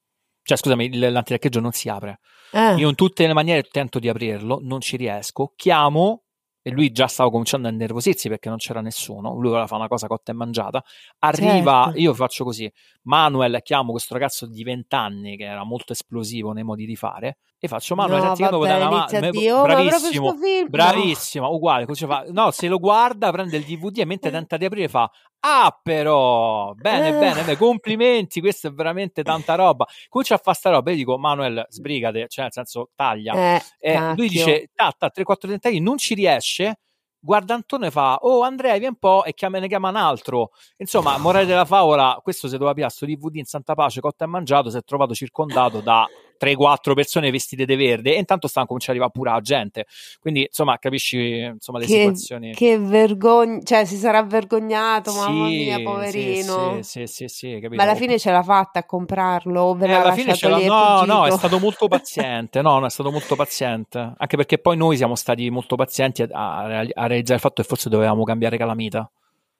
Cioè, 0.45 0.57
scusami, 0.57 0.95
l'antitaccheggio 0.95 1.59
non 1.59 1.71
si 1.71 1.89
apre. 1.89 2.19
Eh, 2.51 2.75
Io 2.75 2.87
in 2.87 2.93
tutte 2.95 3.25
le 3.25 3.33
maniere 3.33 3.63
tento 3.63 3.97
di 3.97 4.07
aprirlo, 4.07 4.59
non 4.61 4.79
ci 4.79 4.95
riesco, 4.95 5.53
chiamo 5.55 6.21
e 6.67 6.71
lui 6.71 6.91
già 6.91 7.05
stava 7.05 7.29
cominciando 7.29 7.67
a 7.67 7.71
innervosirsi 7.71 8.27
perché 8.27 8.49
non 8.49 8.57
c'era 8.57 8.81
nessuno, 8.81 9.33
lui 9.33 9.49
voleva 9.49 9.67
fare 9.67 9.81
una 9.81 9.87
cosa 9.87 10.07
cotta 10.07 10.31
e 10.31 10.35
mangiata, 10.35 10.83
arriva, 11.19 11.83
Certo. 11.85 11.99
io 11.99 12.13
faccio 12.15 12.43
così, 12.43 12.71
Manuel, 13.03 13.59
chiamo 13.61 13.91
questo 13.91 14.15
ragazzo 14.15 14.47
di 14.47 14.63
20 14.63 14.95
anni 14.95 15.37
che 15.37 15.43
era 15.43 15.63
molto 15.63 15.93
esplosivo 15.93 16.53
nei 16.53 16.63
modi 16.63 16.87
di 16.87 16.95
fare 16.95 17.37
e 17.59 17.67
faccio 17.67 17.93
Manuel, 17.93 18.19
no, 18.19 18.35
senti 18.35 18.43
che 18.43 18.49
mi 18.49 18.57
puoi 18.57 18.67
vabbè, 18.67 18.79
dare 18.79 18.91
una 18.95 19.05
mano? 19.05 19.05
oh, 19.53 19.67
ma 19.67 19.73
proprio 19.73 19.85
bravissimo, 19.85 20.33
bravissima, 20.67 21.47
uguale, 21.49 21.85
così 21.85 22.05
fa, 22.07 22.25
no, 22.29 22.49
se 22.49 22.67
lo 22.67 22.79
guarda, 22.79 23.31
prende 23.31 23.57
il 23.57 23.63
DVD 23.63 23.99
e 23.99 24.05
mentre 24.05 24.31
tenta 24.31 24.57
di 24.57 24.65
aprire 24.65 24.87
fa, 24.87 25.07
ah 25.47 25.79
però, 25.83 26.73
bene, 26.73 27.09
Eh. 27.09 27.11
bene, 27.11 27.33
bene, 27.41 27.57
complimenti, 27.57 28.39
questo 28.39 28.67
è 28.67 28.71
veramente 28.71 29.21
tanta 29.23 29.55
roba, 29.55 29.85
comincia 30.09 30.35
a 30.35 30.37
fare 30.39 30.57
sta 30.57 30.69
roba, 30.71 30.89
io 30.89 30.97
dico 30.97 31.17
Manuel, 31.17 31.65
sbrigate, 31.69 32.25
cioè 32.27 32.45
nel 32.45 32.53
senso 32.53 32.89
taglia, 32.95 33.33
Eh, 33.33 33.61
e 33.79 34.13
lui 34.15 34.27
dice, 34.29 34.69
tatta, 34.73 35.09
3-4 35.13 35.47
tentativi, 35.47 35.81
non 35.81 35.97
ci 35.97 36.13
riesce. 36.15 36.79
Guarda 37.25 37.55
Antonio 37.55 37.87
e 37.87 37.91
fa, 37.91 38.17
oh 38.21 38.41
Andrea, 38.43 38.73
vieni 38.73 38.85
un 38.89 38.97
po' 38.99 39.23
e 39.23 39.33
chiama, 39.33 39.57
ne 39.57 39.67
chiama 39.67 39.89
un 39.89 39.95
altro. 39.95 40.51
Insomma, 40.77 41.17
morale 41.17 41.47
della 41.47 41.65
favola, 41.65 42.19
questo 42.21 42.47
se 42.47 42.53
doveva 42.53 42.73
pigliare 42.73 42.91
sto 42.93 43.07
DVD 43.07 43.37
in 43.37 43.45
santa 43.45 43.73
pace, 43.73 43.99
cotta 43.99 44.25
e 44.25 44.27
mangiato, 44.27 44.69
si 44.69 44.77
è 44.77 44.83
trovato 44.83 45.15
circondato 45.15 45.81
da 45.81 46.05
3-4 46.37 46.93
persone 46.93 47.31
vestite 47.31 47.65
di 47.65 47.75
verde 47.75 48.15
e 48.15 48.19
intanto 48.19 48.47
stanno 48.47 48.65
cominciando 48.65 49.01
a 49.01 49.05
arrivare 49.05 49.19
pure 49.23 49.35
la 49.37 49.41
gente. 49.41 49.85
Quindi, 50.19 50.41
insomma, 50.43 50.77
capisci, 50.77 51.37
insomma, 51.39 51.79
le 51.79 51.85
Che, 51.85 51.91
situazioni. 51.91 52.53
che 52.53 52.77
vergogna, 52.79 53.59
cioè 53.63 53.85
si 53.85 53.95
sarà 53.97 54.23
vergognato, 54.23 55.13
mamma 55.13 55.47
Sì, 55.47 55.55
mia, 55.55 55.77
sì, 55.77 55.83
poverino. 55.83 56.79
Sì, 56.83 57.07
sì, 57.07 57.27
sì? 57.27 57.67
Ma 57.71 57.83
alla 57.83 57.95
fine 57.95 58.17
ce 58.19 58.31
l'ha 58.31 58.43
fatta 58.43 58.79
a 58.79 58.85
comprarlo 58.85 59.77
Eh, 59.79 59.91
alla 59.91 60.13
fine 60.13 60.33
ce 60.35 60.47
l'ha- 60.47 60.59
no, 60.65 61.03
no, 61.05 61.25
è 61.25 61.31
stato 61.31 61.59
molto 61.59 61.87
paziente. 61.87 62.61
No, 62.61 62.79
no, 62.79 62.85
è 62.85 62.89
stato 62.89 63.11
molto 63.11 63.35
paziente. 63.35 64.13
Anche 64.17 64.35
perché 64.37 64.57
poi 64.57 64.77
noi 64.77 64.97
siamo 64.97 65.15
stati 65.15 65.49
molto 65.49 65.75
pazienti 65.75 66.21
a, 66.21 66.27
a 66.31 66.63
a 66.63 67.07
realizzare 67.07 67.35
il 67.35 67.39
fatto 67.39 67.61
che 67.61 67.67
forse 67.67 67.89
dovevamo 67.89 68.23
cambiare 68.23 68.57
calamita. 68.57 69.09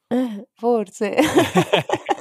Eh, 0.08 0.46
forse. 0.54 1.16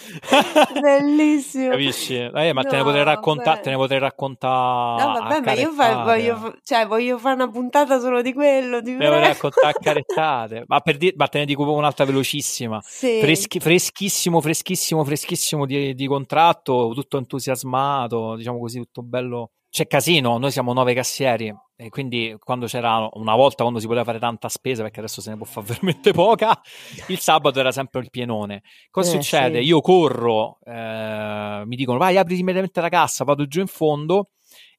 Bellissimo. 0.80 1.70
Capisci? 1.70 2.16
Eh, 2.16 2.52
ma 2.52 2.62
te 2.62 2.70
ne 2.72 2.78
No, 2.78 2.84
potrei 2.84 3.04
raccontare, 3.04 3.60
te 3.60 3.70
ne 3.70 3.76
potrei 3.76 3.98
raccontare. 3.98 5.04
No, 5.04 5.12
vabbè, 5.12 5.40
ma 5.40 5.52
io 5.52 5.72
voglio, 5.72 6.36
fa- 6.36 6.54
cioè, 6.62 6.86
voglio 6.86 7.18
fare 7.18 7.34
una 7.34 7.50
puntata 7.50 7.98
solo 7.98 8.22
di 8.22 8.32
quello. 8.32 8.82
Ti 8.82 8.94
prego. 8.96 9.18
raccontare 9.18 9.74
carettate. 9.80 10.64
Ma, 10.66 10.80
per 10.80 10.96
di- 10.96 11.12
ma 11.16 11.26
te 11.28 11.38
ne 11.38 11.44
dico 11.44 11.70
un'altra 11.70 12.04
velocissima. 12.04 12.80
Sì. 12.82 13.18
Freschi- 13.20 13.60
freschissimo, 13.60 14.40
freschissimo, 14.40 15.04
freschissimo 15.04 15.66
di, 15.66 15.94
di 15.94 16.06
contratto, 16.06 16.92
tutto 16.94 17.18
entusiasmato, 17.18 18.36
diciamo 18.36 18.58
così, 18.58 18.78
tutto 18.78 19.02
bello. 19.02 19.50
C'è 19.70 19.86
casino, 19.86 20.36
noi 20.38 20.50
siamo 20.50 20.72
nove 20.72 20.94
cassieri 20.94 21.54
e 21.82 21.88
quindi 21.88 22.36
quando 22.38 22.66
c'era 22.66 23.08
una 23.14 23.34
volta 23.34 23.62
quando 23.62 23.80
si 23.80 23.86
poteva 23.86 24.04
fare 24.04 24.18
tanta 24.18 24.50
spesa, 24.50 24.82
perché 24.82 24.98
adesso 25.00 25.22
se 25.22 25.30
ne 25.30 25.36
può 25.38 25.46
fare 25.46 25.66
veramente 25.72 26.12
poca, 26.12 26.60
il 27.08 27.18
sabato 27.18 27.58
era 27.58 27.72
sempre 27.72 28.00
il 28.00 28.10
pienone. 28.10 28.62
Cosa 28.90 29.08
Eh, 29.08 29.14
succede? 29.14 29.60
sì. 29.60 29.66
Io 29.66 29.80
corro, 29.80 30.58
eh, 30.62 31.62
mi 31.64 31.76
dicono 31.76 31.96
vai 31.96 32.18
apri 32.18 32.34
immediatamente 32.34 32.82
la 32.82 32.90
cassa, 32.90 33.24
vado 33.24 33.46
giù 33.46 33.60
in 33.60 33.66
fondo 33.66 34.32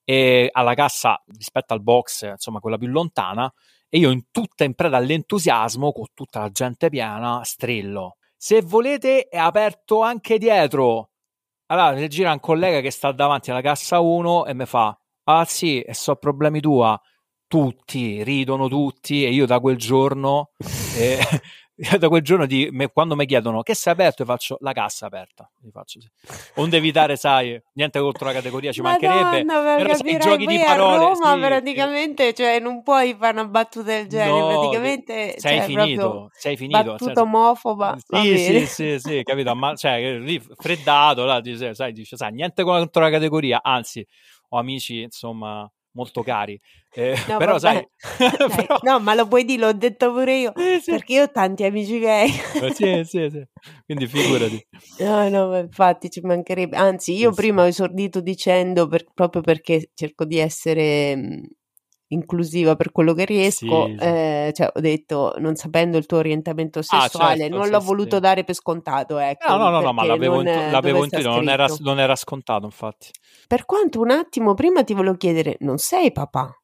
e 0.03 0.49
alla 0.51 0.75
cassa 0.75 1.19
rispetto 1.35 1.73
al 1.73 1.81
box, 1.81 2.29
insomma 2.29 2.59
quella 2.59 2.77
più 2.77 2.87
lontana, 2.87 3.51
e 3.89 3.97
io 3.97 4.11
in 4.11 4.25
tutta 4.29 4.63
in 4.63 4.75
preda 4.75 4.97
all'entusiasmo, 4.97 5.91
con 5.91 6.05
tutta 6.13 6.41
la 6.41 6.49
gente 6.49 6.89
piena, 6.89 7.41
strillo. 7.43 8.17
Se 8.37 8.61
volete 8.61 9.27
è 9.27 9.37
aperto 9.37 10.01
anche 10.01 10.37
dietro. 10.37 11.09
Allora 11.67 12.05
gira 12.07 12.31
un 12.31 12.39
collega 12.39 12.79
che 12.79 12.91
sta 12.91 13.11
davanti 13.11 13.49
alla 13.49 13.61
cassa 13.61 13.99
1 14.01 14.45
e 14.45 14.53
mi 14.53 14.65
fa, 14.65 14.95
ah 15.25 15.45
sì, 15.45 15.81
e 15.81 15.93
so 15.93 16.15
problemi 16.15 16.59
tua. 16.59 16.99
Tutti, 17.47 18.23
ridono 18.23 18.69
tutti 18.69 19.25
e 19.25 19.29
io 19.31 19.45
da 19.45 19.59
quel 19.59 19.75
giorno, 19.75 20.51
eh, 20.95 21.19
da 21.99 22.07
quel 22.07 22.21
giorno 22.21 22.45
di, 22.45 22.69
me- 22.71 22.87
quando 22.87 23.17
mi 23.17 23.25
chiedono 23.25 23.61
che 23.61 23.75
sei 23.75 23.91
aperto, 23.91 24.21
io 24.21 24.27
faccio 24.29 24.55
la 24.61 24.71
cassa 24.71 25.07
aperta. 25.07 25.51
Gli 25.59 25.69
faccio 25.69 25.99
sì. 25.99 26.09
Onde 26.55 26.77
evitare, 26.77 27.17
sai, 27.17 27.61
niente 27.73 27.99
contro 27.99 28.25
la 28.27 28.31
categoria, 28.31 28.71
ci 28.71 28.81
mancherebbe. 28.81 29.43
Madonna, 29.43 29.75
per 29.75 29.83
però 29.85 29.95
sai, 29.97 30.17
giochi 30.17 30.45
di 30.45 30.59
parole, 30.65 30.97
Roma 30.97 31.33
sì, 31.33 31.39
praticamente, 31.41 32.33
cioè 32.33 32.59
non 32.59 32.83
puoi 32.83 33.15
fare 33.19 33.33
una 33.33 33.47
battuta 33.47 33.85
del 33.87 34.07
genere, 34.07 34.39
No, 34.39 34.47
praticamente 34.47 35.33
sei 35.37 35.57
cioè, 35.57 35.65
finito, 35.65 36.29
sei 36.33 36.55
finito. 36.55 36.77
battuta 36.83 37.03
senso- 37.03 37.21
omofoba, 37.21 37.97
Sì, 38.07 38.37
sì, 38.37 38.65
sì, 38.65 38.99
sì, 38.99 39.23
capito? 39.23 39.53
Ma 39.55 39.75
cioè, 39.75 40.17
lì 40.19 40.41
freddato, 40.55 41.25
là, 41.25 41.41
sai, 41.73 41.91
dice, 41.91 42.15
sai, 42.15 42.31
niente 42.31 42.63
contro 42.63 43.01
la 43.01 43.09
categoria, 43.09 43.59
anzi, 43.61 44.05
ho 44.53 44.57
amici, 44.57 45.01
insomma, 45.01 45.69
molto 45.91 46.23
cari. 46.23 46.59
Eh, 46.93 47.15
No, 47.27 47.37
però, 47.39 47.57
sai, 47.59 47.75
vabbè. 47.75 47.87
Dai, 48.47 48.47
però- 48.67 48.79
no, 48.83 48.99
ma 48.99 49.13
lo 49.13 49.27
puoi 49.27 49.43
dire, 49.45 49.61
l'ho 49.61 49.73
detto 49.73 50.11
pure 50.11 50.37
io, 50.37 50.53
Sì, 50.55 50.79
sì. 50.81 50.91
perché 50.91 51.13
io 51.13 51.23
ho 51.23 51.31
tanti 51.31 51.63
amici 51.63 51.99
gay. 51.99 52.29
Eh, 52.61 52.73
sì, 52.73 53.01
sì, 53.05 53.29
sì. 53.29 53.43
Quindi 53.85 54.07
figurati. 54.07 54.65
No, 54.99 55.29
no, 55.29 55.47
ma 55.49 55.59
infatti 55.59 56.09
ci 56.09 56.21
mancherebbe. 56.21 56.75
Anzi, 56.77 57.13
io 57.15 57.29
Sì, 57.31 57.41
prima 57.41 57.63
ho 57.63 57.67
esordito 57.67 58.21
dicendo, 58.21 58.87
per- 58.87 59.05
proprio 59.13 59.41
perché 59.41 59.89
cerco 59.93 60.25
di 60.25 60.37
essere 60.37 61.41
inclusiva 62.13 62.75
per 62.75 62.91
quello 62.91 63.13
che 63.13 63.25
riesco, 63.25 63.85
Sì, 63.85 63.95
sì. 63.97 64.05
eh, 64.05 64.51
cioè, 64.53 64.71
ho 64.73 64.79
detto, 64.79 65.33
non 65.37 65.55
sapendo 65.55 65.97
il 65.97 66.05
tuo 66.05 66.17
orientamento 66.17 66.81
sessuale, 66.81 67.37
certo, 67.41 67.57
non 67.57 67.69
l'ho 67.69 67.79
sì. 67.79 67.85
voluto 67.85 68.19
dare 68.19 68.43
per 68.43 68.55
scontato, 68.55 69.17
ecco, 69.17 69.51
No, 69.51 69.57
no, 69.57 69.69
no, 69.69 69.81
no, 69.81 69.93
ma 69.93 70.03
l'avevo, 70.03 70.41
non, 70.41 70.71
l'avevo 70.71 71.03
intuito, 71.03 71.29
non 71.29 71.45
non 71.79 71.99
era 71.99 72.15
scontato, 72.15 72.65
infatti. 72.65 73.09
Per 73.47 73.65
quanto 73.65 73.99
un 73.99 74.11
attimo 74.11 74.53
prima 74.53 74.83
ti 74.83 74.93
volevo 74.93 75.15
chiedere, 75.15 75.57
non 75.59 75.77
sei 75.77 76.11
papà? 76.11 76.55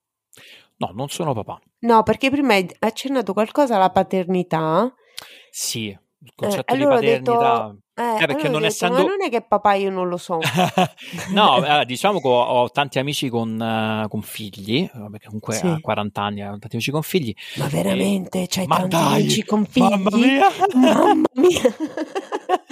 No, 0.78 0.91
non 0.93 1.10
sono 1.10 1.34
papà. 1.34 1.60
No, 1.80 2.04
perché 2.04 2.30
prima 2.30 2.54
hai 2.54 2.70
accennato 2.80 3.34
qualcosa 3.34 3.76
alla 3.76 3.89
paternità. 3.89 4.93
Sì, 5.50 5.98
il 6.28 6.34
concetto 6.36 6.74
eh, 6.74 6.76
allora 6.76 7.00
di 7.00 7.06
paternità. 7.06 7.68
Detto, 7.68 7.82
eh, 7.96 8.24
eh, 8.24 8.26
perché 8.28 8.44
non 8.44 8.62
detto, 8.62 8.66
essendo... 8.66 8.98
Ma 8.98 9.04
non 9.04 9.22
è 9.24 9.30
che 9.30 9.42
papà 9.42 9.74
io 9.74 9.90
non 9.90 10.08
lo 10.08 10.18
so. 10.18 10.40
no, 11.32 11.66
eh, 11.66 11.86
diciamo 11.86 12.20
che 12.20 12.28
ho, 12.28 12.42
ho, 12.42 12.70
tanti 12.70 13.00
amici 13.00 13.30
con, 13.30 13.60
uh, 13.60 14.08
con 14.08 14.22
figli, 14.22 14.88
perché 15.10 15.26
comunque 15.26 15.56
sì. 15.56 15.66
a 15.66 15.80
40 15.82 16.22
anni 16.22 16.44
ho 16.44 16.58
tanti 16.60 16.76
amici 16.76 16.92
con 16.92 17.02
figli. 17.02 17.34
Ma 17.56 17.68
veramente? 17.68 18.44
E... 18.44 18.48
C'hai 18.48 18.68
ma 18.68 18.78
tanti 18.78 18.96
dai, 18.96 19.22
amici 19.22 19.44
con 19.44 19.66
figli? 19.66 19.90
Mamma 19.90 20.10
mia! 20.16 20.48
Mamma 20.74 21.28
mia! 21.34 21.62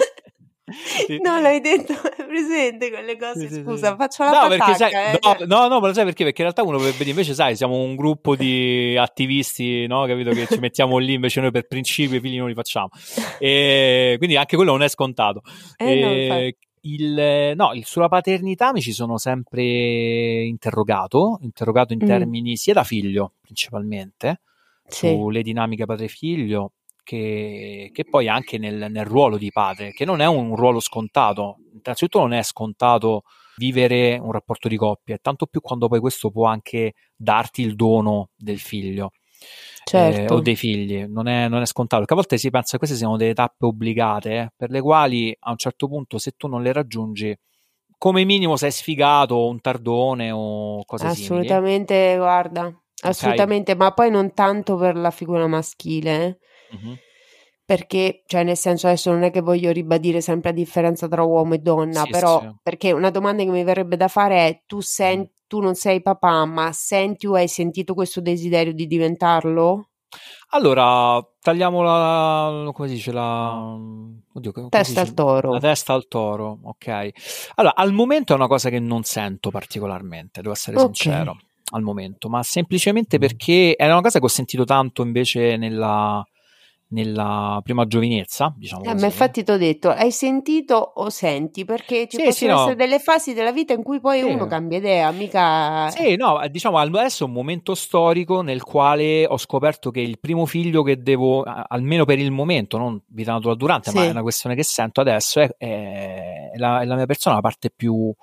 No, 1.22 1.40
l'hai 1.40 1.60
detto, 1.60 1.94
presente 2.26 2.90
quelle 2.90 3.16
cose, 3.16 3.48
sì, 3.48 3.62
scusa, 3.62 3.90
sì, 3.90 3.96
faccio 3.96 4.24
la 4.24 4.30
no, 4.30 4.48
patacca, 4.48 4.74
sai, 4.74 4.92
eh. 4.92 5.18
no, 5.22 5.36
no, 5.46 5.68
no, 5.68 5.80
ma 5.80 5.86
lo 5.86 5.92
sai 5.94 6.04
perché? 6.04 6.24
Perché 6.24 6.42
in 6.42 6.48
realtà 6.48 6.62
uno 6.64 6.78
potrebbe 6.78 6.98
dire, 6.98 7.10
invece 7.10 7.34
sai, 7.34 7.54
siamo 7.54 7.78
un 7.78 7.94
gruppo 7.94 8.34
di 8.34 8.96
attivisti, 8.98 9.86
no, 9.86 10.04
capito, 10.06 10.30
che 10.30 10.46
ci 10.48 10.58
mettiamo 10.58 10.98
lì, 10.98 11.12
invece 11.12 11.40
noi 11.40 11.52
per 11.52 11.68
principio 11.68 12.16
i 12.16 12.20
figli 12.20 12.38
non 12.38 12.48
li 12.48 12.54
facciamo. 12.54 12.88
E 13.38 14.16
quindi 14.18 14.36
anche 14.36 14.56
quello 14.56 14.72
non 14.72 14.82
è 14.82 14.88
scontato. 14.88 15.42
Eh, 15.86 16.28
no, 16.28 16.66
il, 16.86 17.54
no, 17.54 17.72
il, 17.74 17.84
sulla 17.84 18.08
paternità 18.08 18.72
mi 18.72 18.80
ci 18.80 18.92
sono 18.92 19.18
sempre 19.18 20.44
interrogato, 20.44 21.38
interrogato 21.42 21.92
in 21.92 22.00
mm. 22.02 22.06
termini 22.06 22.56
sia 22.56 22.72
da 22.72 22.84
figlio, 22.84 23.34
principalmente, 23.40 24.40
sì. 24.86 25.08
sulle 25.08 25.42
dinamiche 25.42 25.84
padre-figlio, 25.84 26.72
che, 27.06 27.90
che 27.92 28.04
poi 28.04 28.26
anche 28.26 28.58
nel, 28.58 28.88
nel, 28.90 29.04
ruolo 29.04 29.38
di 29.38 29.52
padre, 29.52 29.92
che 29.92 30.04
non 30.04 30.20
è 30.20 30.26
un 30.26 30.56
ruolo 30.56 30.80
scontato. 30.80 31.58
Innanzitutto 31.72 32.18
non 32.18 32.32
è 32.32 32.42
scontato 32.42 33.22
vivere 33.58 34.18
un 34.18 34.32
rapporto 34.32 34.66
di 34.66 34.76
coppia, 34.76 35.16
tanto 35.22 35.46
più 35.46 35.60
quando 35.60 35.86
poi 35.86 36.00
questo 36.00 36.32
può 36.32 36.46
anche 36.46 36.94
darti 37.14 37.62
il 37.62 37.76
dono 37.76 38.30
del 38.34 38.58
figlio. 38.58 39.12
Certo. 39.84 40.34
Eh, 40.34 40.36
o 40.36 40.40
dei 40.40 40.56
figli, 40.56 41.04
non 41.04 41.28
è, 41.28 41.46
non 41.46 41.62
è, 41.62 41.66
scontato. 41.66 41.98
Perché 41.98 42.14
a 42.14 42.16
volte 42.16 42.38
si 42.38 42.50
pensa 42.50 42.72
che 42.72 42.78
queste 42.78 42.96
siano 42.96 43.16
delle 43.16 43.34
tappe 43.34 43.66
obbligate, 43.66 44.36
eh, 44.36 44.48
per 44.56 44.70
le 44.70 44.80
quali 44.80 45.34
a 45.38 45.50
un 45.50 45.58
certo 45.58 45.86
punto, 45.86 46.18
se 46.18 46.32
tu 46.36 46.48
non 46.48 46.62
le 46.62 46.72
raggiungi, 46.72 47.36
come 47.96 48.24
minimo 48.24 48.56
sei 48.56 48.72
sfigato, 48.72 49.46
un 49.46 49.60
tardone 49.60 50.32
o 50.32 50.84
cose 50.84 51.06
Assolutamente, 51.06 51.94
simili. 51.94 52.18
guarda, 52.18 52.82
assolutamente, 53.04 53.72
okay. 53.72 53.86
ma 53.86 53.94
poi 53.94 54.10
non 54.10 54.34
tanto 54.34 54.74
per 54.74 54.96
la 54.96 55.12
figura 55.12 55.46
maschile. 55.46 56.24
Eh 56.24 56.38
Perché, 57.66 58.22
cioè, 58.26 58.44
nel 58.44 58.56
senso, 58.56 58.86
adesso 58.86 59.10
non 59.10 59.24
è 59.24 59.32
che 59.32 59.40
voglio 59.40 59.72
ribadire 59.72 60.20
sempre 60.20 60.50
la 60.50 60.56
differenza 60.56 61.08
tra 61.08 61.24
uomo 61.24 61.54
e 61.54 61.58
donna, 61.58 62.02
sì, 62.02 62.10
però, 62.10 62.40
sì, 62.40 62.54
perché 62.62 62.92
una 62.92 63.10
domanda 63.10 63.42
che 63.42 63.50
mi 63.50 63.64
verrebbe 63.64 63.96
da 63.96 64.06
fare 64.06 64.46
è: 64.46 64.62
tu, 64.66 64.80
senti, 64.80 65.32
tu 65.48 65.58
non 65.58 65.74
sei 65.74 66.00
papà, 66.00 66.44
ma 66.44 66.70
senti 66.72 67.26
o 67.26 67.34
hai 67.34 67.48
sentito 67.48 67.94
questo 67.94 68.20
desiderio 68.20 68.72
di 68.72 68.86
diventarlo? 68.86 69.88
Allora, 70.50 71.20
tagliamo 71.40 71.82
la. 71.82 72.70
come 72.72 72.86
si 72.86 72.94
dice? 72.94 73.10
La. 73.10 73.76
Oddio, 74.32 74.52
come 74.52 74.68
testa 74.68 75.00
al 75.00 75.12
toro. 75.12 75.52
La 75.52 75.58
testa 75.58 75.92
al 75.92 76.06
toro, 76.06 76.58
ok. 76.62 77.08
Allora, 77.56 77.74
al 77.74 77.92
momento 77.92 78.32
è 78.32 78.36
una 78.36 78.46
cosa 78.46 78.70
che 78.70 78.78
non 78.78 79.02
sento 79.02 79.50
particolarmente, 79.50 80.40
devo 80.40 80.52
essere 80.52 80.76
okay. 80.76 80.94
sincero. 80.94 81.36
Al 81.72 81.82
momento, 81.82 82.28
ma 82.28 82.44
semplicemente 82.44 83.18
perché 83.18 83.74
è 83.74 83.86
una 83.86 84.00
cosa 84.00 84.20
che 84.20 84.24
ho 84.24 84.28
sentito 84.28 84.62
tanto 84.62 85.02
invece 85.02 85.56
nella 85.56 86.24
nella 86.96 87.60
prima 87.62 87.86
giovinezza, 87.86 88.54
diciamo 88.56 88.84
eh, 88.84 88.94
ma 88.94 89.04
infatti 89.04 89.44
ti 89.44 89.50
ho 89.50 89.58
detto, 89.58 89.90
hai 89.90 90.10
sentito 90.10 90.74
o 90.76 91.10
senti? 91.10 91.66
Perché 91.66 92.08
ci 92.08 92.16
sì, 92.16 92.24
possono 92.24 92.32
sì, 92.32 92.46
essere 92.46 92.70
no. 92.70 92.74
delle 92.74 92.98
fasi 92.98 93.34
della 93.34 93.52
vita 93.52 93.74
in 93.74 93.82
cui 93.82 94.00
poi 94.00 94.20
sì. 94.20 94.24
uno 94.24 94.46
cambia 94.46 94.78
idea, 94.78 95.10
mica... 95.10 95.90
Sì, 95.90 96.16
no, 96.16 96.40
diciamo 96.50 96.78
adesso 96.78 97.24
è 97.24 97.26
un 97.26 97.34
momento 97.34 97.74
storico 97.74 98.40
nel 98.40 98.62
quale 98.62 99.26
ho 99.26 99.36
scoperto 99.36 99.90
che 99.90 100.00
il 100.00 100.18
primo 100.18 100.46
figlio 100.46 100.82
che 100.82 101.02
devo, 101.02 101.42
almeno 101.42 102.06
per 102.06 102.18
il 102.18 102.30
momento, 102.30 102.78
non 102.78 102.98
vita 103.08 103.32
naturale 103.32 103.58
durante, 103.58 103.92
ma 103.92 104.04
è 104.04 104.10
una 104.10 104.22
questione 104.22 104.56
che 104.56 104.62
sento 104.62 105.02
adesso, 105.02 105.40
è, 105.40 105.54
è, 105.58 106.50
la, 106.56 106.80
è 106.80 106.84
la 106.86 106.96
mia 106.96 107.06
persona, 107.06 107.34
la 107.34 107.42
parte 107.42 107.70
più 107.70 108.14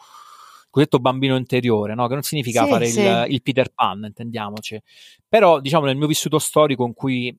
cosiddetto 0.73 0.97
bambino 0.97 1.35
interiore, 1.35 1.93
no? 1.93 2.07
che 2.07 2.15
non 2.15 2.23
significa 2.23 2.63
sì, 2.63 2.69
fare 2.69 2.85
sì. 2.87 3.01
Il, 3.01 3.25
il, 3.29 3.41
Peter 3.43 3.71
Pan, 3.71 4.05
intendiamoci, 4.07 4.81
però 5.29 5.59
diciamo 5.59 5.85
nel 5.85 5.95
mio 5.95 6.07
vissuto 6.07 6.39
storico 6.39 6.83
in 6.83 6.93
cui 6.93 7.37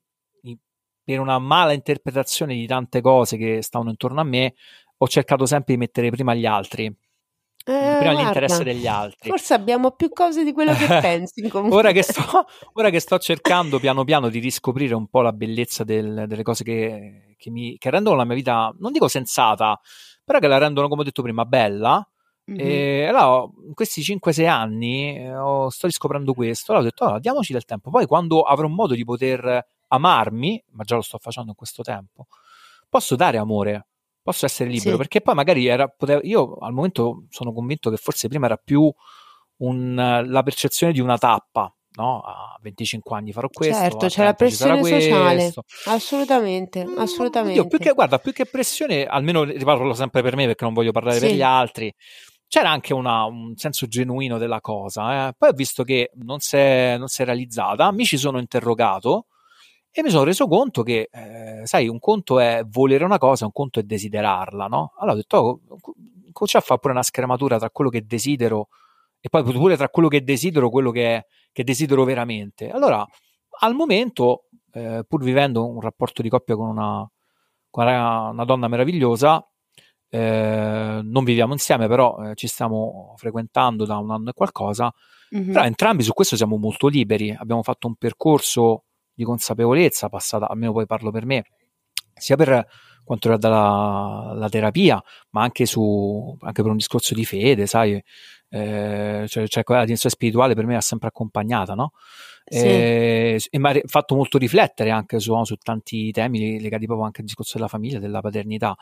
per 1.05 1.21
una 1.21 1.39
mala 1.39 1.73
interpretazione 1.73 2.55
di 2.55 2.67
tante 2.67 3.01
cose 3.01 3.37
che 3.37 3.63
stavano 3.63 3.91
intorno 3.91 4.21
a 4.21 4.25
me, 4.25 4.55
ho 4.97 5.07
cercato 5.07 5.47
sempre 5.47 5.75
di 5.75 5.81
mettere 5.81 6.11
prima 6.11 6.35
gli 6.35 6.47
altri. 6.47 6.87
Eh, 7.67 7.97
prima 7.99 8.13
l'interesse 8.13 8.63
degli 8.63 8.87
altri. 8.87 9.31
Forse 9.31 9.55
abbiamo 9.55 9.93
più 9.93 10.11
cose 10.11 10.45
di 10.45 10.53
quello 10.53 10.75
che 10.75 10.87
pensi. 11.01 11.49
ora, 11.53 11.93
che 11.93 12.03
sto, 12.03 12.47
ora, 12.75 12.91
che 12.91 13.01
sto, 13.01 13.19
cercando 13.19 13.79
piano 13.79 14.05
piano 14.05 14.29
di 14.29 14.39
riscoprire 14.39 14.95
un 14.95 15.07
po' 15.09 15.23
la 15.23 15.33
bellezza 15.33 15.83
del, 15.83 16.25
delle 16.27 16.43
cose 16.43 16.63
che, 16.63 17.35
che, 17.39 17.51
mi, 17.51 17.79
che, 17.79 17.91
rendono 17.91 18.17
la 18.17 18.25
mia 18.25 18.35
vita, 18.35 18.75
non 18.79 18.93
dico 18.93 19.09
sensata, 19.09 19.81
però 20.23 20.39
che 20.41 20.47
la 20.47 20.59
rendono, 20.59 20.89
come 20.89 21.03
ho 21.03 21.05
detto 21.05 21.23
prima, 21.23 21.47
bella. 21.47 22.07
Mm-hmm. 22.51 22.61
E 22.61 23.07
allora, 23.07 23.51
in 23.67 23.73
questi 23.73 24.03
5-6 24.03 24.47
anni 24.47 25.17
eh, 25.17 25.67
sto 25.71 25.87
riscoprendo 25.87 26.35
questo. 26.35 26.73
Allora 26.73 26.87
ho 26.87 26.91
detto, 26.91 27.05
allora, 27.05 27.19
diamoci 27.19 27.53
del 27.55 27.65
tempo. 27.65 27.89
Poi, 27.89 28.05
quando 28.05 28.43
avrò 28.43 28.69
modo 28.69 28.95
di 28.95 29.05
poter 29.05 29.67
amarmi, 29.89 30.62
ma 30.72 30.85
già 30.85 30.97
lo 30.97 31.03
sto 31.03 31.18
facendo 31.18 31.51
in 31.51 31.57
questo 31.57 31.82
tempo, 31.82 32.26
posso 32.89 33.16
dare 33.16 33.39
amore, 33.39 33.87
posso 34.22 34.47
essere 34.47 34.70
libero, 34.70 34.93
sì. 34.93 34.97
perché 34.97 35.20
poi 35.20 35.35
magari 35.35 35.66
era, 35.66 35.89
potevo, 35.89 36.20
io 36.22 36.57
al 36.57 36.72
momento 36.72 37.24
sono 37.28 37.53
convinto 37.53 37.91
che 37.91 37.97
forse 37.97 38.28
prima 38.28 38.47
era 38.47 38.57
più 38.57 38.93
un, 39.59 40.24
la 40.26 40.43
percezione 40.43 40.93
di 40.93 41.01
una 41.01 41.18
tappa, 41.18 41.72
no? 41.97 42.20
A 42.20 42.59
25 42.61 43.16
anni 43.16 43.32
farò 43.32 43.49
questo. 43.49 43.74
Certo, 43.74 44.07
c'è 44.07 44.24
la 44.24 44.35
pressione 44.35 44.82
sociale. 44.82 45.53
Assolutamente, 45.87 46.87
mm, 46.87 46.99
assolutamente. 46.99 47.59
Io, 47.59 47.66
più 47.66 47.78
che, 47.78 47.93
guarda, 47.93 48.18
più 48.18 48.32
che 48.32 48.47
pressione, 48.47 49.05
almeno 49.05 49.45
riparlo 49.45 49.93
sempre 49.95 50.22
per 50.22 50.37
me 50.37 50.47
perché 50.47 50.64
non 50.64 50.72
voglio 50.72 50.93
parlare 50.93 51.18
sì. 51.18 51.26
per 51.26 51.35
gli 51.35 51.43
altri. 51.43 51.95
C'era 52.47 52.70
anche 52.70 52.95
una, 52.95 53.24
un 53.24 53.57
senso 53.57 53.87
genuino 53.87 54.39
della 54.39 54.61
cosa. 54.61 55.28
Eh. 55.28 55.32
Poi 55.37 55.49
ho 55.49 55.55
visto 55.55 55.82
che 55.82 56.11
non 56.14 56.41
si 56.41 56.57
è 56.57 56.99
realizzata, 57.18 57.91
mi 57.93 58.05
ci 58.05 58.16
sono 58.16 58.39
interrogato 58.39 59.26
e 59.97 60.03
mi 60.03 60.11
sono 60.11 60.25
reso 60.25 60.49
conto 60.49 60.83
che, 60.83 61.09
eh, 61.09 61.61
sai, 61.67 61.87
un 61.87 62.01
conto 62.01 62.41
è 62.41 62.65
volere 62.67 63.05
una 63.05 63.19
cosa, 63.19 63.45
un 63.45 63.53
conto 63.53 63.79
è 63.79 63.85
desiderarla, 63.85 64.67
no? 64.67 64.93
Allora 64.97 65.13
ho 65.13 65.17
detto, 65.17 65.37
oh, 65.37 65.61
comincia 66.33 66.59
a 66.59 66.63
fare 66.63 66.81
pure 66.81 66.95
una 66.95 67.05
scrematura 67.05 67.59
tra 67.59 67.71
quello 67.71 67.91
che 67.91 68.05
desidero 68.05 68.71
e 69.21 69.29
poi 69.29 69.45
pure 69.45 69.77
tra 69.77 69.89
quello 69.89 70.09
che 70.09 70.25
desidero, 70.25 70.69
quello 70.69 70.91
che, 70.91 71.27
che 71.53 71.63
desidero 71.63 72.03
veramente. 72.03 72.71
Allora, 72.71 73.07
al 73.61 73.75
momento, 73.77 74.47
eh, 74.73 75.05
pur 75.07 75.23
vivendo 75.23 75.65
un 75.65 75.81
rapporto 75.81 76.23
di 76.23 76.29
coppia 76.29 76.57
con 76.57 76.71
una, 76.71 77.09
con 77.71 77.87
una 77.87 78.45
donna 78.45 78.67
meravigliosa, 78.67 79.49
eh, 80.09 81.01
non 81.05 81.23
viviamo 81.23 81.53
insieme, 81.53 81.87
però 81.87 82.19
eh, 82.19 82.35
ci 82.35 82.49
stiamo 82.49 83.15
frequentando 83.17 83.85
da 83.85 83.97
un 83.99 84.11
anno 84.11 84.31
e 84.31 84.33
qualcosa. 84.33 84.93
Mm-hmm. 85.33 85.53
Però 85.53 85.65
entrambi 85.65 86.03
su 86.03 86.13
questo 86.13 86.35
siamo 86.35 86.57
molto 86.57 86.89
liberi. 86.89 87.31
Abbiamo 87.31 87.63
fatto 87.63 87.87
un 87.87 87.95
percorso 87.95 88.87
di 89.15 89.25
consapevolezza 89.25 90.09
passata, 90.09 90.49
almeno 90.49 90.73
poi 90.73 90.87
parlo 90.87 91.11
per 91.11 91.27
me, 91.27 91.45
sia 92.15 92.37
per 92.37 92.67
quanto 93.05 93.29
riguarda 93.31 93.49
la, 93.49 94.35
la 94.35 94.49
terapia, 94.49 95.03
ma 95.31 95.43
anche, 95.43 95.67
su, 95.67 96.37
anche 96.41 96.62
per 96.62 96.71
un 96.71 96.77
discorso 96.77 97.15
di 97.15 97.25
fede, 97.25 97.67
sai, 97.67 98.03
eh, 98.49 99.25
cioè, 99.29 99.47
cioè 99.47 99.62
la 99.67 99.83
dimensione 99.83 100.15
spirituale 100.15 100.55
per 100.55 100.67
me 100.67 100.77
ha 100.77 100.81
sempre 100.81 101.09
accompagnata, 101.09 101.75
no? 101.75 101.93
Sì. 102.47 102.59
Eh, 102.59 103.41
e 103.51 103.59
mi 103.59 103.69
ha 103.71 103.81
fatto 103.87 104.15
molto 104.15 104.37
riflettere 104.37 104.91
anche 104.91 105.19
su, 105.19 105.43
su, 105.45 105.57
tanti 105.57 106.11
temi 106.11 106.61
legati 106.61 106.85
proprio 106.85 107.07
anche 107.07 107.21
al 107.21 107.27
discorso 107.27 107.57
della 107.57 107.69
famiglia, 107.69 107.99
della 107.99 108.21
paternità 108.21 108.77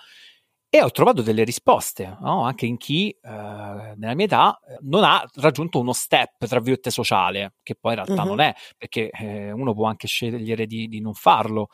e 0.74 0.82
ho 0.82 0.90
trovato 0.90 1.20
delle 1.20 1.44
risposte, 1.44 2.16
no? 2.22 2.44
anche 2.44 2.64
in 2.64 2.78
chi 2.78 3.10
eh, 3.10 3.28
nella 3.28 4.14
mia 4.14 4.24
età 4.24 4.58
non 4.80 5.04
ha 5.04 5.22
raggiunto 5.34 5.78
uno 5.78 5.92
step, 5.92 6.46
tra 6.46 6.60
virgolette, 6.60 6.90
sociale, 6.90 7.56
che 7.62 7.74
poi 7.78 7.92
in 7.92 8.02
realtà 8.02 8.22
uh-huh. 8.22 8.28
non 8.28 8.40
è, 8.40 8.54
perché 8.78 9.10
eh, 9.10 9.52
uno 9.52 9.74
può 9.74 9.86
anche 9.86 10.06
scegliere 10.06 10.64
di, 10.64 10.88
di 10.88 11.02
non 11.02 11.12
farlo. 11.12 11.68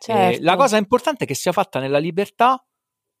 Certo. 0.00 0.36
Eh, 0.36 0.42
la 0.42 0.56
cosa 0.56 0.78
importante 0.78 1.22
è 1.22 1.26
che 1.28 1.36
sia 1.36 1.52
fatta 1.52 1.78
nella 1.78 1.98
libertà 1.98 2.60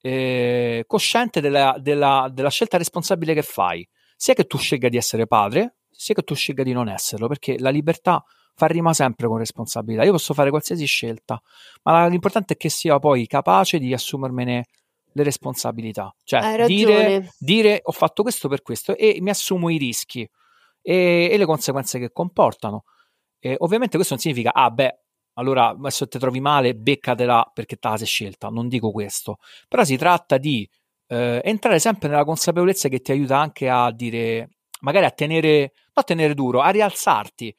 eh, 0.00 0.82
cosciente 0.84 1.40
della, 1.40 1.76
della, 1.78 2.28
della 2.32 2.50
scelta 2.50 2.76
responsabile 2.76 3.32
che 3.32 3.42
fai, 3.42 3.88
sia 4.16 4.34
che 4.34 4.46
tu 4.46 4.58
scelga 4.58 4.88
di 4.88 4.96
essere 4.96 5.28
padre, 5.28 5.76
sia 5.92 6.12
che 6.12 6.22
tu 6.22 6.34
scelga 6.34 6.64
di 6.64 6.72
non 6.72 6.88
esserlo, 6.88 7.28
perché 7.28 7.56
la 7.56 7.70
libertà 7.70 8.20
fa 8.56 8.66
rima 8.66 8.92
sempre 8.92 9.28
con 9.28 9.38
responsabilità. 9.38 10.02
Io 10.02 10.10
posso 10.10 10.34
fare 10.34 10.50
qualsiasi 10.50 10.86
scelta, 10.86 11.40
ma 11.84 12.08
l'importante 12.08 12.54
è 12.54 12.56
che 12.56 12.68
sia 12.68 12.98
poi 12.98 13.28
capace 13.28 13.78
di 13.78 13.92
assumermene 13.92 14.64
le 15.12 15.22
responsabilità. 15.22 16.14
Cioè, 16.24 16.66
dire, 16.66 17.32
dire, 17.38 17.80
ho 17.82 17.92
fatto 17.92 18.22
questo 18.22 18.48
per 18.48 18.62
questo 18.62 18.96
e 18.96 19.18
mi 19.20 19.30
assumo 19.30 19.68
i 19.68 19.76
rischi 19.76 20.28
e, 20.82 21.28
e 21.30 21.36
le 21.36 21.46
conseguenze 21.46 21.98
che 21.98 22.10
comportano. 22.10 22.84
E 23.38 23.56
ovviamente 23.58 23.96
questo 23.96 24.14
non 24.14 24.22
significa, 24.22 24.52
ah 24.52 24.70
beh, 24.70 24.98
allora 25.34 25.74
se 25.88 26.06
ti 26.06 26.18
trovi 26.18 26.40
male, 26.40 26.74
beccatela 26.74 27.50
perché 27.54 27.76
te 27.76 27.88
la 27.88 27.96
sei 27.96 28.06
scelta. 28.06 28.48
Non 28.48 28.68
dico 28.68 28.90
questo. 28.90 29.38
Però 29.68 29.84
si 29.84 29.96
tratta 29.96 30.36
di 30.36 30.68
eh, 31.08 31.40
entrare 31.44 31.78
sempre 31.78 32.08
nella 32.08 32.24
consapevolezza 32.24 32.88
che 32.88 33.00
ti 33.00 33.12
aiuta 33.12 33.38
anche 33.38 33.68
a 33.68 33.90
dire, 33.90 34.50
magari 34.80 35.06
a 35.06 35.10
tenere, 35.10 35.58
non 35.58 35.92
a 35.94 36.02
tenere 36.02 36.34
duro, 36.34 36.60
a 36.60 36.70
rialzarti. 36.70 37.54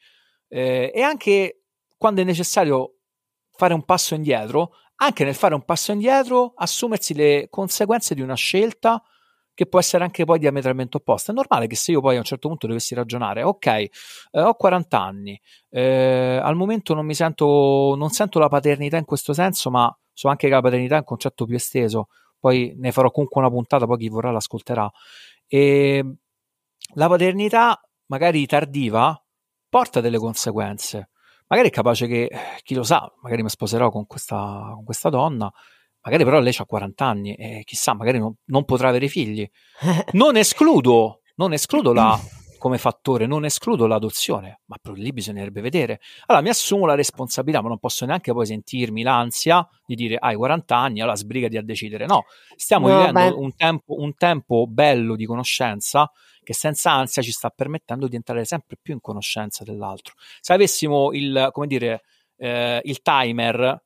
Eh, 0.48 0.92
e 0.94 1.02
anche 1.02 1.62
quando 1.96 2.20
è 2.20 2.24
necessario 2.24 2.98
fare 3.50 3.74
un 3.74 3.84
passo 3.84 4.14
indietro, 4.14 4.74
anche 5.04 5.24
nel 5.24 5.34
fare 5.34 5.54
un 5.54 5.64
passo 5.64 5.92
indietro, 5.92 6.52
assumersi 6.56 7.14
le 7.14 7.48
conseguenze 7.50 8.14
di 8.14 8.20
una 8.20 8.34
scelta 8.34 9.02
che 9.54 9.66
può 9.66 9.78
essere 9.78 10.04
anche 10.04 10.24
poi 10.24 10.38
diametralmente 10.38 10.96
opposta. 10.96 11.32
È 11.32 11.34
normale 11.34 11.66
che 11.66 11.76
se 11.76 11.92
io 11.92 12.00
poi 12.00 12.16
a 12.16 12.18
un 12.18 12.24
certo 12.24 12.48
punto 12.48 12.66
dovessi 12.66 12.94
ragionare, 12.94 13.42
ok, 13.42 13.66
eh, 13.66 13.90
ho 14.32 14.54
40 14.54 15.00
anni, 15.00 15.40
eh, 15.70 16.40
al 16.42 16.56
momento 16.56 16.94
non 16.94 17.04
mi 17.04 17.14
sento, 17.14 17.94
non 17.96 18.10
sento 18.10 18.38
la 18.38 18.48
paternità 18.48 18.96
in 18.96 19.04
questo 19.04 19.32
senso, 19.32 19.70
ma 19.70 19.94
so 20.12 20.28
anche 20.28 20.48
che 20.48 20.54
la 20.54 20.60
paternità 20.60 20.96
è 20.96 20.98
un 20.98 21.04
concetto 21.04 21.44
più 21.44 21.56
esteso, 21.56 22.08
poi 22.38 22.74
ne 22.76 22.92
farò 22.92 23.10
comunque 23.10 23.40
una 23.40 23.50
puntata, 23.50 23.86
poi 23.86 23.98
chi 23.98 24.08
vorrà 24.08 24.30
l'ascolterà. 24.30 24.90
E 25.46 26.16
la 26.94 27.08
paternità, 27.08 27.80
magari 28.06 28.46
tardiva, 28.46 29.22
porta 29.68 30.00
delle 30.00 30.18
conseguenze. 30.18 31.10
Magari 31.52 31.68
è 31.68 31.72
capace 31.72 32.06
che, 32.06 32.30
chi 32.62 32.74
lo 32.74 32.82
sa, 32.82 33.12
magari 33.20 33.42
mi 33.42 33.50
sposerò 33.50 33.90
con 33.90 34.06
questa, 34.06 34.70
con 34.72 34.84
questa 34.84 35.10
donna, 35.10 35.52
magari 36.00 36.24
però 36.24 36.40
lei 36.40 36.54
ha 36.56 36.64
40 36.64 37.04
anni 37.04 37.34
e 37.34 37.60
chissà, 37.64 37.92
magari 37.92 38.18
non, 38.18 38.34
non 38.46 38.64
potrà 38.64 38.88
avere 38.88 39.06
figli. 39.06 39.46
Non 40.12 40.38
escludo, 40.38 41.20
non 41.34 41.52
escludo 41.52 41.92
la, 41.92 42.18
come 42.62 42.78
fattore, 42.78 43.26
non 43.26 43.44
escludo 43.44 43.88
l'adozione, 43.88 44.60
ma 44.66 44.76
lì 44.94 45.12
bisognerebbe 45.12 45.60
vedere. 45.60 45.98
Allora 46.26 46.44
mi 46.44 46.50
assumo 46.50 46.86
la 46.86 46.94
responsabilità, 46.94 47.60
ma 47.60 47.66
non 47.66 47.80
posso 47.80 48.06
neanche 48.06 48.32
poi 48.32 48.46
sentirmi 48.46 49.02
l'ansia 49.02 49.68
di 49.84 49.96
dire 49.96 50.16
hai 50.16 50.36
40 50.36 50.76
anni, 50.76 51.00
allora 51.00 51.16
sbrigati 51.16 51.56
a 51.56 51.62
decidere. 51.64 52.06
No, 52.06 52.22
stiamo 52.54 52.86
no, 52.86 53.06
vivendo 53.06 53.40
un 53.40 53.56
tempo, 53.56 54.00
un 54.00 54.14
tempo 54.14 54.68
bello 54.68 55.16
di 55.16 55.26
conoscenza 55.26 56.08
che 56.40 56.54
senza 56.54 56.92
ansia 56.92 57.20
ci 57.20 57.32
sta 57.32 57.50
permettendo 57.50 58.06
di 58.06 58.14
entrare 58.14 58.44
sempre 58.44 58.76
più 58.80 58.94
in 58.94 59.00
conoscenza 59.00 59.64
dell'altro. 59.64 60.14
Se 60.40 60.52
avessimo 60.52 61.10
il, 61.10 61.48
come 61.50 61.66
dire, 61.66 62.04
eh, 62.36 62.80
il 62.84 63.02
timer 63.02 63.82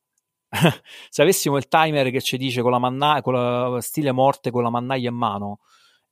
se 1.08 1.22
avessimo 1.22 1.56
il 1.56 1.66
timer 1.66 2.10
che 2.10 2.20
ci 2.20 2.36
dice 2.36 2.60
con 2.60 2.72
la 2.72 2.78
mannaia, 2.78 3.22
con 3.22 3.32
la 3.32 3.80
stile 3.80 4.12
morte 4.12 4.50
con 4.50 4.62
la 4.62 4.70
mannaia 4.70 5.08
in 5.08 5.16
mano, 5.16 5.60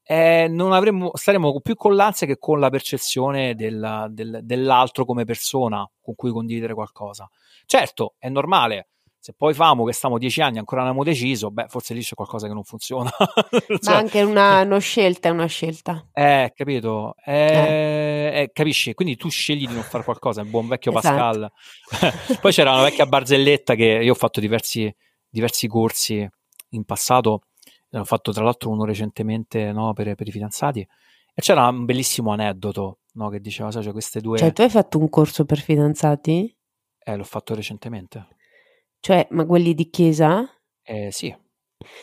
eh, 0.05 0.47
non 0.49 0.73
avremmo, 0.73 1.11
staremmo 1.15 1.61
più 1.61 1.75
con 1.75 1.95
l'ansia 1.97 2.27
che 2.27 2.39
con 2.39 2.61
la 2.61 2.71
percezione 2.71 3.55
del, 3.55 4.09
del, 4.11 4.41
dell'altro 4.43 5.05
come 5.05 5.25
persona 5.25 5.89
con 6.01 6.15
cui 6.15 6.31
condividere 6.31 6.75
qualcosa. 6.75 7.29
Certo, 7.67 8.15
è 8.19 8.29
normale, 8.29 8.89
se 9.25 9.33
poi 9.33 9.55
famo 9.55 9.87
che 9.87 9.95
stiamo 9.95 10.19
dieci 10.19 10.43
anni 10.43 10.57
e 10.57 10.59
ancora 10.59 10.83
non 10.83 10.91
abbiamo 10.91 11.09
deciso, 11.09 11.51
beh, 11.51 11.69
forse 11.69 11.95
lì 11.95 12.03
c'è 12.03 12.15
qualcosa 12.15 12.47
che 12.47 12.53
non 12.53 12.63
funziona. 12.63 13.11
cioè, 13.49 13.79
Ma 13.85 13.97
anche 13.97 14.21
una, 14.21 14.61
una, 14.61 14.79
scelta 14.79 15.31
è 15.31 15.33
una 15.33 15.47
scelta. 15.47 16.07
Eh, 16.13 16.53
capito? 16.55 17.15
Eh, 17.25 17.33
eh. 17.33 18.41
Eh, 18.43 18.51
capisci? 18.53 18.93
Quindi 18.93 19.17
tu 19.17 19.31
scegli 19.31 19.67
di 19.67 19.73
non 19.73 19.83
fare 19.83 20.05
qualcosa, 20.05 20.43
il 20.43 20.49
buon 20.49 20.69
vecchio 20.69 20.95
esatto. 20.95 21.17
Pascal. 21.17 21.53
poi 22.43 22.53
c'era 22.53 22.73
una 22.73 22.83
vecchia 22.83 23.07
barzelletta 23.07 23.75
che 23.75 24.01
io 24.03 24.13
ho 24.13 24.15
fatto 24.15 24.41
diversi, 24.41 24.95
diversi 25.27 25.69
corsi 25.69 26.29
in 26.73 26.85
passato, 26.85 27.45
ne 27.95 28.01
ho 28.01 28.05
fatto 28.05 28.33
tra 28.33 28.43
l'altro 28.43 28.71
uno 28.71 28.85
recentemente 28.85 29.73
no, 29.73 29.93
per, 29.93 30.15
per, 30.17 30.27
i 30.27 30.33
fidanzati, 30.33 30.81
e 30.81 31.41
c'era 31.41 31.69
un 31.69 31.85
bellissimo 31.85 32.33
aneddoto 32.33 32.99
no, 33.15 33.29
che 33.29 33.41
diceva, 33.41 33.71
sai, 33.71 33.85
cioè 33.85 33.93
queste 33.93 34.21
due... 34.21 34.37
Cioè 34.39 34.53
tu 34.53 34.63
hai 34.63 34.71
fatto 34.71 34.99
un 34.99 35.09
corso 35.09 35.45
per 35.45 35.61
fidanzati? 35.61 36.57
Eh, 36.99 37.17
l'ho 37.17 37.25
fatto 37.25 37.55
recentemente. 37.55 38.27
Cioè, 38.99 39.29
ma 39.31 39.47
quelli 39.47 39.75
di 39.75 39.91
chiesa? 39.91 40.45
Eh, 40.83 41.13
sì. 41.13 41.35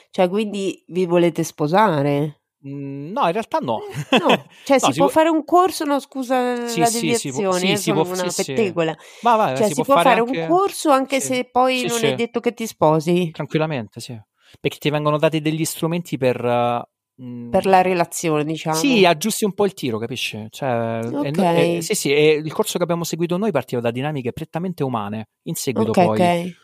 Cioè, 0.10 0.30
quindi 0.30 0.84
vi 0.88 1.06
volete 1.06 1.44
sposare? 1.44 2.44
Mm, 2.66 3.12
no, 3.12 3.26
in 3.26 3.32
realtà 3.32 3.58
no. 3.58 3.80
no. 4.12 4.46
Cioè, 4.64 4.78
no, 4.80 4.86
si, 4.86 4.92
si, 4.94 5.00
può 5.00 5.10
fare 5.10 5.28
un 5.28 5.44
corso, 5.44 5.84
no, 5.84 6.00
scusa 6.00 6.68
sì, 6.68 6.80
la 6.80 6.90
deviazione, 6.90 7.60
sì, 7.60 7.78
sì, 7.78 7.92
sono 7.92 8.04
una 8.04 8.30
sì, 8.30 8.46
pettegola. 8.46 8.96
Ma 9.24 9.36
vai, 9.36 9.58
cioè, 9.58 9.68
si, 9.68 9.74
si 9.74 9.84
può, 9.84 9.96
fare, 9.96 10.20
anche... 10.20 10.42
un 10.42 10.48
corso 10.48 10.90
anche 10.90 11.20
se 11.20 11.50
poi 11.52 11.86
non 11.86 12.04
è 12.06 12.16
detto 12.16 12.40
che 12.40 12.54
ti 12.54 12.66
sposi? 12.66 13.32
Tranquillamente, 13.32 14.00
sì. 14.00 14.18
Perché 14.60 14.78
ti 14.78 14.90
vengono 14.90 15.18
dati 15.18 15.42
degli 15.42 15.66
strumenti 15.66 16.18
per... 16.18 16.44
Uh, 16.44 17.50
per 17.50 17.66
la 17.68 17.82
relazione, 17.82 18.44
diciamo. 18.44 18.76
Sì, 18.76 19.06
aggiusti 19.06 19.46
un 19.46 19.54
po' 19.54 19.66
il 19.66 19.74
tiro, 19.74 20.00
capisci? 20.00 20.48
Cioè, 20.50 21.00
okay. 21.06 21.78
è, 21.78 21.82
sì, 21.82 21.94
sì, 21.94 22.10
il 22.10 22.52
corso 22.52 22.78
che 22.78 22.84
abbiamo 22.84 23.04
seguito 23.04 23.38
noi 23.38 23.52
partiva 23.52 23.80
da 23.80 23.92
dinamiche 23.92 24.32
prettamente 24.32 24.84
umane, 24.84 25.28
in 25.44 25.56
seguito 25.56 25.92
okay, 25.92 26.06
poi... 26.06 26.16
Okay 26.16 26.56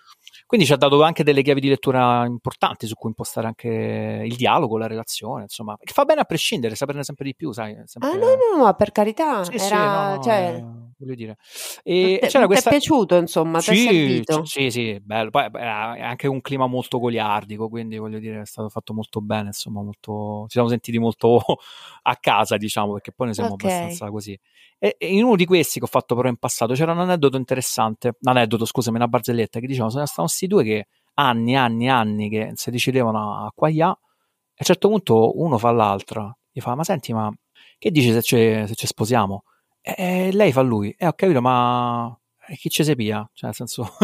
quindi 0.48 0.66
ci 0.66 0.72
ha 0.72 0.78
dato 0.78 1.04
anche 1.04 1.26
delle 1.26 1.42
chiavi 1.42 1.60
di 1.60 1.68
lettura 1.68 2.26
importanti 2.26 2.88
su 2.88 2.96
cui 2.96 3.10
impostare 3.10 3.48
anche 3.48 4.24
il 4.26 4.36
dialogo, 4.38 4.78
la 4.78 4.88
relazione, 4.88 5.42
insomma, 5.42 5.78
che 5.78 5.92
fa 5.92 6.06
bene 6.06 6.22
a 6.22 6.24
prescindere, 6.24 6.74
saperne 6.76 7.04
sempre 7.04 7.26
di 7.26 7.36
più, 7.36 7.52
sai. 7.52 7.76
Sempre... 7.84 8.12
Ah, 8.12 8.14
no, 8.14 8.28
no, 8.28 8.64
no, 8.64 8.74
per 8.76 8.94
carità. 8.94 9.44
Sì, 9.44 9.56
era, 9.56 9.62
sì, 9.62 9.74
no, 9.74 10.24
cioè... 10.24 10.56
eh, 10.56 10.66
voglio 10.98 11.16
dire. 11.16 11.38
E 11.84 12.20
te, 12.22 12.28
c'era 12.28 12.46
questa... 12.46 12.70
Ti 12.70 12.76
è 12.78 12.80
piaciuto, 12.80 13.18
insomma, 13.18 13.60
sì, 13.60 14.24
è 14.26 14.44
Sì, 14.44 14.72
sì, 14.72 14.98
bello. 15.02 15.32
Poi 15.32 15.50
è 15.52 15.66
anche 15.66 16.28
un 16.28 16.40
clima 16.40 16.66
molto 16.66 16.98
goliardico, 16.98 17.68
quindi 17.68 17.98
voglio 17.98 18.20
dire, 18.20 18.40
è 18.40 18.46
stato 18.46 18.70
fatto 18.70 18.94
molto 18.94 19.20
bene, 19.20 19.48
insomma, 19.48 19.82
molto... 19.82 20.44
ci 20.44 20.54
siamo 20.54 20.70
sentiti 20.70 20.98
molto 20.98 21.42
a 22.04 22.16
casa, 22.16 22.56
diciamo, 22.56 22.94
perché 22.94 23.12
poi 23.12 23.28
ne 23.28 23.34
siamo 23.34 23.52
okay. 23.52 23.70
abbastanza 23.70 24.10
così. 24.10 24.40
E, 24.80 24.96
e, 24.98 25.08
in 25.08 25.24
uno 25.24 25.36
di 25.36 25.46
questi 25.46 25.80
che 25.80 25.86
ho 25.86 25.88
fatto 25.88 26.16
però 26.16 26.30
in 26.30 26.38
passato 26.38 26.74
c'era 26.74 26.92
un 26.92 27.00
aneddoto 27.00 27.38
interessante, 27.38 28.16
un 28.20 28.32
aneddoto, 28.32 28.66
scusami, 28.66 28.98
una 28.98 29.08
barzelletta 29.08 29.60
che 29.60 29.68
dicevano, 29.68 29.92
sono 29.92 30.06
stati 30.06 30.28
questi 30.28 30.48
due 30.48 30.64
che 30.64 30.88
anni, 31.16 31.56
anni, 31.56 31.90
anni 31.90 32.30
che 32.30 32.52
si 32.56 32.70
decidevano 32.70 33.46
a 33.46 33.52
qua 33.54 33.70
e 33.70 33.82
a 33.82 33.90
un 33.90 34.66
certo 34.66 34.88
punto 34.88 35.40
uno 35.40 35.58
fa 35.58 35.70
all'altro, 35.70 36.38
gli 36.52 36.60
fa, 36.60 36.76
ma 36.76 36.84
senti, 36.84 37.14
ma 37.14 37.32
che 37.78 37.92
dici 37.92 38.12
se 38.12 38.22
ci, 38.22 38.68
se 38.68 38.74
ci 38.76 38.88
sposiamo? 38.88 39.44
E, 39.82 39.96
e, 39.98 40.32
lei 40.32 40.52
fa 40.52 40.62
lui, 40.62 40.90
e 40.92 41.06
eh, 41.06 41.08
ho 41.08 41.14
capito, 41.14 41.42
ma 41.42 42.16
chi 42.56 42.70
ci 42.70 42.84
sepia? 42.84 43.28
Cioè, 43.34 43.46
nel 43.46 43.56
senso... 43.56 43.88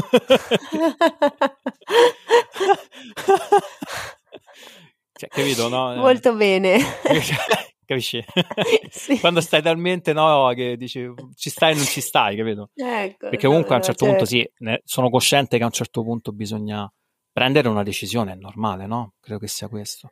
cioè, 5.13 5.29
capito, 5.29 5.69
no? 5.69 5.95
Molto 5.95 6.35
bene. 6.35 6.79
capisci? 7.85 8.23
sì. 8.89 9.19
Quando 9.19 9.41
stai 9.41 9.61
talmente 9.61 10.13
no, 10.13 10.51
che 10.55 10.77
dici 10.77 11.11
ci 11.35 11.49
stai 11.49 11.73
e 11.73 11.75
non 11.75 11.85
ci 11.85 12.01
stai, 12.01 12.35
capito? 12.35 12.69
Ecco, 12.75 13.29
Perché 13.29 13.47
comunque 13.47 13.69
no, 13.69 13.75
a 13.75 13.77
un 13.77 13.83
certo 13.83 14.05
certo. 14.05 14.05
punto 14.05 14.25
sì, 14.25 14.49
sono 14.83 15.09
cosciente 15.09 15.57
che 15.57 15.63
a 15.63 15.67
un 15.67 15.71
certo 15.71 16.03
punto 16.03 16.31
bisogna 16.31 16.91
prendere 17.33 17.67
una 17.67 17.81
decisione, 17.81 18.33
è 18.33 18.35
normale, 18.35 18.85
no? 18.85 19.13
Credo 19.19 19.39
che 19.39 19.47
sia 19.47 19.67
questo. 19.67 20.11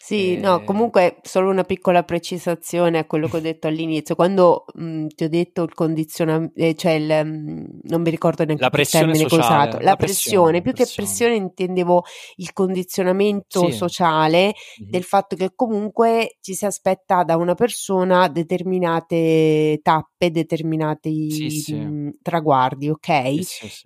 Sì, 0.00 0.36
e... 0.36 0.40
no, 0.40 0.64
comunque 0.64 1.18
solo 1.20 1.50
una 1.50 1.64
piccola 1.64 2.02
precisazione 2.02 2.98
a 2.98 3.04
quello 3.04 3.28
che 3.28 3.36
ho 3.36 3.40
detto 3.52 3.66
all'inizio. 3.66 4.14
Quando 4.14 4.64
mh, 4.72 5.08
ti 5.08 5.24
ho 5.24 5.28
detto 5.28 5.64
il 5.64 5.74
condizionamento, 5.74 6.58
eh, 6.58 6.74
cioè 6.74 6.92
il, 6.92 7.26
mh, 7.26 7.80
non 7.82 8.00
mi 8.00 8.08
ricordo 8.08 8.44
neanche 8.46 8.64
il 8.64 8.88
termine 8.88 9.26
che 9.26 9.34
ho 9.34 9.38
usato, 9.38 9.76
la, 9.78 9.84
la 9.84 9.96
pressione, 9.96 9.96
pressione, 9.96 10.62
più 10.62 10.72
pressione. 10.72 10.88
che 10.88 10.94
pressione 10.94 11.34
intendevo 11.34 12.04
il 12.36 12.52
condizionamento 12.54 13.66
sì. 13.66 13.72
sociale 13.72 14.38
mm-hmm. 14.46 14.90
del 14.90 15.04
fatto 15.04 15.36
che 15.36 15.52
comunque 15.54 16.38
ci 16.40 16.54
si 16.54 16.64
aspetta 16.64 17.22
da 17.22 17.36
una 17.36 17.54
persona 17.54 18.28
determinate 18.28 19.78
tappe, 19.82 20.30
determinati 20.30 21.30
sì, 21.30 21.50
sì. 21.50 21.74
Mh, 21.74 22.18
traguardi, 22.22 22.88
ok? 22.88 23.08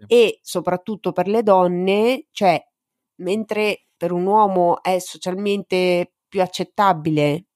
E 0.06 0.38
soprattutto 0.40 1.10
per 1.10 1.26
le 1.26 1.42
donne, 1.42 2.26
cioè 2.30 2.62
mentre 3.16 3.86
per 3.96 4.12
un 4.12 4.26
uomo 4.26 4.82
è 4.82 4.98
socialmente 4.98 6.12
più 6.28 6.42
accettabile 6.42 7.46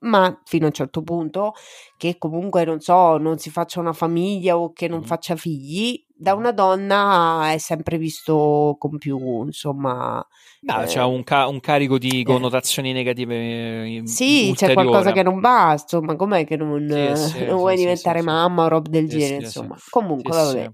ma 0.00 0.40
fino 0.44 0.64
a 0.64 0.68
un 0.68 0.74
certo 0.74 1.02
punto 1.02 1.54
che 1.96 2.18
comunque 2.18 2.64
non 2.64 2.80
so, 2.80 3.16
non 3.16 3.38
si 3.38 3.50
faccia 3.50 3.80
una 3.80 3.92
famiglia 3.92 4.56
o 4.56 4.72
che 4.72 4.86
non 4.86 5.02
faccia 5.02 5.34
figli, 5.34 6.04
da 6.14 6.34
una 6.34 6.52
donna 6.52 7.52
è 7.52 7.58
sempre 7.58 7.98
visto 7.98 8.76
con 8.78 8.98
più, 8.98 9.44
insomma, 9.44 10.24
no, 10.60 10.82
eh, 10.82 10.86
c'è 10.86 11.02
un, 11.02 11.24
ca- 11.24 11.48
un, 11.48 11.60
carico 11.60 11.98
di 11.98 12.20
eh. 12.20 12.24
connotazioni 12.24 12.90
eh. 12.90 12.92
negative. 12.92 14.02
Sì, 14.04 14.48
ulteriore. 14.50 14.54
c'è 14.54 14.72
qualcosa 14.72 15.12
che 15.12 15.22
non 15.22 15.40
va, 15.40 15.72
insomma, 15.72 16.14
com'è 16.14 16.44
che 16.44 16.56
non, 16.56 16.86
sì, 17.14 17.30
sì, 17.30 17.44
non 17.44 17.56
vuoi 17.56 17.76
sì, 17.76 17.82
diventare 17.82 18.22
mamma 18.22 18.64
o 18.64 18.68
roba 18.68 18.88
del 18.88 19.08
genere, 19.08 19.44
insomma. 19.44 19.76
Comunque, 19.90 20.30
vabbè. 20.30 20.72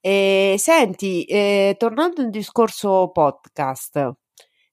E, 0.00 0.54
senti, 0.58 1.24
eh, 1.24 1.74
tornando 1.78 2.22
al 2.22 2.30
discorso 2.30 3.10
podcast, 3.10 4.12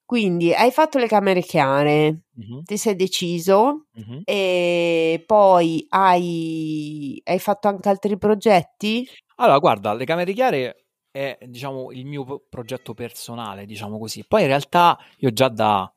quindi 0.05 0.53
hai 0.53 0.71
fatto 0.71 0.99
le 0.99 1.07
camere 1.07 1.41
chiare, 1.41 2.21
mm-hmm. 2.39 2.61
ti 2.63 2.77
sei 2.77 2.95
deciso 2.95 3.87
mm-hmm. 3.99 4.19
e 4.23 5.23
poi 5.25 5.85
hai, 5.89 7.19
hai 7.25 7.39
fatto 7.39 7.67
anche 7.67 7.89
altri 7.89 8.17
progetti? 8.17 9.07
Allora, 9.37 9.57
guarda, 9.57 9.93
le 9.93 10.05
camere 10.05 10.31
chiare 10.33 10.85
è 11.09 11.37
diciamo 11.47 11.91
il 11.91 12.05
mio 12.05 12.43
progetto 12.47 12.93
personale, 12.93 13.65
diciamo 13.65 13.97
così. 13.97 14.23
Poi 14.27 14.41
in 14.41 14.47
realtà 14.47 14.97
io 15.17 15.31
già 15.31 15.49
da 15.49 15.91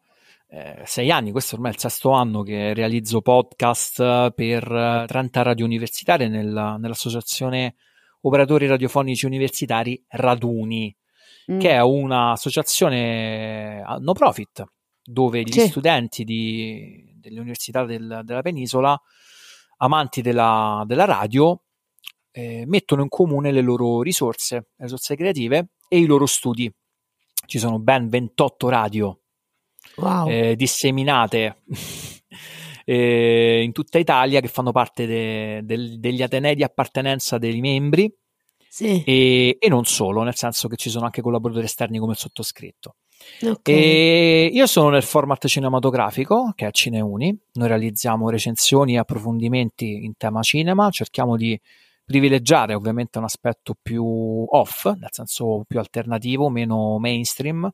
eh, 0.49 0.83
sei 0.87 1.11
anni, 1.11 1.31
questo 1.31 1.57
ormai 1.57 1.73
è 1.73 1.75
il 1.75 1.81
sesto 1.81 2.11
anno 2.11 2.43
che 2.43 2.73
realizzo 2.73 3.21
podcast 3.21 4.31
per 4.31 5.05
30 5.07 5.43
radio 5.43 5.67
universitarie 5.67 6.29
nella, 6.29 6.77
nell'associazione 6.79 7.75
operatori 8.23 8.67
radiofonici 8.67 9.27
universitari 9.27 10.03
Raduni, 10.09 10.95
mm. 11.53 11.59
che 11.59 11.71
è 11.71 11.81
un'associazione 11.81 13.83
no 14.01 14.13
profit 14.13 14.65
dove 15.03 15.43
gli 15.43 15.53
sì. 15.53 15.69
studenti 15.69 16.25
di, 16.25 17.17
delle 17.19 17.41
università 17.41 17.85
del, 17.85 18.21
della 18.25 18.43
penisola, 18.43 19.01
amanti 19.79 20.21
della, 20.21 20.85
della 20.87 21.07
radio, 21.07 21.63
eh, 22.31 22.65
mettono 22.67 23.03
in 23.03 23.09
comune 23.09 23.51
le 23.51 23.63
loro 23.63 24.03
risorse, 24.03 24.55
le 24.55 24.85
risorse 24.85 25.17
creative 25.17 25.71
e 25.89 25.99
i 25.99 26.05
loro 26.05 26.27
studi 26.27 26.71
ci 27.47 27.59
sono 27.59 27.79
ben 27.79 28.09
28 28.09 28.69
radio 28.69 29.21
Wow. 29.97 30.29
eh, 30.29 30.55
disseminate 30.55 31.63
eh, 32.91 33.61
in 33.63 33.73
tutta 33.73 33.99
Italia 33.99 34.41
che 34.41 34.49
fanno 34.49 34.73
parte 34.73 35.05
de- 35.07 35.61
del- 35.65 36.01
degli 36.01 36.23
atenei 36.23 36.55
di 36.55 36.63
appartenenza 36.63 37.37
dei 37.37 37.61
membri 37.61 38.11
Sì. 38.67 39.03
e, 39.05 39.59
e 39.61 39.69
non 39.69 39.85
solo, 39.85 40.23
nel 40.23 40.35
senso 40.35 40.69
che 40.69 40.77
ci 40.77 40.89
sono 40.89 41.05
anche 41.05 41.21
collaboratori 41.21 41.67
esterni 41.67 41.99
come 41.99 42.13
il 42.13 42.19
sottoscritto. 42.19 42.97
Ok. 43.43 43.69
E 43.69 44.49
io 44.51 44.67
sono 44.67 44.89
nel 44.89 45.03
format 45.03 45.47
cinematografico 45.47 46.53
che 46.55 46.67
è 46.67 46.71
Cineuni, 46.71 47.37
noi 47.55 47.69
realizziamo 47.69 48.31
recensioni 48.31 48.95
e 48.95 48.99
approfondimenti 48.99 50.05
in 50.05 50.17
tema 50.17 50.41
cinema, 50.41 50.89
cerchiamo 50.89 51.37
di 51.37 51.61
privilegiare 52.07 52.73
ovviamente 52.73 53.19
un 53.19 53.25
aspetto 53.25 53.75
più 53.83 54.03
off, 54.49 54.87
nel 54.87 55.11
senso 55.11 55.65
più 55.69 55.79
alternativo, 55.79 56.49
meno 56.49 56.99
mainstream, 56.99 57.71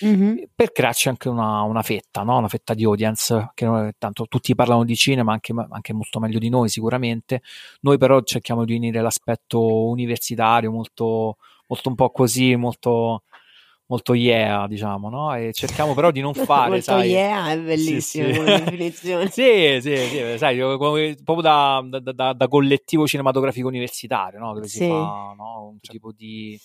Mhm. 0.00 0.44
per 0.54 0.72
crearci 0.72 1.08
anche 1.08 1.28
una, 1.28 1.62
una 1.62 1.82
fetta, 1.82 2.22
no? 2.22 2.38
una 2.38 2.48
fetta 2.48 2.74
di 2.74 2.84
audience, 2.84 3.50
che 3.54 3.94
tanto 3.98 4.26
tutti 4.28 4.54
parlano 4.54 4.84
di 4.84 4.94
cinema, 4.94 5.32
anche, 5.32 5.52
anche 5.70 5.92
molto 5.92 6.20
meglio 6.20 6.38
di 6.38 6.48
noi 6.48 6.68
sicuramente, 6.68 7.42
noi 7.80 7.98
però 7.98 8.20
cerchiamo 8.22 8.64
di 8.64 8.74
unire 8.74 9.00
l'aspetto 9.00 9.60
universitario, 9.88 10.70
molto, 10.70 11.36
molto 11.66 11.88
un 11.88 11.94
po' 11.94 12.10
così, 12.10 12.54
molto, 12.56 13.22
molto 13.86 14.14
yeah, 14.14 14.66
diciamo, 14.66 15.08
no? 15.08 15.34
e 15.34 15.52
cerchiamo 15.52 15.94
però 15.94 16.10
di 16.10 16.20
non 16.20 16.34
fare, 16.34 16.68
Molto 16.70 16.84
sai... 16.84 17.10
yeah, 17.10 17.50
è 17.50 17.58
bellissima 17.58 18.26
Sì, 18.26 18.32
sì. 18.32 18.38
come 18.38 18.58
definizione. 18.58 19.30
Sì, 19.30 19.78
sì, 19.80 19.96
sì, 19.96 20.38
sai, 20.38 20.58
proprio 20.58 21.40
da, 21.40 21.82
da- 21.84 22.12
da- 22.12 22.32
da 22.32 22.48
collettivo 22.48 23.06
cinematografico 23.06 23.66
universitario, 23.68 24.38
no? 24.38 24.52
dove 24.54 24.68
si 24.68 24.78
Sì. 24.78 24.88
fa 24.88 25.34
no? 25.36 25.68
un 25.70 25.78
tipo 25.80 26.12
di, 26.12 26.58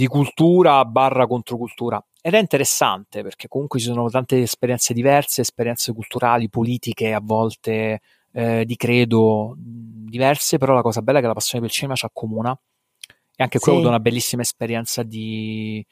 di 0.00 0.06
cultura 0.06 0.82
barra 0.86 1.26
controcultura. 1.26 2.02
Ed 2.22 2.32
è 2.32 2.38
interessante 2.38 3.22
perché 3.22 3.48
comunque 3.48 3.78
ci 3.78 3.84
sono 3.84 4.08
tante 4.08 4.40
esperienze 4.40 4.94
diverse, 4.94 5.42
esperienze 5.42 5.92
culturali, 5.92 6.48
politiche, 6.48 7.12
a 7.12 7.20
volte 7.22 8.00
eh, 8.32 8.64
di 8.64 8.76
credo 8.76 9.54
diverse, 9.58 10.56
però 10.56 10.72
la 10.72 10.80
cosa 10.80 11.02
bella 11.02 11.18
è 11.18 11.20
che 11.20 11.26
la 11.26 11.34
passione 11.34 11.60
per 11.60 11.68
il 11.70 11.76
cinema 11.76 11.96
ci 11.96 12.06
accomuna 12.06 12.58
e 13.36 13.42
anche 13.42 13.58
qui 13.58 13.68
ho 13.70 13.74
Sì. 13.74 13.80
avuto 13.80 13.88
una 13.88 14.00
bellissima 14.00 14.40
esperienza 14.40 15.02
di, 15.02 15.84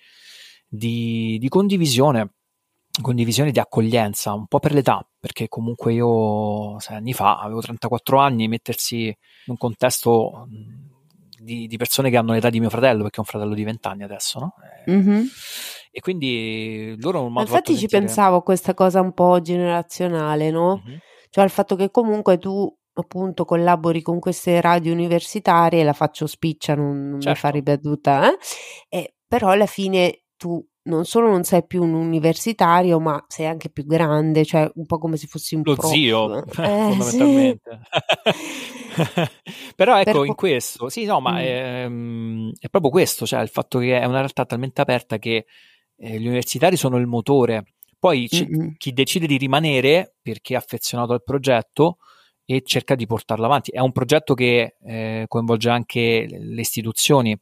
di- 0.66 1.36
di 1.38 1.48
condivisione, 1.50 2.32
condivisione 3.02 3.50
di 3.50 3.58
accoglienza, 3.58 4.32
un 4.32 4.46
po' 4.46 4.58
per 4.58 4.72
l'età, 4.72 5.06
perché 5.18 5.48
comunque 5.48 5.92
io 5.92 6.78
sei 6.80 6.96
anni 6.96 7.12
fa 7.12 7.40
avevo 7.40 7.60
34 7.60 8.18
anni, 8.18 8.48
mettersi 8.48 9.04
in 9.06 9.14
un 9.48 9.56
contesto 9.58 10.48
di, 11.40 11.66
di 11.66 11.76
persone 11.76 12.10
che 12.10 12.16
hanno 12.16 12.32
l'età 12.32 12.50
di 12.50 12.60
mio 12.60 12.70
fratello, 12.70 13.02
perché 13.02 13.18
ho 13.20 13.22
un 13.22 13.28
fratello 13.28 13.54
di 13.54 13.64
20 13.64 13.86
anni 13.88 14.02
adesso, 14.04 14.38
no? 14.38 14.54
Eh, 14.86 14.92
Mhm. 14.92 15.26
E 15.90 16.00
quindi 16.00 16.94
loro 17.00 17.20
non 17.22 17.32
mi 17.32 17.40
Infatti 17.40 17.72
ci 17.72 17.78
sentire- 17.80 18.00
pensavo 18.00 18.36
a 18.36 18.42
questa 18.42 18.74
cosa 18.74 19.00
un 19.00 19.12
po' 19.12 19.40
generazionale, 19.40 20.50
no? 20.50 20.82
Mhm. 20.84 20.98
Cioè 21.30 21.44
al 21.44 21.50
fatto 21.50 21.76
che 21.76 21.90
comunque 21.90 22.38
tu 22.38 22.72
appunto 22.94 23.44
collabori 23.44 24.02
con 24.02 24.18
queste 24.18 24.60
radio 24.60 24.92
universitarie, 24.92 25.84
la 25.84 25.92
faccio 25.92 26.26
spiccia, 26.26 26.74
non, 26.74 27.00
non 27.08 27.14
mi 27.16 27.22
Certo. 27.22 27.38
fa 27.40 27.48
ripetuta, 27.50 28.28
eh? 28.32 28.36
E, 28.88 29.14
però 29.26 29.48
alla 29.50 29.66
fine 29.66 30.24
tu 30.36 30.64
non 30.88 31.04
solo 31.04 31.28
non 31.28 31.44
sei 31.44 31.66
più 31.66 31.82
un 31.82 31.92
universitario, 31.94 32.98
ma 32.98 33.22
sei 33.28 33.46
anche 33.46 33.68
più 33.70 33.84
grande, 33.84 34.44
cioè 34.44 34.70
un 34.74 34.86
po' 34.86 34.98
come 34.98 35.16
se 35.16 35.26
fossi 35.26 35.54
un 35.54 35.62
lo 35.64 35.74
prof. 35.74 35.90
zio 35.92 36.44
Eh, 36.44 36.44
fondamentalmente 36.54 37.80
però 39.76 39.98
ecco 40.00 40.18
Per 40.18 40.26
in 40.26 40.34
questo 40.34 40.88
sì 40.88 41.04
no 41.04 41.20
ma 41.20 41.32
Mm. 41.34 41.44
ehm, 41.44 42.52
è 42.58 42.68
proprio 42.68 42.90
questo 42.90 43.26
cioè 43.26 43.40
il 43.42 43.48
fatto 43.48 43.78
che 43.78 43.98
è 43.98 44.04
una 44.04 44.18
realtà 44.18 44.44
talmente 44.44 44.80
aperta 44.80 45.18
che 45.18 45.46
eh, 45.96 46.18
gli 46.20 46.26
universitari 46.26 46.76
sono 46.76 46.96
il 46.98 47.06
motore 47.06 47.64
poi 47.98 48.26
sì. 48.28 48.36
ci- 48.36 48.46
Mm-mm. 48.48 48.74
chi 48.76 48.92
decide 48.92 49.26
di 49.26 49.36
rimanere 49.36 50.14
perché 50.22 50.54
è 50.54 50.56
affezionato 50.56 51.12
al 51.12 51.22
progetto 51.22 51.98
e 52.44 52.62
cerca 52.64 52.94
di 52.94 53.06
portarlo 53.06 53.44
avanti 53.44 53.70
è 53.72 53.80
un 53.80 53.92
progetto 53.92 54.34
che 54.34 54.76
eh, 54.84 55.24
coinvolge 55.28 55.68
anche 55.70 56.26
le 56.30 56.60
istituzioni 56.60 57.32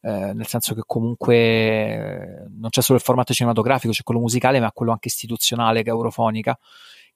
eh, 0.00 0.32
nel 0.32 0.46
senso 0.46 0.74
che 0.74 0.82
comunque 0.86 1.34
eh, 1.36 2.46
non 2.56 2.70
c'è 2.70 2.80
solo 2.82 2.98
il 2.98 3.04
formato 3.04 3.32
cinematografico, 3.34 3.92
c'è 3.92 4.04
quello 4.04 4.20
musicale, 4.20 4.60
ma 4.60 4.70
quello 4.70 4.92
anche 4.92 5.08
istituzionale 5.08 5.82
che 5.82 5.90
è 5.90 5.92
Eurofonica, 5.92 6.56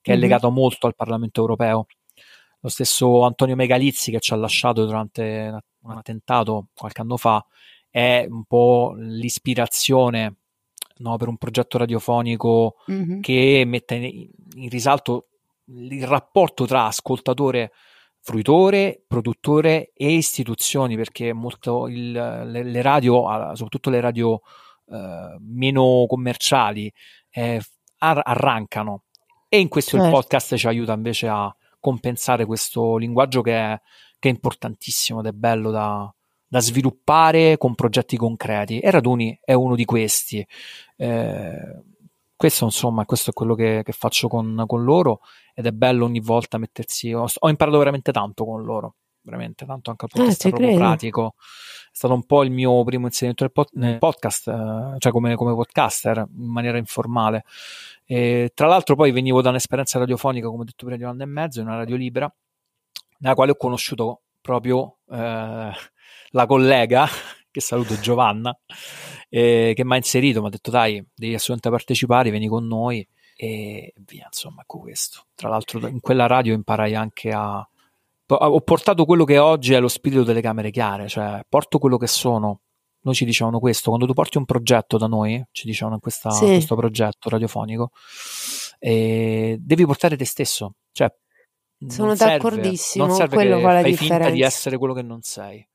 che 0.01 0.11
è 0.11 0.15
Mhm. 0.15 0.21
legato 0.21 0.51
molto 0.51 0.85
al 0.87 0.93
Parlamento 0.93 1.39
europeo. 1.39 1.85
Lo 2.63 2.69
stesso 2.69 3.23
Antonio 3.23 3.55
Megalizzi 3.57 4.09
che 4.09 4.21
ci 4.21 4.31
ha 4.31 4.37
lasciato 4.37 4.85
durante 4.85 5.63
un 5.81 5.91
attentato 5.91 6.67
qualche 6.73 7.01
anno 7.01 7.17
fa 7.17 7.45
è 7.89 8.25
un 8.29 8.45
po' 8.45 8.93
l'ispirazione 8.97 10.35
no, 10.99 11.17
per 11.17 11.27
un 11.27 11.35
progetto 11.37 11.77
radiofonico 11.77 12.75
Mhm. 12.87 13.19
che 13.19 13.63
mette 13.65 13.95
in, 13.95 14.29
in 14.55 14.69
risalto 14.69 15.27
il 15.65 16.05
rapporto 16.07 16.65
tra 16.65 16.85
ascoltatore, 16.85 17.71
fruitore, 18.21 19.03
produttore 19.05 19.91
e 19.93 20.11
istituzioni, 20.13 20.95
perché 20.95 21.33
molto 21.33 21.87
il- 21.87 22.11
le, 22.11 22.63
le 22.63 22.81
radio, 22.81 23.23
soprattutto 23.55 23.89
le 23.89 23.99
radio 23.99 24.39
eh, 24.89 25.37
meno 25.39 26.05
commerciali, 26.07 26.91
eh, 27.29 27.59
ar- 27.99 28.21
arrancano. 28.23 29.03
E 29.49 29.59
in 29.59 29.67
questo 29.67 29.95
il 29.97 30.01
Certo. 30.03 30.15
podcast 30.17 30.55
ci 30.55 30.67
aiuta 30.67 30.93
invece 30.93 31.27
a 31.27 31.53
compensare 31.83 32.45
questo 32.45 32.95
linguaggio 32.95 33.41
che 33.41 33.53
è, 33.53 33.81
che 34.17 34.29
è 34.29 34.31
importantissimo 34.31 35.19
ed 35.19 35.25
è 35.25 35.31
bello 35.33 35.69
da, 35.69 36.09
da 36.47 36.59
sviluppare 36.61 37.57
con 37.57 37.75
progetti 37.75 38.15
concreti. 38.15 38.79
E 38.79 38.89
Raduni 38.89 39.37
è 39.43 39.51
uno 39.51 39.75
di 39.75 39.83
questi. 39.83 40.47
Eh, 40.95 41.83
questo, 42.37 42.63
insomma, 42.63 43.03
questo 43.03 43.31
è 43.31 43.33
quello 43.33 43.53
che, 43.53 43.81
che 43.83 43.91
faccio 43.91 44.29
con, 44.29 44.63
con 44.65 44.83
loro 44.85 45.19
ed 45.53 45.65
è 45.65 45.71
bello 45.71 46.05
ogni 46.05 46.21
volta 46.21 46.57
mettersi. 46.57 47.11
Ho, 47.11 47.25
ho 47.37 47.49
imparato 47.49 47.77
veramente 47.77 48.13
tanto 48.13 48.45
con 48.45 48.63
loro, 48.63 48.95
veramente 49.23 49.65
tanto 49.65 49.89
anche 49.89 50.05
dal 50.07 50.09
punto 50.09 50.23
di 50.23 50.27
vista 50.27 50.49
proprio 50.49 50.75
pratico. 50.77 51.35
È 51.37 51.95
stato 51.95 52.13
un 52.13 52.25
po' 52.25 52.43
il 52.43 52.51
mio 52.51 52.83
primo 52.83 53.05
inserimento 53.05 53.43
nel, 53.43 53.51
pod- 53.51 53.69
nel 53.73 53.97
podcast, 53.97 54.47
eh, 54.47 54.95
cioè 54.99 55.11
come, 55.11 55.35
come 55.35 55.53
podcaster 55.53 56.17
in 56.17 56.49
maniera 56.49 56.77
informale. 56.77 57.43
E, 58.05 58.51
tra 58.53 58.67
l'altro, 58.67 58.95
poi 58.95 59.11
venivo 59.11 59.41
da 59.41 59.49
un'esperienza 59.49 59.99
radiofonica, 59.99 60.47
come 60.47 60.61
ho 60.61 60.65
detto 60.65 60.85
prima, 60.85 60.97
di 60.97 61.03
un 61.03 61.09
anno 61.09 61.23
e 61.23 61.27
mezzo, 61.27 61.59
in 61.59 61.67
una 61.67 61.77
radio 61.77 61.95
libera, 61.95 62.33
nella 63.19 63.35
quale 63.35 63.51
ho 63.51 63.55
conosciuto 63.55 64.21
proprio 64.41 64.97
eh, 65.09 65.71
la 66.29 66.45
collega, 66.45 67.07
che 67.49 67.61
saluto 67.61 67.99
Giovanna, 67.99 68.57
eh, 69.29 69.73
che 69.75 69.85
mi 69.85 69.93
ha 69.93 69.97
inserito, 69.97 70.41
mi 70.41 70.47
ha 70.47 70.49
detto 70.49 70.71
dai, 70.71 71.03
devi 71.13 71.33
assolutamente 71.33 71.69
partecipare, 71.69 72.29
vieni 72.29 72.47
con 72.47 72.65
noi 72.65 73.07
e 73.35 73.93
via, 74.05 74.25
insomma, 74.25 74.61
ecco 74.61 74.79
questo. 74.79 75.25
Tra 75.35 75.49
l'altro 75.49 75.87
in 75.87 75.99
quella 75.99 76.27
radio 76.27 76.53
imparai 76.53 76.95
anche 76.95 77.31
a... 77.31 77.67
Ho 78.27 78.61
portato 78.61 79.05
quello 79.05 79.25
che 79.25 79.37
oggi 79.37 79.73
è 79.73 79.79
lo 79.79 79.87
spirito 79.89 80.23
delle 80.23 80.41
camere 80.41 80.71
chiare, 80.71 81.07
cioè 81.07 81.41
porto 81.47 81.77
quello 81.77 81.97
che 81.97 82.07
sono. 82.07 82.61
Noi 83.01 83.15
ci 83.15 83.25
dicevano 83.25 83.59
questo, 83.59 83.89
quando 83.89 84.05
tu 84.07 84.13
porti 84.13 84.37
un 84.37 84.45
progetto 84.45 84.97
da 84.97 85.07
noi, 85.07 85.43
ci 85.51 85.67
dicevano 85.67 85.95
in 85.95 86.01
questa, 86.01 86.31
Sì. 86.31 86.45
questo 86.45 86.75
progetto 86.75 87.27
radiofonico, 87.29 87.89
eh, 88.79 89.57
devi 89.59 89.85
portare 89.85 90.15
te 90.15 90.23
stesso. 90.25 90.75
Cioè, 90.93 91.13
Sono 91.85 92.15
serve- 92.15 92.37
d'accordissimo, 92.37 93.05
non 93.05 93.15
serve 93.15 93.35
quello 93.35 93.57
che 93.57 93.61
fa 93.61 93.73
la 93.73 93.81
finta 93.83 93.91
di 93.93 93.97
differenza. 94.05 94.45
essere 94.45 94.77
quello 94.77 94.93
che 94.93 95.01
non 95.01 95.21
sei. 95.21 95.67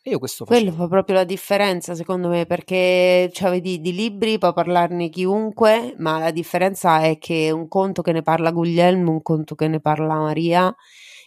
E 0.00 0.10
io 0.10 0.20
questo 0.20 0.44
Quello 0.44 0.70
fa 0.70 0.86
proprio 0.86 1.16
la 1.16 1.24
differenza, 1.24 1.96
secondo 1.96 2.28
me, 2.28 2.46
perché 2.46 3.28
cioè, 3.32 3.50
vedi, 3.50 3.80
di 3.80 3.92
libri 3.92 4.38
può 4.38 4.52
parlarne 4.52 5.08
chiunque, 5.08 5.94
ma 5.98 6.20
la 6.20 6.30
differenza 6.30 7.00
è 7.00 7.18
che 7.18 7.50
un 7.50 7.66
conto 7.66 8.02
che 8.02 8.12
ne 8.12 8.22
parla 8.22 8.52
Guglielmo, 8.52 9.10
un 9.10 9.22
conto 9.22 9.56
che 9.56 9.66
ne 9.66 9.80
parla 9.80 10.14
Maria, 10.14 10.72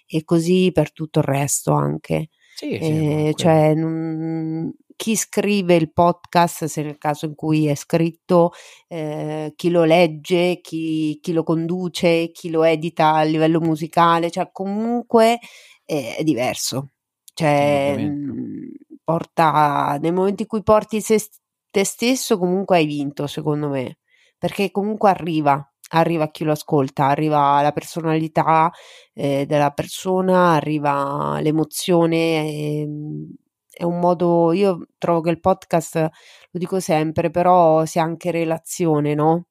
e 0.09 0.23
così 0.23 0.71
per 0.73 0.91
tutto 0.91 1.19
il 1.19 1.25
resto 1.25 1.73
anche. 1.73 2.29
Sì, 2.55 2.73
Eh, 2.73 3.33
cioè, 3.35 3.73
non- 3.75 4.73
chi 4.95 5.15
scrive 5.15 5.75
il 5.75 5.93
podcast, 5.93 6.65
se 6.65 6.81
nel 6.83 6.97
caso 6.97 7.25
in 7.25 7.35
cui 7.35 7.67
è 7.67 7.75
scritto, 7.75 8.51
eh, 8.89 9.53
chi 9.55 9.69
lo 9.69 9.85
legge, 9.85 10.59
chi, 10.61 11.19
chi 11.21 11.31
lo 11.31 11.43
conduce, 11.43 12.31
chi 12.33 12.49
lo 12.49 12.63
edita 12.63 13.13
a 13.13 13.23
livello 13.23 13.61
musicale, 13.61 14.29
cioè 14.29 14.49
comunque 14.51 15.39
eh, 15.85 16.15
è 16.17 16.23
diverso. 16.23 16.91
Cioè, 17.33 17.97
mh, 17.97 18.71
porta, 19.03 19.97
nel 20.01 20.13
momento 20.13 20.41
in 20.43 20.47
cui 20.47 20.63
porti 20.63 21.01
se- 21.01 21.29
te 21.71 21.83
stesso, 21.85 22.37
comunque 22.37 22.77
hai 22.77 22.85
vinto, 22.85 23.27
secondo 23.27 23.69
me, 23.69 23.99
perché 24.37 24.71
comunque 24.71 25.09
arriva. 25.09 25.63
Arriva 25.91 26.25
a 26.25 26.29
chi 26.31 26.43
lo 26.43 26.51
ascolta, 26.51 27.05
arriva 27.07 27.61
la 27.61 27.71
personalità 27.71 28.71
eh, 29.13 29.45
della 29.47 29.71
persona, 29.71 30.51
arriva 30.53 31.39
l'emozione. 31.41 32.47
ehm, 32.81 33.27
è 33.71 33.83
un 33.83 33.99
modo, 33.99 34.51
io 34.51 34.87
trovo 34.97 35.21
che 35.21 35.29
il 35.29 35.39
podcast 35.39 35.95
lo 36.51 36.59
dico 36.59 36.79
sempre, 36.79 37.29
però 37.31 37.85
sia 37.85 38.03
anche 38.03 38.29
relazione, 38.31 39.13
no? 39.15 39.45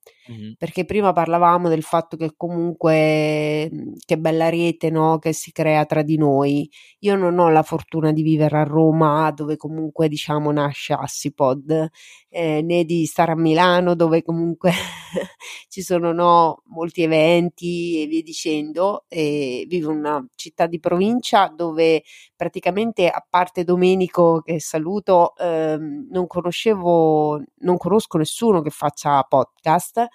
Perché 0.59 0.85
prima 0.85 1.13
parlavamo 1.13 1.69
del 1.69 1.83
fatto 1.85 2.17
che 2.17 2.33
comunque 2.37 3.69
mhmm, 3.71 3.93
che 4.05 4.19
bella 4.19 4.49
rete 4.49 4.91
no? 4.91 5.19
che 5.19 5.33
si 5.33 5.53
crea 5.53 5.87
tra 5.87 6.03
di 6.03 6.17
noi. 6.19 6.69
Io 7.01 7.15
non 7.17 7.39
ho 7.39 7.49
la 7.49 7.63
fortuna 7.63 8.13
di 8.13 8.23
vivere 8.23 8.59
a 8.59 8.65
Roma, 8.65 9.31
dove 9.31 9.57
comunque 9.57 10.09
diciamo 10.09 10.51
nasce 10.51 10.95
Assipod, 10.95 11.89
eh, 12.29 12.61
né 12.63 12.85
di 12.85 13.07
stare 13.07 13.33
a 13.33 13.37
Milano, 13.37 13.95
dove 13.95 14.23
comunque 14.23 14.73
ci 15.69 15.81
sono 15.81 16.13
no, 16.13 16.63
molti 16.67 17.03
eventi 17.03 18.03
e 18.03 18.07
via 18.07 18.23
dicendo. 18.23 19.05
E 19.09 19.65
vivo 19.69 19.93
in 19.93 19.99
una 19.99 20.27
città 20.35 20.67
di 20.67 20.81
provincia 20.81 21.47
dove 21.55 22.03
praticamente, 22.37 23.09
a 23.09 23.25
parte 23.29 23.65
Domenico 23.65 24.41
che 24.43 24.61
saluto, 24.61 25.37
ehm, 25.37 26.09
non 26.11 26.27
conoscevo, 26.27 27.43
non 27.61 27.77
conosco 27.77 28.19
nessuno 28.19 28.61
che 28.61 28.71
faccia 28.71 29.23
podcast 29.23 30.09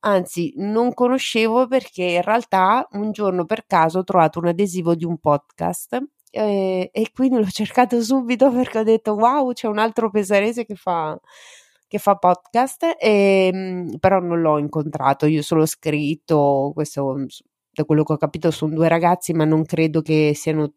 Anzi, 0.00 0.52
non 0.56 0.92
conoscevo 0.92 1.66
perché 1.66 2.04
in 2.04 2.22
realtà 2.22 2.86
un 2.92 3.10
giorno 3.12 3.44
per 3.46 3.64
caso 3.66 4.00
ho 4.00 4.04
trovato 4.04 4.38
un 4.38 4.48
adesivo 4.48 4.94
di 4.94 5.04
un 5.04 5.18
podcast 5.18 5.98
eh, 6.30 6.90
e 6.92 7.10
quindi 7.12 7.36
l'ho 7.38 7.46
cercato 7.50 8.02
subito 8.02 8.50
perché 8.50 8.80
ho 8.80 8.82
detto 8.82 9.14
wow, 9.14 9.52
c'è 9.52 9.68
un 9.68 9.78
altro 9.78 10.10
pesarese 10.10 10.64
che 10.66 10.74
fa, 10.74 11.18
che 11.86 11.98
fa 11.98 12.16
podcast, 12.16 12.96
e, 12.98 13.50
ehm, 13.52 13.98
però 13.98 14.18
non 14.20 14.40
l'ho 14.40 14.58
incontrato, 14.58 15.26
io 15.26 15.42
solo 15.42 15.64
scritto, 15.66 16.72
questo 16.74 17.16
da 17.70 17.84
quello 17.84 18.02
che 18.04 18.12
ho 18.12 18.16
capito 18.16 18.50
sono 18.50 18.74
due 18.74 18.88
ragazzi, 18.88 19.32
ma 19.32 19.44
non 19.44 19.64
credo 19.64 20.00
che 20.02 20.32
siano 20.34 20.74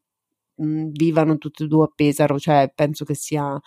mh, 0.56 0.90
vivano 0.92 1.38
tutti 1.38 1.64
e 1.64 1.68
due 1.68 1.86
a 1.86 1.92
Pesaro, 1.94 2.40
cioè 2.40 2.72
penso 2.74 3.06
che 3.06 3.16
sia 3.16 3.60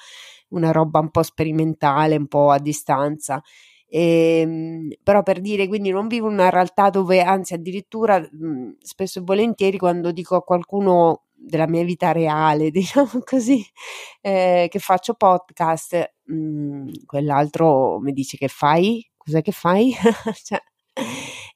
una 0.51 0.73
roba 0.73 1.01
un 1.01 1.11
po' 1.11 1.23
sperimentale, 1.23 2.17
un 2.17 2.27
po' 2.29 2.51
a 2.51 2.59
distanza. 2.59 3.43
E, 3.93 4.41
ehm, 4.43 4.89
però 5.03 5.23
per 5.23 5.41
dire, 5.41 5.67
quindi 5.69 5.91
non 5.91 6.07
vivo 6.09 6.29
una 6.29 6.49
realtà 6.51 6.91
dove, 6.91 7.21
anzi, 7.23 7.55
addirittura 7.55 8.19
mh, 8.21 8.77
spesso 8.81 9.19
e 9.19 9.23
volentieri 9.25 9.79
quando 9.79 10.13
dico 10.13 10.37
a 10.37 10.43
qualcuno 10.45 11.25
della 11.35 11.67
mia 11.69 11.83
vita 11.85 12.13
reale, 12.13 12.71
diciamo 12.73 13.11
così, 13.25 13.65
eh, 14.21 14.69
che 14.71 14.79
faccio 14.79 15.15
podcast, 15.15 16.13
mh, 16.25 17.05
quell'altro 17.07 17.99
mi 18.01 18.13
dice 18.13 18.37
che 18.37 18.49
fai? 18.49 19.05
Cos'è 19.17 19.43
che 19.43 19.53
fai? 19.53 19.93
cioè, 20.45 20.61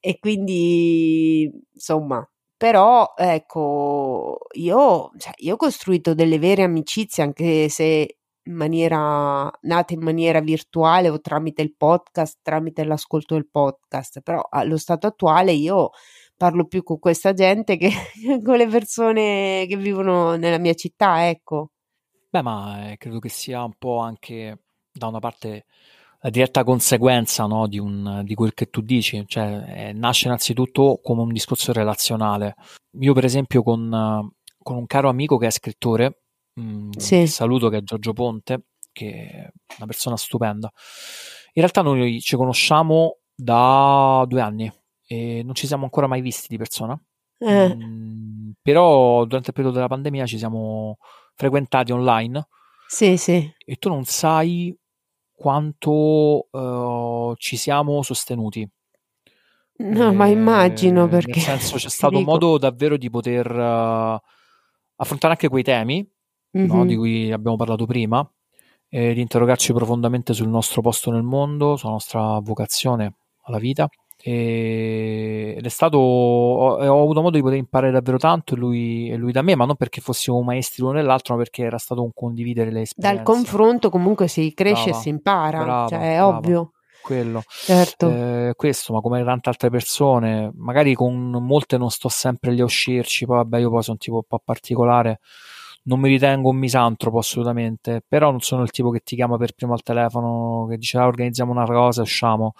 e 0.00 0.18
quindi, 0.18 1.50
insomma, 1.72 2.26
però 2.56 3.14
ecco, 3.16 4.38
io, 4.52 5.10
cioè, 5.18 5.32
io 5.38 5.54
ho 5.54 5.56
costruito 5.56 6.14
delle 6.14 6.38
vere 6.38 6.62
amicizie, 6.62 7.22
anche 7.22 7.68
se 7.68 8.18
in 8.44 8.54
maniera 8.54 9.50
nate 9.62 9.94
in 9.94 10.02
maniera 10.02 10.40
virtuale 10.40 11.08
o 11.08 11.20
tramite 11.20 11.62
il 11.62 11.74
podcast, 11.76 12.40
tramite 12.42 12.84
l'ascolto 12.84 13.34
del 13.34 13.48
podcast, 13.50 14.20
però 14.20 14.46
allo 14.50 14.76
stato 14.76 15.06
attuale 15.06 15.52
io 15.52 15.90
parlo 16.36 16.66
più 16.66 16.82
con 16.82 16.98
questa 16.98 17.32
gente 17.32 17.76
che 17.76 17.90
con 18.42 18.56
le 18.56 18.66
persone 18.66 19.66
che 19.66 19.76
vivono 19.76 20.36
nella 20.36 20.58
mia 20.58 20.74
città, 20.74 21.28
ecco. 21.28 21.70
Beh, 22.30 22.42
ma 22.42 22.90
eh, 22.90 22.96
credo 22.96 23.18
che 23.18 23.28
sia 23.28 23.62
un 23.62 23.74
po' 23.78 23.98
anche 23.98 24.64
da 24.90 25.06
una 25.06 25.20
parte 25.20 25.66
la 26.20 26.30
diretta 26.30 26.64
conseguenza 26.64 27.44
no, 27.46 27.66
di, 27.68 27.78
un, 27.78 28.22
di, 28.24 28.34
quel 28.34 28.54
che 28.54 28.70
tu 28.70 28.80
dici, 28.80 29.22
cioè 29.26 29.88
eh, 29.88 29.92
nasce 29.92 30.26
innanzitutto 30.26 30.98
come 31.02 31.20
un 31.20 31.32
discorso 31.32 31.70
relazionale. 31.72 32.54
Io, 33.00 33.12
per 33.12 33.26
esempio, 33.26 33.62
con, 33.62 34.32
con 34.58 34.76
un 34.76 34.86
caro 34.86 35.10
amico 35.10 35.36
che 35.36 35.48
è 35.48 35.50
scrittore, 35.50 36.23
Mm, 36.60 36.90
sì. 36.96 37.26
Saluto 37.26 37.68
che 37.68 37.78
è 37.78 37.82
Giorgio 37.82 38.12
Ponte, 38.12 38.66
che 38.92 39.10
è 39.10 39.50
una 39.78 39.86
persona 39.86 40.16
stupenda. 40.16 40.70
In 41.54 41.62
realtà 41.62 41.82
noi 41.82 42.20
ci 42.20 42.36
conosciamo 42.36 43.18
da 43.34 44.24
due 44.26 44.40
anni 44.40 44.72
e 45.06 45.42
non 45.44 45.54
ci 45.54 45.66
siamo 45.66 45.84
ancora 45.84 46.06
mai 46.06 46.20
visti 46.20 46.46
di 46.48 46.56
persona. 46.56 46.98
Eh. 47.38 47.74
Mm, 47.74 48.50
però 48.62 49.24
durante 49.24 49.48
il 49.48 49.54
periodo 49.54 49.74
della 49.76 49.88
pandemia 49.88 50.26
ci 50.26 50.38
siamo 50.38 50.98
frequentati 51.34 51.92
online. 51.92 52.46
Sì, 52.86 53.16
sì. 53.16 53.52
E 53.58 53.76
tu 53.76 53.88
non 53.88 54.04
sai 54.04 54.76
quanto 55.32 56.48
uh, 56.50 57.34
ci 57.36 57.56
siamo 57.56 58.02
sostenuti. 58.02 58.68
No, 59.76 60.10
eh, 60.10 60.12
ma 60.12 60.26
immagino 60.26 61.08
perché. 61.08 61.32
Nel 61.32 61.40
senso, 61.40 61.76
c'è 61.76 61.88
stato 61.90 62.18
dico. 62.18 62.30
modo 62.30 62.58
davvero 62.58 62.96
di 62.96 63.10
poter 63.10 63.50
uh, 63.50 64.18
affrontare 64.96 65.32
anche 65.32 65.48
quei 65.48 65.64
temi 65.64 66.08
mm-hmm. 66.56 66.66
no, 66.66 66.86
di 66.86 66.96
cui 66.96 67.32
abbiamo 67.32 67.56
parlato 67.56 67.86
prima, 67.86 68.28
e 68.88 69.12
di 69.12 69.20
interrogarci 69.20 69.72
profondamente 69.72 70.32
sul 70.32 70.48
nostro 70.48 70.80
posto 70.80 71.10
nel 71.10 71.22
mondo, 71.22 71.76
sulla 71.76 71.92
nostra 71.92 72.38
vocazione 72.38 73.14
alla 73.42 73.58
vita. 73.58 73.88
E, 74.26 75.54
ed 75.58 75.64
è 75.66 75.68
stato 75.68 75.98
ho, 75.98 76.76
ho, 76.76 77.02
avuto 77.02 77.20
modo 77.20 77.36
di 77.36 77.42
poter 77.42 77.58
imparare 77.58 77.92
davvero 77.92 78.16
tanto 78.16 78.54
e 78.54 78.56
lui, 78.56 79.14
lui, 79.16 79.32
da 79.32 79.42
me 79.42 79.54
ma 79.56 79.66
non 79.66 79.74
perché 79.74 80.00
fossimo 80.00 80.40
maestri 80.40 80.82
l'uno 80.82 80.94
nell'altro 80.94 81.34
ma 81.34 81.42
perché 81.42 81.64
era 81.64 81.76
stato 81.76 82.02
un 82.02 82.10
condividere 82.14 82.70
le 82.70 82.82
esperienze 82.82 83.22
dal 83.22 83.24
confronto 83.26 83.90
comunque 83.90 84.28
si 84.28 84.54
cresce 84.54 84.84
brava, 84.84 84.98
e 84.98 85.02
si 85.02 85.08
impara 85.10 85.64
brava, 85.64 85.88
cioè 85.88 85.98
è 85.98 86.16
brava. 86.16 86.36
ovvio 86.38 86.72
quello 87.02 87.42
certo. 87.46 88.08
eh, 88.08 88.52
questo 88.56 88.94
ma 88.94 89.00
come 89.00 89.22
tante 89.24 89.48
altre 89.50 89.68
persone 89.68 90.50
magari 90.54 90.94
con 90.94 91.30
molte 91.30 91.76
non 91.76 91.90
sto 91.90 92.08
sempre 92.08 92.52
lì 92.52 92.62
a 92.62 92.64
uscirci 92.64 93.26
poi 93.26 93.36
vabbè 93.38 93.58
io 93.58 93.68
poi 93.68 93.82
sono 93.82 93.98
tipo 93.98 94.16
un 94.16 94.22
po' 94.26 94.40
particolare 94.42 95.20
non 95.86 96.00
mi 96.00 96.08
ritengo 96.08 96.50
un 96.50 96.56
misantropo 96.56 97.18
assolutamente, 97.18 98.02
però 98.06 98.30
non 98.30 98.40
sono 98.40 98.62
il 98.62 98.70
tipo 98.70 98.90
che 98.90 99.00
ti 99.00 99.16
chiama 99.16 99.36
per 99.36 99.52
primo 99.52 99.74
al 99.74 99.82
telefono, 99.82 100.66
che 100.68 100.78
dice 100.78 100.98
ah, 100.98 101.06
organizziamo 101.06 101.50
una 101.50 101.64
cosa 101.64 102.02
usciamo. 102.02 102.54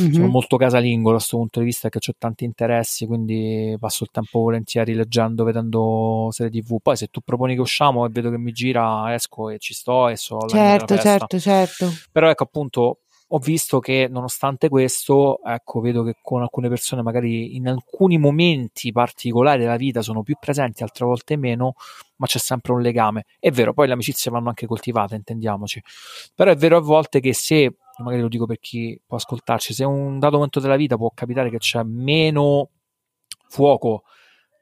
Mm-hmm. 0.00 0.12
Sono 0.12 0.26
molto 0.26 0.56
casalingo 0.56 1.10
da 1.10 1.16
questo 1.16 1.36
punto 1.38 1.60
di 1.60 1.64
vista 1.64 1.88
perché 1.88 2.10
ho 2.10 2.14
tanti 2.18 2.44
interessi, 2.44 3.06
quindi 3.06 3.76
passo 3.78 4.04
il 4.04 4.10
tempo 4.12 4.40
volentieri 4.40 4.94
leggendo, 4.94 5.44
vedendo 5.44 6.28
serie 6.32 6.60
tv. 6.60 6.78
Poi 6.82 6.96
se 6.96 7.06
tu 7.06 7.20
proponi 7.20 7.54
che 7.54 7.60
usciamo 7.60 8.04
e 8.04 8.10
vedo 8.10 8.30
che 8.30 8.38
mi 8.38 8.52
gira, 8.52 9.14
esco 9.14 9.48
e 9.48 9.58
ci 9.58 9.72
sto 9.72 10.08
e 10.08 10.16
so 10.16 10.38
Certo, 10.46 10.98
certo, 10.98 11.38
certo. 11.38 11.90
Però 12.12 12.28
ecco 12.28 12.44
appunto 12.44 12.98
ho 13.32 13.38
visto 13.38 13.78
che 13.78 14.08
nonostante 14.10 14.68
questo, 14.68 15.40
ecco, 15.44 15.80
vedo 15.80 16.02
che 16.02 16.16
con 16.20 16.42
alcune 16.42 16.68
persone 16.68 17.00
magari 17.02 17.54
in 17.54 17.68
alcuni 17.68 18.18
momenti 18.18 18.90
particolari 18.90 19.60
della 19.60 19.76
vita 19.76 20.02
sono 20.02 20.24
più 20.24 20.34
presenti, 20.40 20.82
altre 20.82 21.04
volte 21.04 21.36
meno, 21.36 21.74
ma 22.16 22.26
c'è 22.26 22.38
sempre 22.38 22.72
un 22.72 22.80
legame. 22.80 23.26
È 23.38 23.52
vero, 23.52 23.72
poi 23.72 23.86
le 23.86 23.92
amicizie 23.92 24.32
vanno 24.32 24.48
anche 24.48 24.66
coltivate, 24.66 25.14
intendiamoci. 25.14 25.80
Però 26.34 26.50
è 26.50 26.56
vero 26.56 26.78
a 26.78 26.80
volte 26.80 27.20
che 27.20 27.32
se, 27.32 27.76
magari 27.98 28.20
lo 28.20 28.28
dico 28.28 28.46
per 28.46 28.58
chi 28.58 29.00
può 29.06 29.16
ascoltarci, 29.16 29.74
se 29.74 29.84
un 29.84 30.18
dato 30.18 30.34
momento 30.34 30.58
della 30.58 30.76
vita 30.76 30.96
può 30.96 31.12
capitare 31.14 31.50
che 31.50 31.58
c'è 31.58 31.84
meno 31.84 32.70
fuoco 33.46 34.02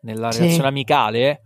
nella 0.02 0.30
sì. 0.30 0.40
relazione 0.40 0.68
amicale, 0.68 1.42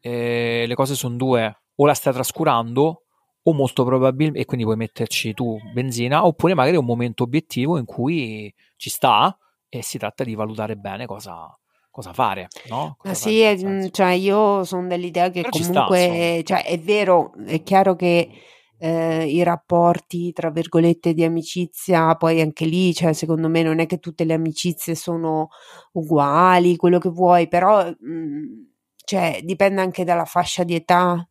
eh, 0.00 0.64
le 0.66 0.74
cose 0.74 0.96
sono 0.96 1.14
due, 1.14 1.56
o 1.76 1.86
la 1.86 1.94
stai 1.94 2.12
trascurando 2.12 3.03
o 3.46 3.52
molto 3.52 3.84
probabilmente, 3.84 4.40
e 4.40 4.44
quindi 4.44 4.64
puoi 4.64 4.76
metterci 4.76 5.34
tu 5.34 5.58
benzina, 5.72 6.26
oppure 6.26 6.54
magari 6.54 6.76
un 6.76 6.84
momento 6.84 7.24
obiettivo 7.24 7.78
in 7.78 7.84
cui 7.84 8.52
ci 8.76 8.90
sta 8.90 9.36
e 9.68 9.82
si 9.82 9.98
tratta 9.98 10.24
di 10.24 10.34
valutare 10.34 10.76
bene 10.76 11.04
cosa, 11.06 11.56
cosa 11.90 12.12
fare, 12.12 12.48
no? 12.68 12.96
Cosa 12.98 13.12
ah, 13.12 13.16
sì, 13.16 13.40
è, 13.40 13.56
mm, 13.56 13.86
cioè 13.90 14.12
io 14.12 14.64
sono 14.64 14.86
dell'idea 14.86 15.30
che 15.30 15.42
Però 15.42 15.50
comunque, 15.50 16.40
sta, 16.40 16.54
cioè, 16.54 16.64
è 16.64 16.78
vero, 16.78 17.32
è 17.44 17.62
chiaro 17.62 17.94
che 17.96 18.28
eh, 18.78 19.26
i 19.26 19.42
rapporti, 19.42 20.32
tra 20.32 20.50
virgolette, 20.50 21.12
di 21.12 21.24
amicizia, 21.24 22.14
poi 22.16 22.40
anche 22.40 22.64
lì, 22.64 22.94
cioè, 22.94 23.12
secondo 23.12 23.48
me 23.48 23.62
non 23.62 23.78
è 23.78 23.86
che 23.86 23.98
tutte 23.98 24.24
le 24.24 24.34
amicizie 24.34 24.94
sono 24.94 25.48
uguali, 25.92 26.76
quello 26.76 26.98
che 26.98 27.10
vuoi, 27.10 27.46
però, 27.46 27.84
mh, 27.84 28.10
mm, 28.10 28.42
cioè, 29.04 29.40
dipende 29.42 29.82
anche 29.82 30.04
dalla 30.04 30.24
fascia 30.24 30.64
di 30.64 30.74
età 30.74 31.28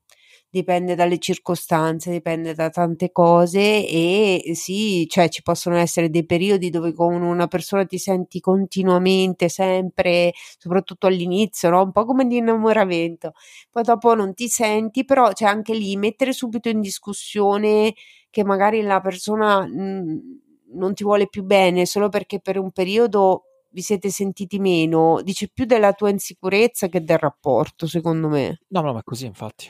dipende 0.53 0.93
dalle 0.93 1.17
circostanze, 1.17 2.11
dipende 2.11 2.53
da 2.53 2.69
tante 2.69 3.11
cose 3.11 3.59
e 3.87 4.51
sì, 4.53 5.07
cioè 5.09 5.27
ci 5.27 5.41
possono 5.41 5.77
essere 5.77 6.11
dei 6.11 6.27
periodi 6.27 6.69
dove 6.69 6.93
con 6.93 7.23
una 7.23 7.47
persona 7.47 7.85
ti 7.85 7.97
senti 7.97 8.39
continuamente, 8.39 9.49
sempre, 9.49 10.31
soprattutto 10.59 11.07
all'inizio, 11.07 11.71
no? 11.71 11.81
un 11.81 11.91
po' 11.91 12.05
come 12.05 12.23
l'innamoramento, 12.25 13.31
poi 13.71 13.81
dopo 13.81 14.13
non 14.13 14.35
ti 14.35 14.47
senti, 14.47 15.05
però 15.05 15.31
c'è 15.31 15.45
anche 15.45 15.73
lì 15.73 15.95
mettere 15.97 16.33
subito 16.33 16.69
in 16.69 16.81
discussione 16.81 17.95
che 18.29 18.43
magari 18.43 18.83
la 18.83 19.01
persona 19.01 19.65
mh, 19.65 19.71
mhmm, 19.73 20.19
non 20.75 20.93
ti 20.93 21.03
vuole 21.03 21.27
più 21.27 21.41
bene 21.43 21.87
solo 21.87 22.09
perché 22.09 22.39
per 22.39 22.59
un 22.59 22.69
periodo 22.71 23.45
vi 23.69 23.81
siete 23.81 24.09
sentiti 24.11 24.59
meno, 24.59 25.19
dice 25.23 25.49
più 25.51 25.65
della 25.65 25.93
tua 25.93 26.09
insicurezza 26.11 26.89
che 26.89 27.03
del 27.03 27.17
rapporto, 27.17 27.87
secondo 27.87 28.27
me. 28.27 28.59
No, 28.67 28.81
no, 28.81 28.93
ma 28.93 28.99
è 28.99 29.03
così, 29.03 29.25
infatti. 29.25 29.67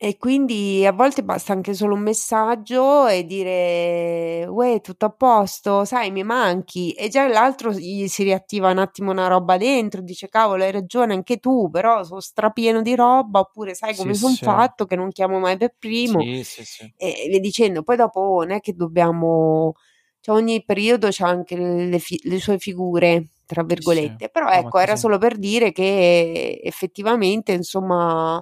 E 0.00 0.16
quindi 0.16 0.86
a 0.86 0.92
volte 0.92 1.24
basta 1.24 1.52
anche 1.52 1.74
solo 1.74 1.94
un 1.94 2.02
messaggio 2.02 3.08
e 3.08 3.24
dire, 3.26 4.46
uè, 4.46 4.80
tutto 4.80 5.06
a 5.06 5.10
posto, 5.10 5.84
sai, 5.84 6.12
mi 6.12 6.22
manchi. 6.22 6.92
E 6.92 7.08
già 7.08 7.26
l'altro 7.26 7.72
gli 7.72 8.06
si 8.06 8.22
riattiva 8.22 8.70
un 8.70 8.78
attimo 8.78 9.10
una 9.10 9.26
roba 9.26 9.56
dentro, 9.56 10.00
dice, 10.00 10.28
cavolo, 10.28 10.62
hai 10.62 10.70
ragione 10.70 11.14
anche 11.14 11.38
tu, 11.38 11.68
però 11.68 12.04
sono 12.04 12.20
strapieno 12.20 12.80
di 12.80 12.94
roba, 12.94 13.40
oppure 13.40 13.74
sai 13.74 13.96
come 13.96 14.12
Sì, 14.12 14.20
sono 14.20 14.34
sì. 14.34 14.44
fatto, 14.44 14.84
che 14.86 14.94
non 14.94 15.10
chiamo 15.10 15.40
mai 15.40 15.56
per 15.56 15.74
primo. 15.76 16.20
Sì, 16.20 16.44
sì, 16.44 16.64
sì. 16.64 16.92
E 16.96 17.26
via 17.28 17.40
dicendo, 17.40 17.82
poi 17.82 17.96
dopo 17.96 18.36
non 18.46 18.52
è 18.52 18.60
che 18.60 18.74
dobbiamo, 18.74 19.72
cioè 20.20 20.36
ogni 20.36 20.62
periodo 20.64 21.08
c'ha 21.10 21.26
anche 21.26 21.56
le, 21.56 21.98
fi- 21.98 22.20
le 22.22 22.38
sue 22.38 22.58
figure, 22.58 23.30
tra 23.46 23.64
virgolette, 23.64 24.28
però 24.28 24.46
No, 24.46 24.52
ma 24.52 24.58
ecco, 24.58 24.78
era 24.78 24.94
solo 24.96 25.18
per 25.18 25.38
dire 25.38 25.72
che 25.72 26.60
effettivamente, 26.62 27.52
insomma, 27.52 28.40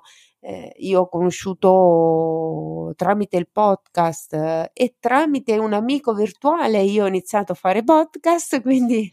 eh, 0.48 0.72
io 0.78 1.00
ho 1.00 1.08
conosciuto 1.08 2.92
tramite 2.96 3.36
il 3.36 3.48
podcast 3.50 4.32
eh, 4.34 4.70
e 4.72 4.94
tramite 5.00 5.58
un 5.58 5.72
amico 5.72 6.14
virtuale, 6.14 6.82
io 6.82 7.04
ho 7.04 7.08
iniziato 7.08 7.52
a 7.52 7.54
fare 7.56 7.82
podcast, 7.82 8.60
quindi 8.62 9.10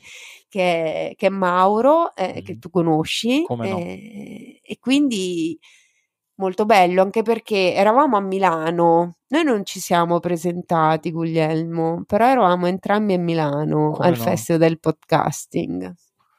che, 0.48 1.10
è- 1.10 1.14
che 1.16 1.28
è 1.28 1.30
Mauro, 1.30 2.16
eh, 2.16 2.42
che 2.44 2.54
Mhm. 2.54 2.60
tu 2.60 2.70
conosci, 2.70 3.46
no. 3.50 3.64
eh, 3.64 4.60
e 4.64 4.78
quindi 4.80 5.58
molto 6.36 6.66
bello, 6.66 7.02
anche 7.02 7.22
perché 7.24 7.74
eravamo 7.74 8.18
a 8.18 8.22
Milano, 8.22 9.18
noi 9.30 9.44
non 9.44 9.66
ci 9.66 9.80
siamo 9.80 10.20
presentati, 10.20 11.12
Guglielmo, 11.12 12.04
però 12.06 12.28
eravamo 12.28 12.68
entrambi 12.68 13.14
a 13.14 13.20
Milano 13.20 13.92
Come 13.92 14.08
al 14.08 14.18
no. 14.18 14.24
Festival 14.24 14.60
del 14.62 14.80
Podcasting. 14.80 15.94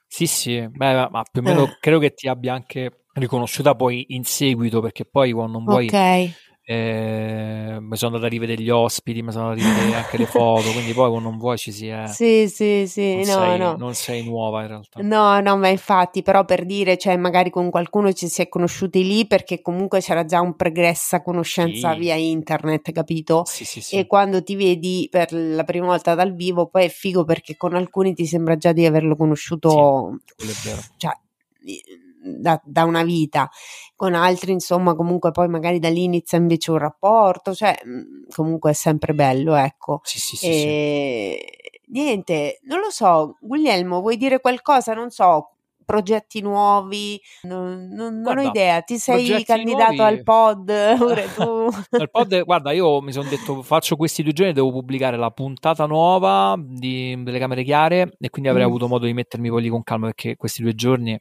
Sì, 0.07 0.27
sì, 0.27 0.69
beh, 0.69 0.95
ma- 0.95 1.09
ma 1.11 1.23
più 1.29 1.41
o 1.41 1.45
meno 1.45 1.65
Eh. 1.65 1.77
credo 1.81 1.99
che 1.99 2.15
ti 2.15 2.29
abbia 2.29 2.55
anche 2.55 3.04
riconosciuta 3.15 3.75
poi 3.75 4.05
in 4.11 4.25
seguito, 4.25 4.81
perché 4.81 5.05
poi 5.05 5.33
quando 5.33 5.53
non 5.59 5.65
vuoi 5.65 5.87
Ok. 5.87 6.33
eh, 6.67 7.77
mi 7.79 7.97
sono 7.97 8.13
andato 8.13 8.25
a 8.25 8.29
rivedere 8.29 8.63
gli 8.63 8.71
ospiti, 8.71 9.23
mi 9.23 9.31
sono 9.33 9.49
andato 9.51 9.67
a 9.67 9.71
rivedere 9.71 9.95
anche 10.03 10.17
le 10.17 10.27
foto, 10.27 10.71
quindi 10.73 10.93
poi 10.93 11.11
quando 11.11 11.29
non 11.29 11.37
vuoi 11.39 11.59
ci 11.59 11.71
si 11.73 11.89
è... 11.89 12.07
Sì, 12.07 12.49
sì, 12.49 12.87
sì, 12.87 13.17
non, 13.17 13.19
no, 13.19 13.25
sei, 13.27 13.59
no. 13.59 13.77
non 13.77 13.95
sei 13.95 14.25
nuova 14.25 14.63
in 14.63 14.69
realtà. 14.69 15.01
No, 15.03 15.41
no, 15.41 15.57
ma 15.59 15.69
infatti, 15.69 16.23
però 16.23 16.45
per 16.45 16.65
dire, 16.65 16.97
cioè, 16.97 17.17
magari 17.17 17.51
con 17.51 17.69
qualcuno 17.71 18.13
ci 18.13 18.29
si 18.29 18.41
è 18.43 18.49
conosciuti 18.49 19.05
lì 19.05 19.27
perché 19.27 19.61
comunque 19.61 20.01
c'era 20.01 20.25
già 20.25 20.41
un 20.41 20.57
pregressa 20.57 21.23
conoscenza 21.23 21.93
Sì. 21.93 21.99
via 21.99 22.15
internet, 22.15 22.93
capito? 22.93 23.45
Sì, 23.45 23.65
sì, 23.65 23.81
sì. 23.83 23.97
E 23.97 24.07
quando 24.07 24.43
ti 24.43 24.57
vedi 24.57 25.07
per 25.11 25.33
la 25.33 25.65
prima 25.65 25.87
volta 25.87 26.15
dal 26.15 26.35
vivo, 26.35 26.67
poi 26.69 26.87
è 26.87 26.89
figo 26.89 27.25
perché 27.25 27.57
con 27.57 27.75
alcuni 27.75 28.15
ti 28.15 28.25
sembra 28.27 28.57
già 28.57 28.73
di 28.73 28.87
averlo 28.87 29.17
conosciuto, 29.17 30.19
quello 30.37 30.51
è 30.51 30.55
vero. 30.65 30.81
cioè, 30.97 31.13
da, 32.25 32.61
da 32.65 32.85
una 32.85 33.03
vita. 33.03 33.49
Con 33.97 34.15
altri, 34.15 34.53
insomma, 34.53 34.95
comunque 34.95 35.31
poi 35.31 35.49
magari 35.49 35.79
da 35.79 35.89
lì 35.91 36.05
inizia 36.05 36.39
invece 36.39 36.71
un 36.71 36.79
rapporto, 36.79 37.55
cioè, 37.55 37.79
mh, 37.85 38.33
comunque 38.35 38.71
è 38.71 38.75
sempre 38.75 39.15
bello, 39.15 39.55
ecco. 39.55 40.01
Sì, 40.03 40.19
sì, 40.19 40.37
sì, 40.37 40.47
sì. 40.47 40.67
E 40.67 41.81
niente, 41.89 42.61
non 42.65 42.81
lo 42.81 42.91
so, 42.91 43.37
Guglielmo, 43.41 44.01
vuoi 44.01 44.17
dire 44.17 44.41
qualcosa? 44.41 44.95
Non 44.95 45.11
so, 45.11 45.51
progetti 45.85 46.41
nuovi? 46.41 47.21
Non, 47.43 47.89
non- 47.93 48.15
non 48.21 48.39
ho 48.39 48.41
Guarda, 48.41 48.43
idea. 48.49 48.81
Ti 48.81 48.97
sei 48.99 49.45
candidato 49.45 49.93
nuovi- 49.93 50.01
al 50.01 50.23
pod 50.23 50.73
pure 50.97 51.33
tu? 51.35 51.69
Nel 51.91 52.11
pod, 52.11 52.43
guarda, 52.43 52.73
io 52.73 53.01
mi 53.03 53.13
sono 53.13 53.29
detto, 53.29 53.63
faccio 53.63 53.95
questi 53.97 54.23
due 54.23 54.33
giorni, 54.33 54.53
devo 54.55 54.71
pubblicare 54.73 55.17
la 55.19 55.31
puntata 55.31 55.85
nuova 55.87 56.57
di, 56.59 57.23
delle 57.23 57.39
camere 57.39 57.63
chiare 57.63 58.17
e 58.19 58.31
quindi 58.31 58.49
avrei 58.51 58.65
Mm. 58.65 58.69
avuto 58.69 58.89
modo 58.89 59.05
di 59.07 59.13
mettermi 59.13 59.51
poi 59.51 59.63
lì 59.63 59.69
con 59.69 59.83
calma 59.83 60.07
perché 60.07 60.37
questi 60.37 60.63
due 60.63 60.75
giorni 60.75 61.21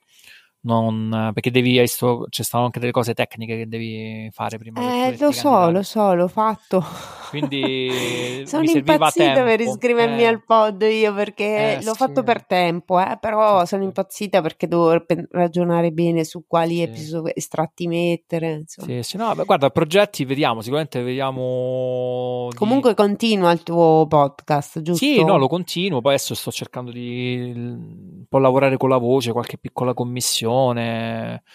non... 0.64 1.32
perché 1.34 1.52
devi, 1.52 1.76
hai 1.76 1.82
visto, 1.82 2.26
ci 2.30 2.44
stanno 2.44 2.66
anche 2.66 2.80
delle 2.80 2.92
cose 2.92 3.14
tecniche 3.14 3.58
che 3.58 3.68
devi 3.68 4.30
fare 4.32 4.58
prima 4.58 4.82
Eh, 4.82 5.18
lo 5.20 5.32
so, 5.32 5.42
candidare. 5.50 5.72
lo 5.72 5.84
so, 5.84 6.14
l'ho 6.14 6.28
fatto. 6.28 6.84
Quindi 7.30 8.44
Sono 8.48 8.64
impazzita 8.64 9.44
per 9.44 9.60
iscrivermi 9.62 10.22
Eh. 10.22 10.26
al 10.26 10.44
pod 10.46 10.82
io 10.84 11.14
perché 11.14 11.78
Eh, 11.78 11.84
l'ho 11.84 11.92
sì. 11.92 11.98
fatto 11.98 12.24
per 12.24 12.46
tempo, 12.46 13.00
eh, 13.00 13.18
però 13.20 13.62
Sì, 13.62 13.68
sono 13.68 13.84
impazzita 13.84 14.42
perché 14.42 14.68
devo 14.68 15.04
ragionare 15.32 15.92
bene 15.92 16.24
su 16.24 16.44
quali 16.48 16.76
Sì. 16.76 16.82
episodi 16.84 17.32
estratti 17.36 17.88
mettere, 17.88 18.52
insomma. 18.52 18.88
Sì, 18.88 19.04
sì, 19.04 19.18
no, 19.18 19.34
beh, 19.36 19.44
guarda, 19.46 19.70
progetti 19.70 20.26
vediamo, 20.26 20.62
sicuramente 20.62 21.02
vediamo 21.02 22.48
di- 22.52 22.56
Comunque 22.58 22.94
continua 22.94 23.52
il 23.52 23.64
tuo 23.64 24.06
podcast, 24.08 24.82
giusto? 24.82 25.04
Sì, 25.04 25.24
no, 25.24 25.38
lo 25.38 25.48
continuo, 25.48 26.02
poi 26.02 26.14
adesso 26.14 26.36
sto 26.36 26.52
cercando 26.52 26.92
di 26.92 27.52
un 27.56 28.26
po' 28.30 28.38
lavorare 28.40 28.78
con 28.78 28.90
la 28.90 28.98
voce, 28.98 29.32
qualche 29.32 29.58
piccola 29.58 29.94
commissione, 29.94 30.52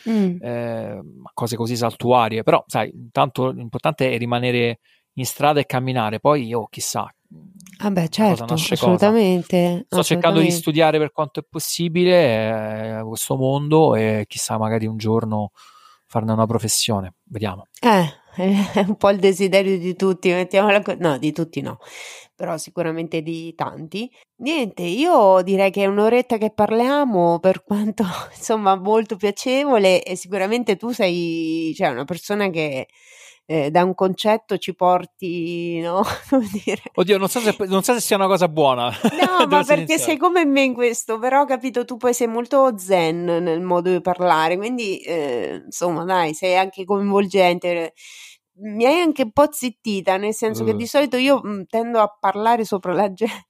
Mm. 0.09 0.37
eh, 0.41 1.01
cose 1.33 1.57
così 1.57 1.77
saltuarie, 1.77 2.43
però 2.43 2.63
sai, 2.67 2.91
intanto 2.95 3.51
l'importante 3.51 4.11
è 4.11 4.19
rimanere 4.19 4.81
in 5.15 5.27
strada 5.27 5.61
e 5.61 5.67
camminare, 5.67 6.21
poi 6.21 6.47
io 6.47 6.67
chissà, 6.71 7.13
Vabbè, 7.81 8.09
cosa 8.09 8.11
certo, 8.11 8.45
nasce 8.47 8.77
cosa. 8.77 8.85
assolutamente. 8.85 9.85
sto 9.87 10.03
cercando 10.03 10.39
di 10.41 10.47
assolutamente. 10.47 10.57
studiare 10.57 10.99
per 10.99 11.13
quanto 11.13 11.41
è 11.41 11.45
possibile 11.49 12.99
eh, 12.99 13.03
questo 13.05 13.37
mondo 13.37 13.95
e 13.95 14.25
chissà 14.27 14.59
magari 14.59 14.87
un 14.87 14.97
giorno 14.97 15.51
farne 16.07 16.33
una 16.33 16.47
professione, 16.47 17.15
vediamo. 17.25 17.67
Eh, 17.81 18.09
è 18.39 18.85
un 18.87 18.97
po' 18.97 19.11
il 19.11 19.19
desiderio 19.19 19.79
di 19.79 19.97
tutti, 19.97 20.31
mettiamola 20.31 20.83
co- 20.83 20.97
no, 20.99 21.19
di 21.19 21.33
tutti 21.33 21.61
no, 21.61 21.79
però 22.35 22.57
sicuramente 22.57 23.23
di 23.23 23.55
tanti. 23.55 24.11
Niente, 24.37 24.83
io 24.83 25.43
direi 25.43 25.71
che 25.71 25.83
è 25.83 25.87
un'oretta 25.87 26.39
che 26.39 26.53
parliamo, 26.53 27.41
per 27.41 27.65
quanto 27.65 28.05
insomma 28.37 28.77
molto 28.77 29.17
piacevole 29.17 30.03
e 30.03 30.17
sicuramente 30.17 30.77
tu 30.77 30.91
sei, 30.91 31.73
cioè, 31.77 31.89
una 31.89 32.05
persona 32.05 32.49
che 32.49 32.87
eh, 33.51 33.71
da 33.71 33.83
un 33.83 33.95
concetto 33.95 34.59
ci 34.59 34.75
porti, 34.75 35.81
no? 35.81 36.03
Oddio, 36.95 37.17
non 37.17 37.29
so 37.29 37.41
se, 37.41 37.57
non 37.67 37.83
so 37.83 37.95
se 37.95 38.01
sia 38.01 38.17
una 38.17 38.27
cosa 38.27 38.47
buona. 38.47 38.91
No, 39.13 39.47
ma 39.47 39.65
perché 39.65 39.97
sincero. 39.97 40.03
sei 40.03 40.17
come 40.19 40.45
me 40.45 40.63
in 40.65 40.75
questo, 40.75 41.19
però 41.19 41.41
ho 41.41 41.47
capito, 41.47 41.87
tu 41.87 41.97
poi 41.97 42.13
sei 42.13 42.27
molto 42.27 42.77
zen 42.77 43.25
nel 43.25 43.63
modo 43.63 43.91
di 43.91 44.03
parlare, 44.03 44.59
quindi 44.59 44.99
eh, 44.99 45.63
insomma 45.65 46.05
dai, 46.05 46.35
sei 46.35 46.57
anche 46.59 46.85
coinvolgente. 46.85 47.95
Mi 48.61 48.85
hai 48.87 49.01
anche 49.01 49.23
un 49.23 49.31
po' 49.33 49.47
zittita, 49.51 50.17
nel 50.17 50.35
senso 50.35 50.65
che 50.65 50.73
Uh. 50.73 50.77
di 50.77 50.87
solito 50.87 51.17
io 51.17 51.41
mh, 51.43 51.67
tendo 51.69 52.01
a 52.01 52.09
parlare 52.19 52.65
sopra 52.65 52.93
la 52.93 53.13
gente 53.15 53.47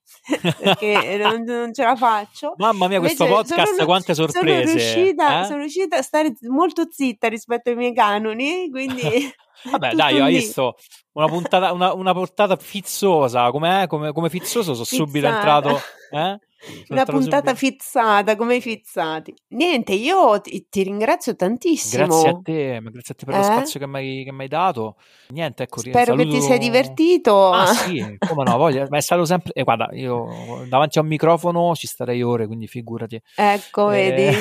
perché 0.59 1.17
non, 1.17 1.43
non 1.43 1.73
ce 1.73 1.83
la 1.83 1.95
faccio. 1.95 2.53
Mamma 2.57 2.87
mia, 2.87 2.99
questo 2.99 3.23
Invece 3.25 3.41
podcast, 3.41 3.71
sono- 3.73 3.85
quante 3.85 4.13
Sono 4.13 4.27
sorprese. 4.29 4.71
riuscita, 4.73 5.41
eh? 5.41 5.45
sono 5.45 5.57
riuscita 5.59 5.97
a 5.97 6.01
stare 6.03 6.33
molto 6.49 6.87
zitta 6.89 7.27
rispetto 7.27 7.69
ai 7.71 7.75
miei 7.75 7.93
canoni, 7.93 8.69
quindi... 8.69 9.01
Vabbè, 9.71 9.89
tutto 9.91 9.95
dai, 10.03 10.19
hai 10.19 10.31
lì. 10.31 10.37
visto 10.37 10.75
una 11.13 11.27
puntata, 11.27 11.71
una, 11.73 11.93
una 11.93 12.13
portata 12.13 12.55
fizzosa? 12.55 13.49
Come, 13.51 13.85
come 13.87 14.29
fizzoso, 14.29 14.73
sono 14.73 14.85
subito 14.85 15.27
Fizzata. 15.27 15.35
entrato. 15.35 15.79
Eh? 16.11 16.39
Sono 16.61 16.83
Una 16.89 17.05
puntata 17.05 17.55
subito. 17.55 17.55
fizzata, 17.55 18.35
come 18.35 18.55
i 18.55 18.61
fizzati. 18.61 19.31
Niente, 19.49 19.93
io 19.93 20.41
ti, 20.41 20.65
ti 20.69 20.81
ringrazio 20.83 21.35
tantissimo. 21.35 22.03
Grazie 22.05 22.29
a 22.29 22.39
te, 22.43 22.79
ma 22.81 22.89
grazie 22.89 23.13
a 23.13 23.17
te 23.17 23.25
per 23.25 23.35
lo 23.35 23.41
Eh? 23.41 23.43
spazio 23.43 23.79
che 23.79 23.85
mi 23.87 23.95
hai, 23.97 24.33
hai 24.37 24.47
dato. 24.47 24.95
Niente, 25.27 25.63
ecco, 25.63 25.79
Spero 25.81 26.15
che 26.15 26.23
ti 26.23 26.29
saluto- 26.31 26.47
sei 26.47 26.57
divertito. 26.57 27.51
Ah 27.51 27.67
sì, 27.73 28.17
come 28.27 28.43
no, 28.43 28.57
voglia, 28.57 28.87
ma 28.89 28.97
è 28.97 29.01
stato 29.01 29.23
sempre... 29.25 29.53
E 29.53 29.61
guarda, 29.63 29.89
io 29.93 30.65
davanti 30.67 30.97
a 30.97 31.01
un 31.01 31.07
microfono 31.07 31.75
ci 31.75 31.85
starei 31.85 32.23
ore, 32.23 32.47
quindi 32.47 32.65
figurati. 32.67 33.21
Ecco, 33.35 33.91
Eh, 33.91 34.11
vedi. 34.11 34.37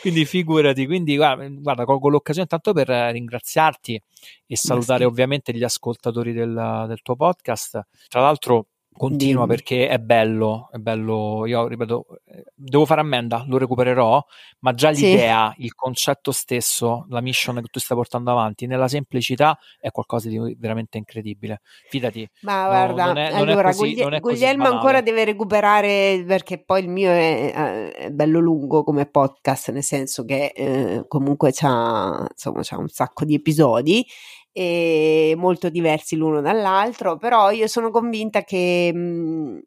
Quindi 0.00 0.24
figurati, 0.24 0.86
quindi 0.86 1.16
guarda, 1.16 1.48
guarda, 1.48 1.84
colgo 1.84 2.08
l'occasione 2.08 2.46
tanto 2.46 2.72
per 2.72 2.88
ringraziarti 2.88 4.00
e 4.46 4.56
salutare 4.56 5.04
ovviamente 5.04 5.52
gli 5.52 5.64
ascoltatori 5.64 6.32
del, 6.32 6.84
del 6.88 7.02
tuo 7.02 7.16
podcast. 7.16 7.80
Tra 8.08 8.20
l'altro 8.20 8.66
continua 8.94 9.44
Dimmi. 9.44 9.56
perché 9.56 9.88
è 9.88 9.98
bello, 9.98 10.68
è 10.70 10.76
bello, 10.76 11.44
io 11.46 11.66
ripeto, 11.66 12.06
devo 12.54 12.84
fare 12.86 13.00
ammenda, 13.00 13.44
lo 13.48 13.58
recupererò, 13.58 14.22
ma 14.60 14.72
già 14.74 14.92
Sì. 14.92 15.06
l'idea, 15.06 15.52
il 15.58 15.74
concetto 15.74 16.30
stesso, 16.30 17.06
la 17.08 17.20
mission 17.20 17.56
che 17.56 17.68
tu 17.70 17.80
stai 17.80 17.96
portando 17.96 18.30
avanti, 18.30 18.66
nella 18.66 18.88
semplicità 18.88 19.58
è 19.80 19.90
qualcosa 19.90 20.28
di 20.28 20.56
veramente 20.58 20.98
incredibile. 20.98 21.60
Fidati, 21.88 22.28
Ma 22.42 22.62
No, 22.62 22.68
guarda, 22.68 23.04
non 23.06 23.16
è- 23.16 23.30
non 23.30 23.38
allora 23.40 23.68
così- 23.72 23.94
Guglie- 23.94 24.08
non 24.08 24.18
Guglielmo 24.20 24.66
ancora 24.66 25.00
deve 25.00 25.24
recuperare 25.24 26.22
perché 26.26 26.62
poi 26.62 26.82
il 26.82 26.88
mio 26.88 27.10
è, 27.10 27.92
è 27.92 28.10
bello 28.10 28.38
lungo 28.40 28.84
come 28.84 29.06
podcast, 29.06 29.70
nel 29.72 29.82
senso 29.82 30.24
che 30.24 30.52
eh, 30.54 31.04
comunque 31.08 31.50
c'ha, 31.52 32.26
insomma, 32.30 32.60
c'ha 32.62 32.78
un 32.78 32.88
sacco 32.88 33.24
di 33.24 33.34
episodi 33.34 34.06
e 34.52 35.34
molto 35.36 35.68
diversi 35.70 36.16
l'uno 36.16 36.40
dall'altro, 36.40 37.16
però 37.16 37.50
io 37.50 37.66
sono 37.66 37.90
convinta 37.90 38.44
che, 38.44 38.92
mh, 38.92 39.60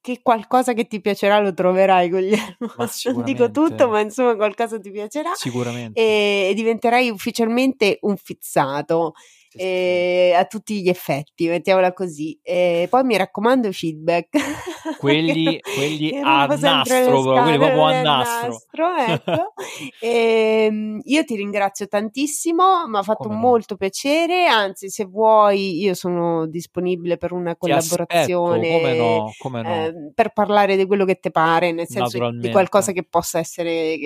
che 0.00 0.20
qualcosa 0.22 0.74
che 0.74 0.86
ti 0.86 1.00
piacerà 1.00 1.38
lo 1.40 1.54
troverai, 1.54 2.08
Guglielmo. 2.08 2.56
Non 3.12 3.24
dico 3.24 3.50
tutto, 3.50 3.88
ma 3.88 4.00
insomma 4.00 4.36
qualcosa 4.36 4.78
ti 4.78 4.90
piacerà 4.90 5.32
sicuramente. 5.34 6.00
e 6.00 6.52
diventerai 6.54 7.08
ufficialmente 7.10 7.98
un 8.02 8.16
sì. 9.48 9.58
eh, 9.58 10.34
a 10.36 10.44
tutti 10.44 10.82
gli 10.82 10.88
effetti, 10.88 11.48
mettiamola 11.48 11.92
così. 11.92 12.38
E 12.42 12.86
poi 12.90 13.04
mi 13.04 13.16
raccomando 13.16 13.70
feedback. 13.72 14.28
quelli, 14.98 15.60
quelli 15.74 16.20
a 16.22 16.46
nastro, 16.46 17.22
quelli 17.22 17.58
proprio 17.58 17.84
a 17.84 18.00
nastro. 18.02 18.48
nastro 18.48 18.96
ecco. 18.96 19.52
e, 20.00 20.66
ehm, 20.68 21.00
io 21.04 21.24
ti 21.24 21.36
ringrazio 21.36 21.86
tantissimo, 21.86 22.86
mi 22.88 22.96
ha 22.98 23.02
fatto 23.02 23.28
come 23.28 23.36
molto 23.36 23.74
no. 23.74 23.76
piacere, 23.76 24.46
anzi 24.46 24.88
se 24.88 25.04
vuoi 25.04 25.80
io 25.80 25.94
sono 25.94 26.46
disponibile 26.46 27.16
per 27.16 27.32
una 27.32 27.56
collaborazione, 27.56 28.70
come 28.70 28.96
no, 28.96 29.32
come 29.38 29.62
no. 29.62 29.68
Eh, 29.68 30.12
per 30.14 30.32
parlare 30.32 30.76
di 30.76 30.86
quello 30.86 31.04
che 31.04 31.18
ti 31.18 31.30
pare, 31.30 31.72
nel 31.72 31.88
senso 31.88 32.30
di 32.30 32.50
qualcosa 32.50 32.92
che 32.92 33.04
possa 33.04 33.38
essere 33.38 33.96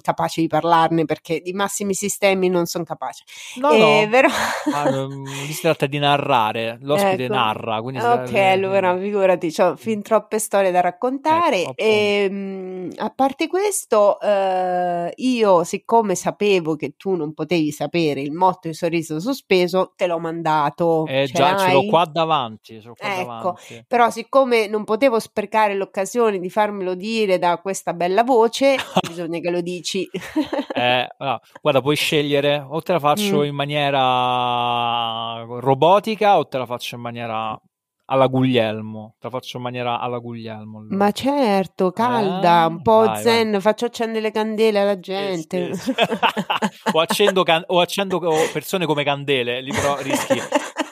capace 0.00 0.40
di 0.40 0.46
parlarne, 0.46 1.04
perché 1.04 1.40
di 1.40 1.52
massimi 1.52 1.94
sistemi 1.94 2.48
non 2.48 2.66
sono 2.66 2.84
capace. 2.84 3.24
No, 3.56 3.70
eh, 3.70 4.04
no. 4.04 4.10
Però... 4.10 4.28
Ah, 4.72 5.08
si 5.50 5.60
tratta 5.60 5.86
di 5.86 5.98
narrare, 5.98 6.78
l'ospite 6.82 7.24
ecco. 7.24 7.34
narra. 7.34 7.78
ok, 7.78 8.32
è... 8.32 8.50
allora 8.50 8.96
figurati, 8.96 9.52
ho 9.58 9.76
fin 9.76 10.02
troppe 10.24 10.38
storie 10.38 10.70
da 10.70 10.80
raccontare. 10.80 11.62
Ecco, 11.62 11.72
e, 11.76 12.28
ehm, 12.30 12.92
a 12.96 13.10
parte 13.10 13.46
questo, 13.46 14.18
eh, 14.20 15.12
io 15.14 15.64
siccome 15.64 16.14
sapevo 16.14 16.76
che 16.76 16.94
tu 16.96 17.14
non 17.14 17.34
potevi 17.34 17.70
sapere 17.70 18.20
il 18.20 18.32
motto 18.32 18.68
di 18.68 18.74
sorriso 18.74 19.20
sospeso, 19.20 19.92
te 19.94 20.06
l'ho 20.06 20.18
mandato. 20.18 21.06
Eh, 21.06 21.28
già, 21.32 21.56
ce 21.58 21.72
l'ho 21.72 21.84
qua 21.86 22.04
davanti. 22.06 22.80
Ce 22.80 22.88
l'ho 22.88 22.94
qua 22.94 23.14
ecco, 23.14 23.26
davanti. 23.26 23.84
però 23.86 24.10
siccome 24.10 24.66
non 24.66 24.84
potevo 24.84 25.20
sprecare 25.20 25.74
l'occasione 25.74 26.38
di 26.38 26.50
farmelo 26.50 26.94
dire 26.94 27.38
da 27.38 27.58
questa 27.58 27.92
bella 27.92 28.22
voce, 28.22 28.76
bisogna 29.06 29.38
che 29.38 29.50
lo 29.50 29.60
dici. 29.60 30.08
eh, 30.74 31.08
no, 31.18 31.40
guarda, 31.60 31.80
puoi 31.80 31.96
scegliere 31.96 32.64
o 32.66 32.80
te 32.80 32.92
la 32.92 33.00
faccio 33.00 33.40
mm. 33.40 33.44
in 33.44 33.54
maniera 33.54 35.44
robotica 35.44 36.38
o 36.38 36.46
te 36.46 36.58
la 36.58 36.66
faccio 36.66 36.94
in 36.94 37.00
maniera 37.02 37.60
alla 38.06 38.26
Guglielmo. 38.26 39.14
Te 39.18 39.26
la 39.26 39.30
faccio 39.30 39.56
in 39.56 39.62
maniera 39.62 39.98
alla 40.00 40.18
Guglielmo. 40.18 40.80
Allora. 40.80 40.96
Ma 40.96 41.10
certo, 41.12 41.90
calda, 41.90 42.64
eh? 42.64 42.66
un 42.66 42.82
po' 42.82 43.04
vai, 43.04 43.22
zen, 43.22 43.50
vai. 43.52 43.60
faccio 43.60 43.86
accendere 43.86 44.20
le 44.20 44.30
candele 44.30 44.80
alla 44.80 44.98
gente. 44.98 45.74
Sì, 45.74 45.92
sì. 45.92 45.94
o, 46.92 47.00
accendo 47.00 47.42
can- 47.42 47.64
o, 47.66 47.80
accendo 47.80 48.18
persone 48.52 48.86
come 48.86 49.04
candele, 49.04 49.60
lì 49.60 49.72
però 49.72 49.96
rischi, 50.00 50.38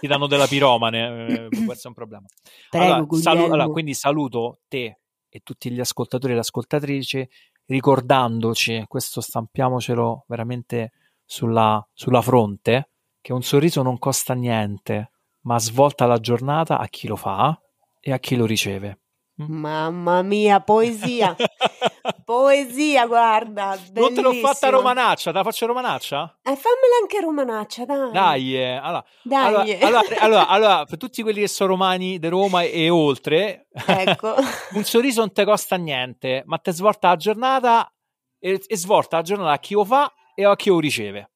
ti 0.01 0.07
danno 0.07 0.27
della 0.27 0.47
piromane, 0.47 1.27
eh, 1.27 1.49
questo 1.65 1.87
è 1.87 1.89
un 1.89 1.95
problema. 1.95 2.27
Prego, 2.71 2.93
allora, 2.95 3.17
salu- 3.17 3.45
allora, 3.53 3.67
quindi 3.67 3.95
saluto 3.95 4.61
te 4.69 4.99
e 5.29 5.41
tutti 5.43 5.71
gli 5.71 5.81
ascoltatori 5.81 6.33
e 6.33 6.35
le 6.35 6.43
ascoltatrici 6.43 7.29
ricordandoci, 7.67 8.85
questo 8.87 9.21
stampiamocelo 9.21 10.25
veramente 10.29 10.93
sulla, 11.25 11.87
sulla 11.93 12.21
fronte, 12.21 12.91
che 13.21 13.33
un 13.33 13.43
sorriso 13.43 13.83
non 13.83 13.99
costa 13.99 14.35
niente, 14.35 15.12
ma 15.43 15.59
svolta 15.59 16.07
la 16.07 16.19
giornata 16.19 16.79
a 16.79 16.87
chi 16.87 17.07
lo 17.07 17.17
fa 17.17 17.59
e 18.01 18.13
a 18.13 18.19
chi 18.19 18.37
lo 18.37 18.47
riceve. 18.47 18.99
Mm. 19.43 19.61
Mamma 19.61 20.23
mia, 20.23 20.61
poesia! 20.61 21.35
poesia, 22.25 23.07
guarda! 23.07 23.79
Bellissima. 23.91 24.01
Non 24.01 24.15
te 24.15 24.21
l'ho 24.21 24.33
fatta 24.35 24.69
romanaccia, 24.69 25.31
te 25.31 25.39
la 25.39 25.45
faccio 25.45 25.67
romanaccia? 25.67 26.39
Eh, 26.43 26.55
fammela 26.55 26.97
anche 27.01 27.21
romanaccia, 27.21 27.85
dai! 27.87 28.13
Dai, 28.13 28.57
eh. 28.57 28.73
allora, 28.73 29.05
dai. 29.23 29.47
Allora, 29.47 29.87
allora, 29.87 30.03
allora, 30.21 30.49
allora, 30.49 30.85
per 30.85 30.99
tutti 30.99 31.23
quelli 31.23 31.41
che 31.41 31.49
sono 31.49 31.71
romani 31.71 32.19
di 32.19 32.29
Roma 32.29 32.63
e 32.63 32.91
oltre, 32.91 33.69
ecco. 33.87 34.35
un 34.75 34.85
sorriso 34.85 35.21
non 35.21 35.33
ti 35.33 35.45
costa 35.45 35.77
niente, 35.77 36.43
ma 36.45 36.59
ti 36.59 36.71
svolta 36.73 37.09
la 37.09 37.17
giornata 37.17 37.91
e, 38.39 38.63
e 38.67 38.77
svolta 38.77 39.17
la 39.17 39.23
giornata 39.23 39.53
a 39.53 39.59
chi 39.59 39.75
lo 39.75 39.85
fa 39.85 40.13
e 40.35 40.45
a 40.45 40.55
chi 40.57 40.69
lo 40.69 40.79
riceve. 40.79 41.32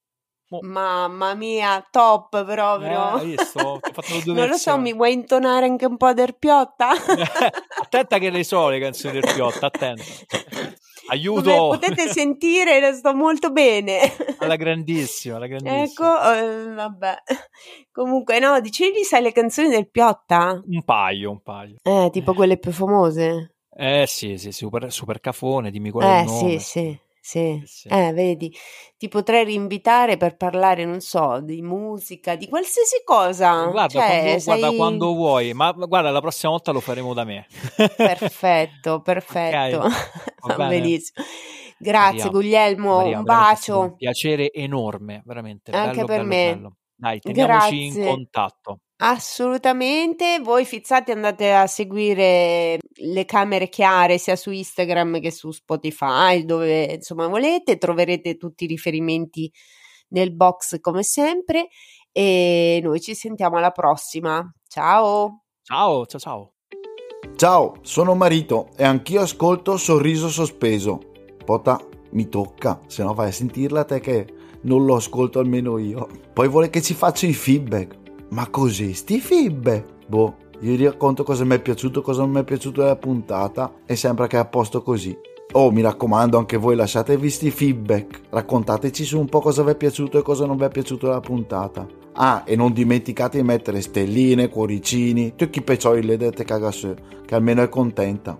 Mo. 0.48 0.60
Mamma 0.62 1.34
mia, 1.34 1.84
top 1.90 2.44
proprio. 2.44 3.18
Eh, 3.20 3.24
visto? 3.24 3.80
non 4.32 4.46
lo 4.46 4.56
so, 4.56 4.78
mi 4.78 4.92
vuoi 4.92 5.12
intonare 5.12 5.66
anche 5.66 5.86
un 5.86 5.96
po' 5.96 6.12
del 6.12 6.36
Piotta? 6.38 6.90
attenta 7.82 8.18
che 8.18 8.30
le 8.30 8.44
so 8.44 8.68
le 8.68 8.78
canzoni 8.78 9.20
del 9.20 9.32
Piotta, 9.34 9.66
attenta. 9.66 10.04
Aiuto! 11.08 11.50
Come 11.50 11.78
potete 11.78 12.08
sentire, 12.12 12.92
sto 12.92 13.14
molto 13.14 13.50
bene. 13.50 14.00
Alla 14.38 14.56
grandissima, 14.56 15.36
alla 15.36 15.46
grandissima. 15.46 15.82
Ecco, 15.82 16.32
eh, 16.32 16.74
vabbè. 16.74 17.16
Comunque, 17.92 18.38
no, 18.38 18.60
dicevi 18.60 19.02
sai 19.02 19.22
le 19.22 19.32
canzoni 19.32 19.68
del 19.68 19.88
Piotta? 19.88 20.60
Un 20.64 20.82
paio, 20.84 21.30
un 21.30 21.40
paio. 21.42 21.76
Eh, 21.82 22.10
tipo 22.12 22.34
quelle 22.34 22.58
più 22.58 22.70
famose? 22.72 23.56
Eh 23.76 24.04
sì, 24.06 24.38
sì, 24.38 24.52
super, 24.52 24.90
super 24.92 25.20
cafone, 25.20 25.70
dimmi 25.70 25.90
qual 25.90 26.06
è 26.06 26.18
eh, 26.18 26.20
il 26.20 26.26
nome. 26.26 26.58
Sì, 26.58 26.58
sì. 26.58 27.00
Sì, 27.26 27.60
sì. 27.64 27.88
Eh, 27.88 28.12
vedi, 28.12 28.56
ti 28.96 29.08
potrei 29.08 29.44
rinvitare 29.44 30.16
per 30.16 30.36
parlare, 30.36 30.84
non 30.84 31.00
so, 31.00 31.40
di 31.40 31.60
musica, 31.60 32.36
di 32.36 32.48
qualsiasi 32.48 33.02
cosa. 33.02 33.64
Guarda, 33.64 33.88
cioè, 33.88 34.20
quando, 34.20 34.38
sei... 34.38 34.58
guarda 34.60 34.76
quando 34.76 35.12
vuoi, 35.12 35.52
ma 35.52 35.72
guarda, 35.72 36.12
la 36.12 36.20
prossima 36.20 36.52
volta 36.52 36.70
lo 36.70 36.78
faremo 36.78 37.14
da 37.14 37.24
me. 37.24 37.48
perfetto, 37.96 39.00
perfetto. 39.02 39.82
Okay. 40.46 40.68
Benissimo. 40.68 41.26
Grazie 41.76 42.16
Maria, 42.16 42.30
Guglielmo, 42.30 42.96
Maria, 42.98 43.18
un 43.18 43.24
bacio. 43.24 43.80
Un 43.80 43.96
piacere 43.96 44.52
enorme, 44.52 45.22
veramente. 45.24 45.72
Anche 45.72 46.04
bello, 46.04 46.06
per 46.06 46.18
bello, 46.18 46.28
me. 46.28 46.54
Bello. 46.54 46.76
Dai, 46.94 47.18
teniamoci 47.18 47.78
Grazie. 47.80 48.02
in 48.02 48.06
contatto. 48.06 48.80
Assolutamente, 48.98 50.40
voi 50.42 50.64
fizzati 50.64 51.10
andate 51.10 51.52
a 51.52 51.66
seguire 51.66 52.78
le 52.94 53.24
camere 53.26 53.68
chiare 53.68 54.16
sia 54.16 54.36
su 54.36 54.50
Instagram 54.50 55.20
che 55.20 55.30
su 55.30 55.50
Spotify, 55.50 56.46
dove 56.46 56.94
insomma 56.94 57.26
volete, 57.26 57.76
troverete 57.76 58.38
tutti 58.38 58.64
i 58.64 58.66
riferimenti 58.66 59.52
nel 60.08 60.34
box 60.34 60.80
come 60.80 61.02
sempre 61.02 61.68
e 62.10 62.80
noi 62.82 63.00
ci 63.00 63.14
sentiamo 63.14 63.58
alla 63.58 63.70
prossima. 63.70 64.50
Ciao. 64.66 65.42
Ciao, 65.62 66.06
ciao 66.06 66.20
ciao. 66.20 66.52
Ciao, 67.36 67.74
sono 67.82 68.14
Marito 68.14 68.70
e 68.76 68.84
anch'io 68.84 69.20
ascolto 69.20 69.76
Sorriso 69.76 70.30
Sospeso. 70.30 70.98
Pota, 71.44 71.78
mi 72.12 72.30
tocca, 72.30 72.80
se 72.86 73.02
no 73.02 73.12
vai 73.12 73.28
a 73.28 73.32
sentirla 73.32 73.84
te 73.84 74.00
che 74.00 74.26
non 74.62 74.86
lo 74.86 74.96
ascolto 74.96 75.38
almeno 75.38 75.76
io. 75.76 76.08
Poi 76.32 76.48
vuole 76.48 76.70
che 76.70 76.80
ci 76.80 76.94
faccia 76.94 77.26
i 77.26 77.34
feedback 77.34 78.04
ma 78.30 78.48
così, 78.48 78.94
sti 78.94 79.20
fibbe? 79.20 79.84
Boh, 80.06 80.36
vi 80.60 80.82
racconto 80.84 81.22
cosa 81.22 81.44
mi 81.44 81.54
è 81.54 81.60
piaciuto, 81.60 82.00
cosa 82.02 82.22
non 82.22 82.30
mi 82.30 82.40
è 82.40 82.44
piaciuto 82.44 82.80
della 82.80 82.96
puntata 82.96 83.74
e 83.84 83.94
sembra 83.94 84.26
che 84.26 84.36
è 84.36 84.40
a 84.40 84.46
posto 84.46 84.82
così. 84.82 85.16
Oh, 85.52 85.70
mi 85.70 85.80
raccomando, 85.80 86.38
anche 86.38 86.56
voi 86.56 86.76
lasciatevi 86.76 87.30
sti 87.30 87.50
feedback. 87.50 88.22
Raccontateci 88.30 89.04
su 89.04 89.18
un 89.18 89.26
po' 89.26 89.40
cosa 89.40 89.62
vi 89.62 89.70
è 89.70 89.76
piaciuto 89.76 90.18
e 90.18 90.22
cosa 90.22 90.44
non 90.44 90.56
vi 90.56 90.64
è 90.64 90.68
piaciuto 90.68 91.06
della 91.06 91.20
puntata. 91.20 91.86
Ah, 92.14 92.42
e 92.46 92.56
non 92.56 92.72
dimenticate 92.72 93.38
di 93.38 93.44
mettere 93.44 93.80
stelline, 93.80 94.48
cuoricini, 94.48 95.34
tutti 95.36 95.58
i 95.58 95.62
peccioli 95.62 96.02
le 96.02 96.16
dette 96.16 96.44
cagasse, 96.44 96.96
che 97.24 97.34
almeno 97.34 97.62
è 97.62 97.68
contenta. 97.68 98.36